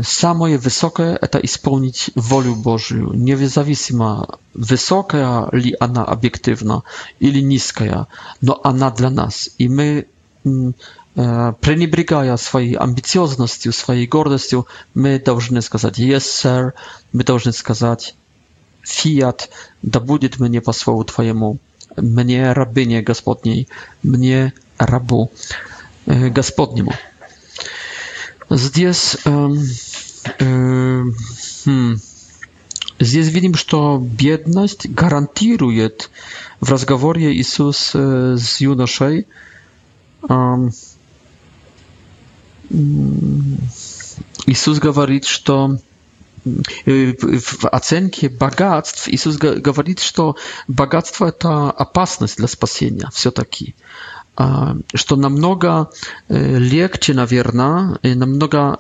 Самое 0.04 0.58
высокое– 0.58 1.18
это 1.22 1.40
исполнить 1.40 2.12
волю 2.16 2.56
Божью, 2.56 3.12
независимо, 3.14 4.28
высокая 4.54 5.48
ли 5.54 5.76
она 5.80 6.04
объективно 6.04 6.84
или 7.20 7.42
низкая, 7.42 8.08
но 8.42 8.60
она 8.64 8.90
для 8.92 9.10
нас. 9.10 9.50
И 9.58 9.68
мы, 9.68 10.08
пренебрегая 11.14 12.38
своей 12.38 12.76
амбициозностью, 12.76 13.74
своей 13.74 14.08
гордостью, 14.08 14.66
мы 14.94 15.20
должны 15.20 15.62
сказать 15.62 16.00
«Yes, 16.00 16.20
sir», 16.22 16.72
мы 17.12 17.26
должны 17.26 17.52
сказать 17.52 18.16
Fiat, 18.88 19.50
da 19.84 20.00
budzie 20.00 20.30
mnie 20.40 20.62
po 20.62 20.74
słowu 20.74 21.04
Twojemu, 21.04 21.58
mnie 22.02 22.54
rabynie 22.54 23.04
gospodniej, 23.04 23.66
mnie 24.04 24.52
rabu 24.80 25.30
e, 26.08 26.30
gospodniemu. 26.30 26.92
Zdjęs, 28.52 29.18
um, 29.26 29.34
um, 30.42 31.16
e, 31.66 31.66
hmm. 31.66 32.00
Здесь 32.98 33.28
видим, 33.28 33.56
что 33.56 33.98
бедность 34.02 34.90
гарантирует 34.90 36.10
в 36.62 36.72
разговоре 36.72 37.34
Иисус 37.36 37.92
с 37.94 38.62
юношей 38.62 39.28
Иисус 44.48 44.80
говорит, 44.80 45.26
w 47.42 47.66
ocenie 47.72 48.10
bogactw 48.40 49.08
Jezus 49.12 49.38
mówi, 49.66 49.96
że 50.18 50.34
bogactwo 50.70 51.32
to 51.32 51.76
opasność 51.76 52.36
dla 52.36 52.48
spasienia, 52.48 53.10
wszystko 53.12 53.32
takie 53.32 53.72
что 54.94 55.16
намного 55.16 55.90
легче, 56.28 57.14
наверное, 57.14 57.98
намного 58.04 58.78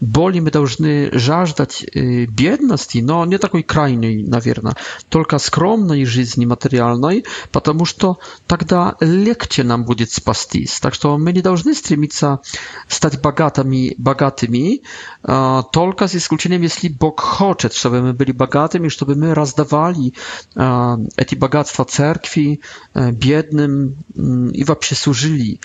более 0.00 0.42
мы 0.42 0.50
должны 0.50 1.10
жаждать 1.12 1.84
бедности, 1.94 2.98
но 2.98 3.24
не 3.26 3.38
такой 3.38 3.62
крайней, 3.62 4.24
наверное, 4.24 4.76
только 5.08 5.38
скромной 5.38 6.04
жизни 6.06 6.46
материальной, 6.46 7.24
потому 7.50 7.84
что 7.84 8.18
тогда 8.46 8.94
легче 9.00 9.62
нам 9.62 9.84
будет 9.84 10.10
спастись. 10.10 10.80
Так 10.80 10.94
что 10.94 11.18
мы 11.18 11.32
не 11.32 11.42
должны 11.42 11.74
стремиться 11.74 12.40
стать 12.88 13.20
богатыми, 13.20 13.94
богатыми 13.98 14.82
только 15.22 16.08
с 16.08 16.14
исключением, 16.16 16.62
если 16.62 16.88
Бог 16.88 17.20
хочет, 17.20 17.74
чтобы 17.74 18.00
мы 18.00 18.12
были 18.14 18.32
богатыми, 18.32 18.88
чтобы 18.88 19.16
мы 19.16 19.34
раздавали 19.34 20.14
эти 20.56 21.34
богатства 21.34 21.84
церкви 21.84 22.60
бедным 22.94 23.96
и 24.14 24.61
Iwa 24.62 24.76
przysłużyli. 24.76 25.58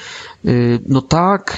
No 0.89 1.01
tak, 1.01 1.57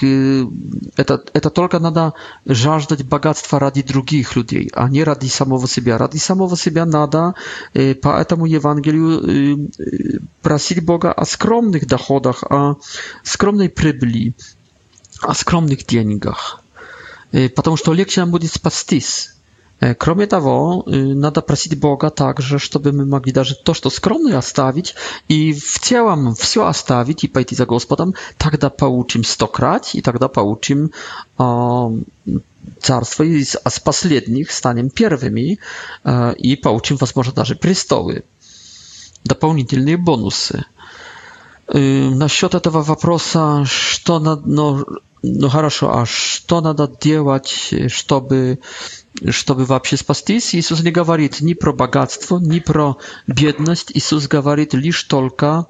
эта, 0.97 1.15
это 1.33 1.49
только 1.49 1.79
надо 1.79 2.13
жаждать 2.45 3.03
богатства 3.03 3.59
ради 3.59 3.81
других 3.83 4.35
людей, 4.35 4.69
а 4.73 4.89
не 4.89 5.03
ради 5.05 5.27
самого 5.27 5.67
себя. 5.67 5.97
Ради 5.97 6.17
самого 6.17 6.57
себя 6.57 6.85
надо 6.85 7.33
по 8.01 8.09
этому 8.23 8.45
Евангелию 8.45 9.69
просить 10.41 10.81
Бога 10.85 11.13
о 11.13 11.25
скромных 11.25 11.87
доходах, 11.87 12.43
о 12.49 12.75
скромной 13.23 13.69
прибыли, 13.69 14.33
о 15.21 15.33
скромных 15.33 15.85
деньгах. 15.85 16.61
Потому 17.55 17.77
что 17.77 17.93
легче 17.93 18.21
нам 18.21 18.31
будет 18.31 18.51
спастись. 18.51 19.35
Кроме 19.97 20.27
того, 20.27 20.83
надо 20.87 21.41
просить 21.41 21.79
Бога 21.79 22.09
также, 22.09 22.59
чтобы 22.59 22.91
мы 22.91 23.05
могли 23.05 23.31
даже 23.31 23.55
то, 23.55 23.73
что 23.73 23.89
скромно 23.89 24.37
оставить, 24.37 24.95
и 25.29 25.53
в 25.53 25.79
целом 25.79 26.35
все 26.35 26.65
оставить 26.65 27.23
и 27.23 27.27
пойти 27.27 27.55
за 27.55 27.65
Господом, 27.65 28.13
тогда 28.37 28.69
получим 28.69 29.23
стократ, 29.23 29.91
и 29.95 30.01
тогда 30.01 30.27
получим 30.27 30.91
э, 31.37 31.43
царство, 32.81 33.23
и 33.23 33.41
с 33.41 33.79
последних 33.81 34.51
станем 34.51 34.89
первыми, 34.89 35.59
э, 36.03 36.33
и 36.33 36.57
получим, 36.57 36.97
возможно, 36.97 37.31
даже 37.31 37.55
престолы, 37.55 38.25
дополнительные 39.23 39.95
бонусы. 39.95 40.65
Э, 41.69 41.79
насчет 42.09 42.53
этого 42.53 42.83
вопроса, 42.83 43.63
что 43.65 44.19
надо... 44.19 44.41
Ну, 44.45 44.85
ну 45.21 45.49
хорошо, 45.49 45.93
а 45.97 46.05
что 46.05 46.61
надо 46.61 46.87
делать, 47.01 47.73
чтобы 47.89 48.59
чтобы 49.31 49.65
вообще 49.65 49.97
спастись, 49.97 50.55
Иисус 50.55 50.81
не 50.81 50.91
говорит 50.91 51.41
ни 51.41 51.53
про 51.53 51.73
богатство, 51.73 52.39
ни 52.39 52.59
про 52.59 52.97
бедность. 53.27 53.91
Иисус 53.93 54.27
говорит 54.27 54.73
лишь 54.73 55.03
только, 55.03 55.65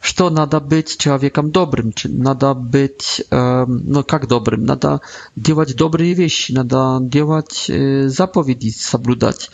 что 0.00 0.30
надо 0.30 0.60
быть 0.60 0.96
человеком 0.98 1.50
добрым, 1.50 1.92
надо 2.04 2.54
быть, 2.54 3.22
э, 3.30 3.64
ну 3.66 4.02
как 4.04 4.26
добрым, 4.28 4.64
надо 4.64 5.00
делать 5.36 5.76
добрые 5.76 6.14
вещи, 6.14 6.50
надо 6.52 6.98
делать 7.00 7.66
э, 7.68 8.08
заповеди, 8.08 8.74
соблюдать. 8.76 9.50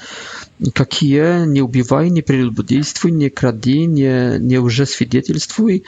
Какие? 0.73 1.47
Не 1.47 1.61
убивай, 1.63 2.11
не 2.11 2.23
прелюбодействуй, 2.23 3.11
не 3.11 3.29
кради, 3.29 3.87
не, 3.87 4.39
не 4.39 4.59
уже 4.59 4.87
свидетельствуй, 4.87 5.85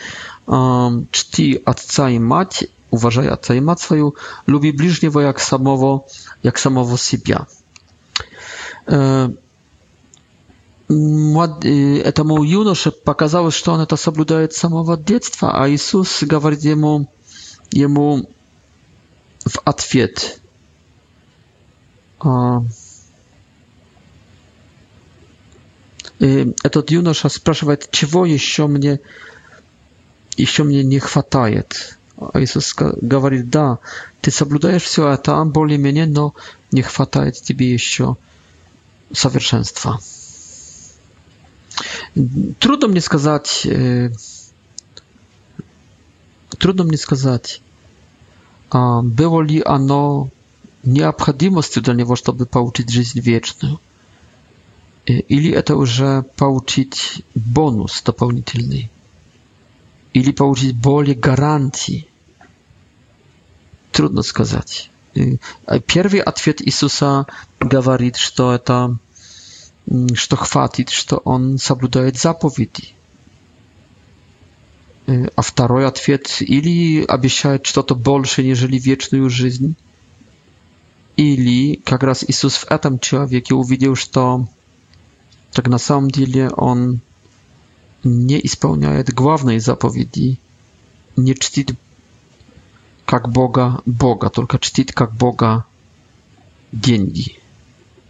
э, 0.46 0.88
чти 1.12 1.62
отца 1.64 2.11
и 2.11 2.18
мать 2.18 2.66
uważającej 2.91 3.62
Macoju 3.62 4.12
lubi 4.47 4.72
bliźniego 4.72 5.20
jak 5.20 5.43
samowo, 5.43 6.07
jak 6.45 6.61
samowo 6.61 6.97
siebie. 6.97 7.39
Этому 12.05 12.45
юноше 12.45 12.93
показалось, 12.93 13.55
что 13.57 13.72
он 13.72 13.80
это 13.80 13.97
соблюдает 13.97 14.53
с 14.53 14.57
самого 14.59 14.97
детства, 14.97 15.61
а 15.61 15.68
Иисус 15.68 16.22
говорит 16.22 16.62
ему, 16.62 17.11
ему 17.72 18.30
в 19.45 19.59
ответ. 19.64 20.41
Этот 26.64 26.91
юноша 26.93 27.28
спрашивает, 27.30 27.91
чего 27.91 28.24
еще 28.24 28.68
мне, 28.68 29.01
еще 30.37 30.62
мне 30.62 30.84
не 30.84 31.01
хватает. 31.01 31.99
Иисус 32.35 32.75
говорит, 32.75 33.51
да, 33.51 33.79
ты 34.23 34.31
соблюдаешь 34.31 34.83
все 34.83 35.09
это 35.09 35.43
более-менее, 35.45 36.07
но 36.07 36.35
не 36.73 36.83
хватает 36.83 37.37
тебе 37.41 37.71
еще 37.73 38.17
совершенства. 39.12 40.01
Трудно 42.59 42.89
мне 42.89 43.03
сказать, 43.03 43.67
трудно 46.59 46.85
мне 46.85 46.97
сказать, 46.97 47.61
было 48.73 49.43
ли 49.43 49.62
оно 49.64 50.31
необходимостью 50.83 51.83
для 51.83 51.95
него, 51.95 52.17
чтобы 52.17 52.47
получить 52.47 52.89
жизнь 52.91 53.21
вечную, 53.21 53.79
или 55.05 55.51
это 55.53 55.77
уже 55.77 56.23
получить 56.37 57.23
бонус 57.35 58.03
дополнительный. 58.03 58.91
Или 60.17 60.31
получить 60.33 60.75
более 60.75 61.14
гарантий? 61.14 62.09
Трудно 63.93 64.23
сказать. 64.23 64.89
Первый 65.93 66.21
ответ 66.21 66.62
Иисуса 66.67 67.27
говорит, 67.61 68.17
что 68.17 68.55
это 68.55 68.97
что 70.14 70.37
хватит, 70.37 70.89
что 70.89 71.19
он 71.19 71.59
соблюдает 71.59 72.17
заповеди. 72.19 72.95
А 75.07 75.43
второй 75.43 75.87
ответ 75.87 76.39
или 76.41 77.05
обещает 77.05 77.67
что-то 77.67 77.95
больше, 77.95 78.43
нежели 78.43 78.79
вечную 78.79 79.29
жизнь, 79.29 79.75
или 81.17 81.75
как 81.85 82.03
раз 82.03 82.25
Иисус 82.27 82.55
в 82.55 82.71
этом 82.71 82.99
человеке 83.01 83.55
увидел, 83.55 83.95
что 83.97 84.49
так 85.53 85.69
на 85.69 85.77
самом 85.79 86.11
деле 86.11 86.49
он 86.49 87.01
nie 88.07 88.42
spełniaje 88.48 89.04
głównej 89.04 89.61
zapowiedzi, 89.61 90.36
nie 91.18 91.34
czci 91.34 91.64
jak 93.12 93.28
Boga 93.28 93.82
Boga, 93.86 94.30
tylko 94.30 94.59
czci 94.59 94.84
jak 95.00 95.14
Boga 95.14 95.62
pieniądze, 96.82 97.30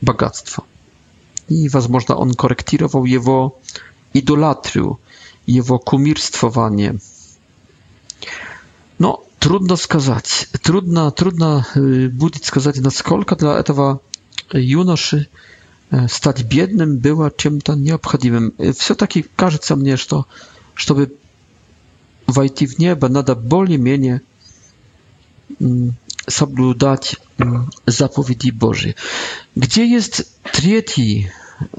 bogactwo. 0.03 0.63
I 1.51 1.69
można 1.89 2.17
on 2.17 2.35
korektował 2.35 3.07
jego 3.07 3.51
idolatrię, 4.15 4.95
jego 5.49 5.79
kumirstwowanie. 5.79 6.95
No, 9.01 9.19
trudno 9.39 9.77
skazać, 9.77 10.49
trudno, 10.63 11.11
trudno 11.11 11.63
y, 11.77 12.09
budzić 12.09 12.47
skazać, 12.47 12.79
na 12.79 12.91
skolka 12.91 13.37
dla 13.37 13.59
etowa 13.59 13.99
junoszy. 14.55 15.27
E, 15.93 16.07
stać 16.09 16.45
biednym 16.45 16.99
była 16.99 17.31
czym-to 17.31 17.75
nieobchodnym. 17.75 18.53
E, 18.59 18.73
Wszystko 18.73 19.07
każe 19.37 19.59
co 19.59 19.77
mnie, 19.77 19.97
że 19.97 20.07
to, 20.07 20.25
żeby 20.77 21.11
wejść 22.29 22.67
w 22.67 22.79
niebo, 22.79 23.09
bole 23.11 23.35
bardziej 23.37 23.79
mniej 23.79 24.19
zabludać 26.27 27.17
mm, 27.41 27.55
mm, 27.55 27.67
zapowiedzi 27.87 28.53
Boże. 28.53 28.93
Gdzie 29.57 29.85
jest 29.87 30.41
trzeci, 30.53 31.29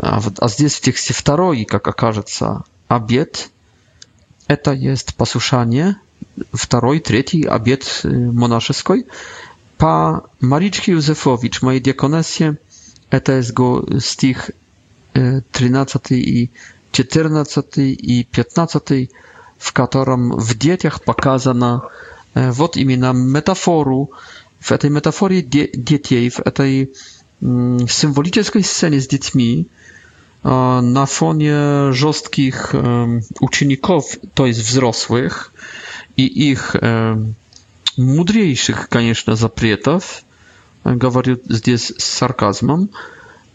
a, 0.02 0.22
a 0.42 0.48
tutaj 0.50 0.70
w 0.70 0.80
tekście 0.82 1.14
drugi, 1.26 1.66
jak 1.74 1.88
okaże 1.88 2.24
się, 2.28 2.60
abiet, 2.90 3.50
to 4.64 4.74
jest 4.74 5.12
posłuszanie, 5.12 5.96
drugi, 6.72 7.02
trzeci 7.02 7.48
abiet 7.50 8.02
y, 8.06 8.10
monaszewski, 8.34 8.94
pa 9.78 10.22
Mariczki 10.42 10.92
Józefowicz, 10.92 11.62
moje 11.62 11.82
diakonesie, 11.82 12.54
Это 13.10 13.34
jest 13.38 13.54
go 13.54 13.86
stich 14.00 14.52
13 15.54 16.00
i 16.12 16.50
14 16.92 17.62
i 17.78 18.26
15, 18.32 18.80
w 19.58 19.74
którym 19.74 20.32
w 20.40 20.58
dzieciach 20.58 21.00
pokazano 21.00 21.82
вот 22.36 22.78
именно 22.78 23.14
метафору, 23.14 24.10
в 24.62 24.72
этой 24.72 24.90
метафоре 24.90 25.42
детей, 25.42 26.30
в 26.30 26.40
этой 26.40 26.94
символической 27.42 28.64
сцене 28.64 29.00
с 29.02 29.08
детьми 29.08 29.68
на 30.44 31.06
фоне 31.06 31.92
жестких 31.94 32.76
учеников, 33.40 34.18
то 34.34 34.46
есть 34.46 34.60
взрослых, 34.60 35.52
и 36.18 36.26
их 36.52 36.76
мудрейших, 37.98 38.90
конечно, 38.90 39.36
запретов, 39.36 40.24
Говорю 40.84 41.38
здесь 41.50 41.92
с 41.98 42.04
сарказмом. 42.04 42.90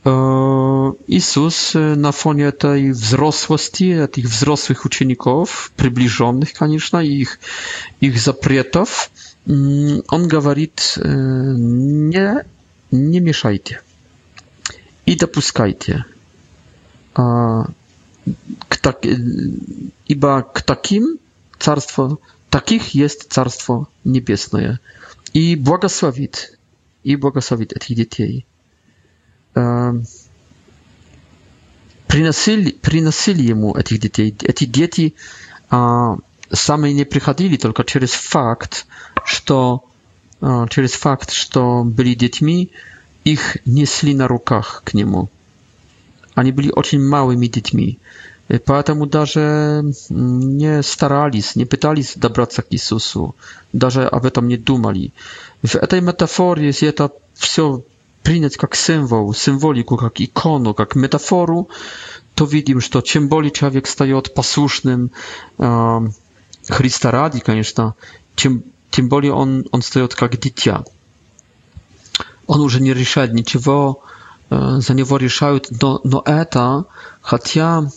Иисус 0.05 1.75
на 1.75 2.11
фоне 2.12 2.45
этой 2.45 2.91
взрослости, 2.91 4.05
этих 4.05 4.25
взрослых 4.27 4.85
учеников, 4.85 5.73
приближенных, 5.77 6.53
конечно, 6.55 6.99
их, 6.99 7.39
их 8.01 8.18
запретов, 8.20 9.11
он 9.47 10.29
говорит, 10.29 10.95
не, 10.99 12.33
не 12.91 13.20
мешайте 13.20 13.81
и 15.07 15.14
допускайте. 15.16 16.05
К 17.12 17.66
так, 18.81 19.05
ибо 20.09 20.43
к 20.43 20.62
таким 20.62 21.18
царство, 21.61 22.18
таких 22.51 22.95
есть 22.95 23.31
царство 23.33 23.89
небесное. 24.05 24.81
И 25.33 25.55
благословит 25.57 26.59
и 27.05 27.16
благословит 27.16 27.72
этих 27.72 27.96
детей. 27.96 28.46
Приносили, 32.07 32.70
приносили 32.72 33.42
ему 33.42 33.74
этих 33.74 34.00
детей. 34.00 34.34
Эти 34.42 34.64
дети 34.64 35.14
сами 35.70 36.90
не 36.90 37.05
приходили 37.05 37.57
только 37.57 37.84
через 37.84 38.11
факт, 38.12 38.86
что 39.24 39.84
через 40.70 40.92
факт, 40.92 41.30
что 41.30 41.84
были 41.84 42.14
детьми, 42.14 42.72
их 43.24 43.59
несли 43.66 44.14
на 44.14 44.28
руках 44.28 44.82
к 44.84 44.94
нему. 44.94 45.28
Они 46.34 46.50
были 46.50 46.70
очень 46.70 47.00
малыми 47.00 47.46
детьми. 47.46 47.98
Поэтому 48.66 49.07
даже 49.07 49.82
не 50.11 50.82
старались, 50.82 51.57
не 51.57 51.64
пытались 51.64 52.12
добраться 52.16 52.61
к 52.62 52.66
Иисусу, 52.70 53.34
даже 53.72 54.07
об 54.07 54.26
этом 54.26 54.46
не 54.46 54.59
думали. 54.59 55.12
В 55.62 55.74
этой 55.76 56.03
метафоре, 56.03 56.66
если 56.66 56.88
это 56.88 57.11
все 57.34 57.82
принять 58.22 58.59
как 58.59 58.74
символ, 58.74 59.32
символику, 59.32 59.96
как 59.96 60.20
икону, 60.20 60.74
как 60.74 60.96
метафору, 60.96 61.68
to 62.36 62.46
widzimy, 62.46 62.80
że 62.80 63.03
czym 63.03 63.28
bardziej 63.28 63.53
człowiek 63.53 63.88
staje 63.88 64.22
posłusznym 64.22 65.11
e, 65.61 66.09
Chrysta 66.72 67.11
radi, 67.11 67.40
конечно, 67.40 67.92
тем, 68.36 68.62
тем 68.90 69.09
более 69.09 69.32
он, 69.34 69.64
он 69.72 69.82
стает 69.82 70.14
как 70.14 70.36
дитя. 70.38 70.84
Он 72.46 72.61
уже 72.61 72.80
не 72.82 72.92
решает 72.94 73.32
ничего, 73.32 74.00
э, 74.50 74.78
за 74.80 74.94
него 74.94 75.16
решают, 75.16 75.68
но, 75.82 76.00
но 76.05 76.22
это, 76.24 76.84
хотя 77.20 77.88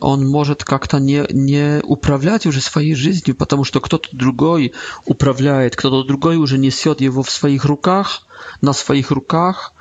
он 0.00 0.28
может 0.28 0.62
как-то 0.62 0.98
не, 0.98 1.24
не 1.30 1.80
управлять 1.82 2.46
уже 2.46 2.60
своей 2.60 2.94
жизнью, 2.94 3.34
потому 3.34 3.64
что 3.64 3.80
кто-то 3.80 4.08
другой 4.12 4.72
управляет, 5.06 5.74
кто-то 5.74 6.04
другой 6.04 6.36
уже 6.36 6.56
несет 6.56 7.00
его 7.00 7.22
в 7.22 7.30
своих 7.30 7.64
руках, 7.64 8.22
на 8.60 8.72
своих 8.72 9.10
руках, 9.10 9.72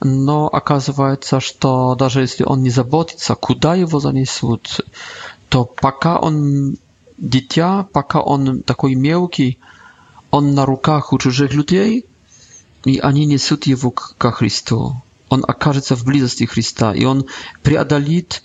но 0.00 0.46
оказывается, 0.48 1.40
что 1.40 1.94
даже 1.94 2.20
если 2.20 2.44
он 2.44 2.62
не 2.62 2.70
заботится, 2.70 3.34
куда 3.34 3.74
его 3.74 4.00
занесут, 4.00 4.80
то 5.50 5.64
пока 5.64 6.18
он 6.18 6.76
дитя, 7.18 7.86
пока 7.92 8.20
он 8.22 8.62
такой 8.62 8.94
мелкий, 8.94 9.58
он 10.30 10.54
на 10.54 10.64
руках 10.64 11.12
у 11.12 11.18
чужих 11.18 11.52
людей, 11.52 12.06
и 12.84 12.98
они 13.00 13.26
несут 13.26 13.64
его 13.66 13.90
ко 13.90 14.30
Христу. 14.32 14.96
Он 15.28 15.44
окажется 15.46 15.96
в 15.96 16.04
близости 16.04 16.44
Христа, 16.44 16.94
и 16.94 17.04
он 17.04 17.26
преодолит 17.62 18.42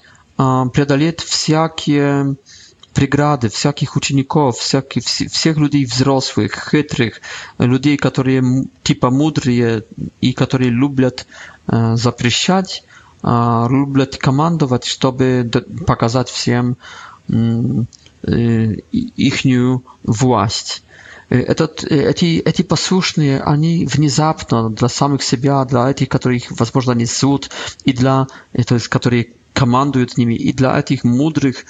преодолеет 0.73 1.19
всякие 1.21 2.35
преграды, 2.93 3.49
всяких 3.49 3.95
учеников, 3.95 4.57
всяких, 4.57 5.03
всех 5.05 5.57
людей 5.57 5.85
взрослых, 5.85 6.69
хитрых, 6.71 7.21
людей, 7.59 7.97
которые 7.97 8.43
типа 8.83 9.09
мудрые 9.11 9.83
и 10.19 10.33
которые 10.33 10.69
любят 10.69 11.25
запрещать, 11.67 12.83
любят 13.23 14.17
командовать, 14.17 14.85
чтобы 14.85 15.49
показать 15.87 16.29
всем 16.29 16.75
ихнюю 18.23 19.83
власть. 20.03 20.83
Этот, 21.29 21.83
эти, 21.85 22.39
эти 22.39 22.61
послушные, 22.61 23.41
они 23.41 23.85
внезапно 23.85 24.69
для 24.69 24.89
самих 24.89 25.23
себя, 25.23 25.63
для 25.65 25.89
этих, 25.91 26.09
которых, 26.09 26.43
возможно, 26.49 26.91
несут, 26.91 27.49
и 27.85 27.93
для, 27.93 28.27
то 28.67 28.75
есть, 28.75 28.89
которые 28.89 29.27
командуют 29.53 30.17
ними 30.17 30.35
и 30.35 30.53
для 30.53 30.79
этих 30.79 31.03
мудрых, 31.03 31.65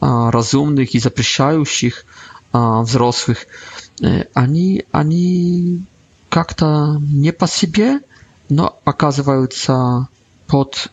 разумных 0.00 0.94
и 0.94 0.98
запрещающих 0.98 2.04
взрослых, 2.52 3.46
они, 4.34 4.84
они 4.92 5.84
как-то 6.28 7.00
не 7.00 7.32
по 7.32 7.46
себе, 7.46 8.00
но 8.48 8.78
оказываются 8.84 10.08
под, 10.46 10.92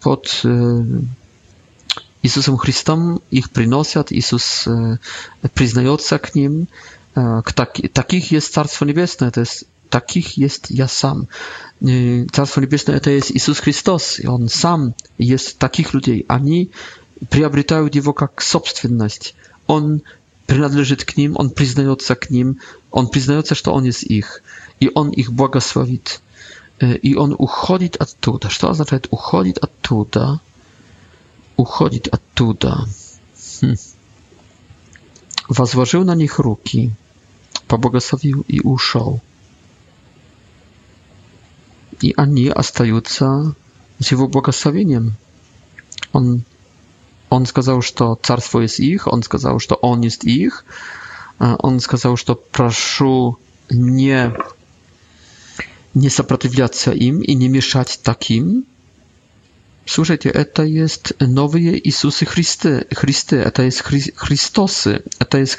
под 0.00 0.24
Иисусом 2.22 2.56
Христом, 2.58 3.20
их 3.30 3.50
приносят, 3.50 4.12
Иисус 4.12 4.68
признается 5.54 6.18
к 6.18 6.34
ним, 6.34 6.68
к 7.14 7.52
так, 7.54 7.80
таких 7.92 8.30
есть 8.30 8.52
Царство 8.52 8.84
Небесное, 8.86 9.30
то 9.30 9.40
есть 9.40 9.66
takich 9.94 10.38
jest 10.38 10.70
ja 10.70 10.88
sam. 10.88 11.26
Y, 11.88 12.26
Carstwo 12.32 12.60
Niebieskie 12.60 13.00
to 13.00 13.10
jest 13.10 13.34
Jezus 13.34 13.58
Chrystus 13.60 14.20
On 14.28 14.48
sam 14.48 14.92
jest 15.18 15.58
takich 15.58 15.94
ludzi. 15.94 16.24
Oni 16.28 16.68
przyabrytają 17.30 17.88
Jego 17.94 18.14
jak 18.20 18.42
sobstwenność. 18.44 19.22
On 19.68 19.98
przynależy 20.46 20.96
k 20.96 21.12
nim, 21.16 21.36
On 21.36 21.50
przyznaje 21.50 21.94
się 22.08 22.16
k 22.16 22.26
nim, 22.30 22.54
On 22.92 23.08
przyznaje 23.08 23.42
się, 23.42 23.54
że 23.64 23.72
On 23.72 23.84
jest 23.84 24.10
ich 24.10 24.42
i 24.80 24.94
On 24.94 25.12
ich 25.12 25.30
błogosławi. 25.30 25.98
Y, 26.82 26.96
I 27.02 27.16
On 27.16 27.34
uchodzi 27.38 27.90
od 28.00 28.10
tuda. 28.14 28.48
Co 28.60 28.68
oznacza 28.68 28.98
uchodzi 29.10 29.54
od 29.62 29.70
tuda? 29.82 30.38
Uchodzi 31.56 32.00
od 32.12 32.20
tuda. 32.34 32.74
Hm. 33.60 33.76
na 36.06 36.14
nich 36.14 36.38
ruki, 36.38 36.90
pobłogosławił 37.68 38.44
i 38.48 38.60
uszedł 38.60 39.18
и 42.04 42.12
они 42.18 42.48
остаются 42.48 43.54
с 43.98 44.10
его 44.12 44.28
благословением. 44.28 45.14
Он, 46.12 46.42
он 47.30 47.46
сказал, 47.46 47.80
что 47.80 48.14
царство 48.22 48.60
есть 48.60 48.78
их, 48.78 49.06
он 49.06 49.22
сказал, 49.22 49.58
что 49.58 49.76
он 49.76 50.02
есть 50.02 50.24
их, 50.24 50.66
он 51.38 51.80
сказал, 51.80 52.16
что 52.16 52.34
прошу 52.34 53.38
не, 53.70 54.34
не 55.94 56.10
сопротивляться 56.10 56.90
им 56.92 57.22
и 57.22 57.32
не 57.34 57.48
мешать 57.48 57.98
таким, 58.02 58.66
Słuchajcie, 59.86 60.34
eta 60.34 60.64
jest 60.64 61.14
nowy 61.28 61.60
Jezus 61.84 62.18
Chrysty, 62.18 62.84
Chrysty, 62.96 63.44
eta 63.46 63.62
jest 63.62 63.82
Christosy, 64.26 65.02
eta 65.18 65.38
jest, 65.38 65.58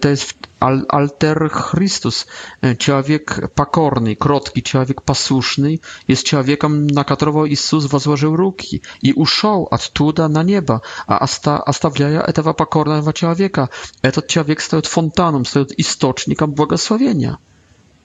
to 0.00 0.08
jest 0.08 0.32
y, 0.32 0.64
alter 0.88 1.50
Chrystus, 1.52 2.26
człowiek 2.78 3.48
pokorny, 3.48 4.16
krotki, 4.16 4.62
człowiek 4.62 5.00
posłuszny, 5.00 5.78
jest 6.08 6.24
człowiekiem, 6.24 6.86
na 6.90 7.04
którego 7.04 7.46
Jezus 7.46 7.84
włożył 7.84 8.36
ręki 8.36 8.80
i 9.02 9.12
uszał 9.12 9.68
od 9.70 9.90
tuda 9.90 10.28
na 10.28 10.42
nieba, 10.42 10.80
a 11.06 11.26
ostawiaja 11.66 12.22
tego 12.32 12.54
pokornego 12.54 13.12
człowieka. 13.12 13.68
Ten 14.00 14.12
człowiek 14.26 14.62
staje 14.62 14.82
fontaną, 14.82 15.44
staje 15.44 15.66
istocznikiem 15.78 16.52
błogosławienia. 16.52 17.36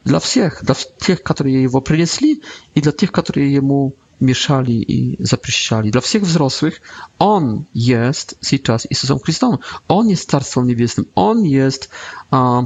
Dla 0.05 0.19
wszystkich, 0.19 0.63
dla 0.65 0.75
tych, 1.05 1.23
którzy 1.23 1.51
jego 1.51 1.81
przynieśli 1.81 2.39
i 2.75 2.81
dla 2.81 2.91
tych, 2.91 3.11
którzy 3.11 3.41
jemu 3.45 3.63
mu 3.67 3.91
mieszali 4.21 4.93
i 4.97 5.17
zapryściali. 5.19 5.91
Dla 5.91 6.01
wszystkich 6.01 6.23
wzrosłych 6.25 6.81
On 7.19 7.63
jest 7.75 8.35
teraz 8.63 8.87
Jezusem 8.91 9.19
Chrystusem. 9.19 9.57
On 9.87 10.09
jest 10.09 10.29
Carstwem 10.29 10.67
Niebieskim. 10.67 11.05
On 11.15 11.45
jest 11.45 11.89
a, 12.31 12.61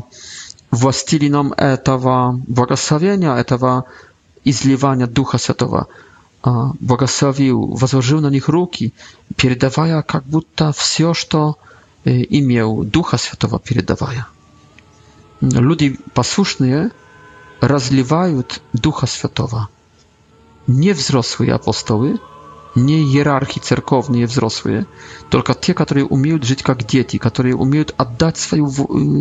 właściliną 0.72 1.50
tego 1.84 2.40
błogosławienia, 2.48 3.36
etawa 3.36 3.84
izliwania 4.46 5.08
Ducha 5.08 5.38
Świętego. 5.38 5.86
Błogosławił, 6.82 7.76
wazorzył 7.76 8.22
na 8.22 8.30
nich 8.30 8.48
ruki, 8.48 8.92
pierdawaja, 9.36 9.96
jak 10.14 10.24
butta 10.26 10.72
wszystko, 10.72 11.22
co 12.04 12.12
y, 12.12 12.24
im 12.24 12.48
miał 12.48 12.84
Ducha 12.84 13.18
Świętego, 13.18 13.60
pierdawaja. 13.60 14.26
Ludzie 15.42 15.92
posłuszni 16.14 16.70
rozliwają 17.62 18.42
Ducha 18.74 19.08
Świętego 19.08 19.68
nie 20.68 20.94
взрослые 20.94 21.54
апостолы, 21.54 22.20
не 22.76 23.02
иерархи 23.02 23.60
церковные 23.60 24.28
взрослые, 24.28 24.86
только 25.30 25.54
те, 25.56 25.74
которые 25.74 26.06
умеют 26.06 26.44
жить 26.44 26.62
как 26.64 26.84
дети, 26.86 27.18
которые 27.18 27.56
умеют 27.56 27.94
отдать 27.98 28.38
свою, 28.38 28.70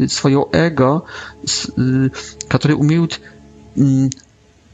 свое 0.08 0.46
эго, 0.52 1.02
которые 2.48 2.76
умеют 2.76 3.20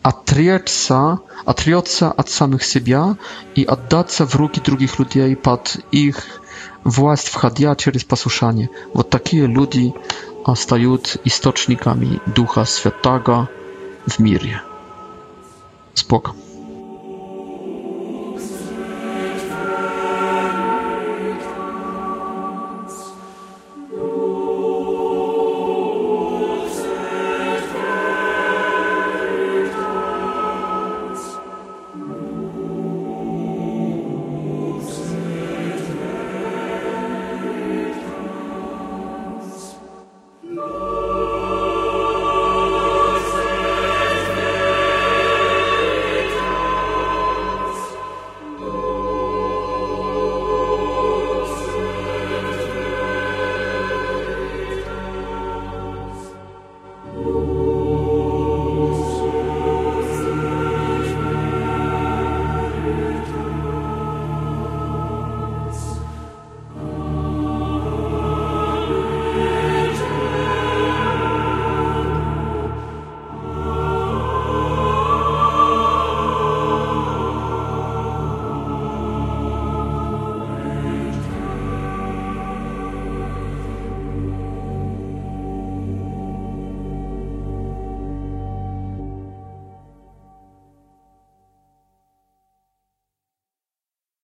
отречься, 0.03 1.21
отрется 1.45 2.11
от 2.11 2.29
самих 2.29 2.65
себя 2.65 3.17
и 3.55 3.63
отдаться 3.63 4.27
в 4.27 4.35
руки 4.35 4.61
других 4.61 4.99
людей 4.99 5.37
под 5.37 5.77
их 5.93 6.17
власть, 6.83 7.29
входя 7.29 7.77
через 7.77 8.03
послушание. 8.03 8.69
Вот 8.93 9.11
такие 9.11 9.47
люди 9.47 9.95
стают 10.57 11.19
источниками 11.25 12.21
Духа 12.35 12.65
Святаго 12.65 13.49
в 14.07 14.19
мире. 14.19 14.61
С 15.95 16.03
Богом! 16.03 16.42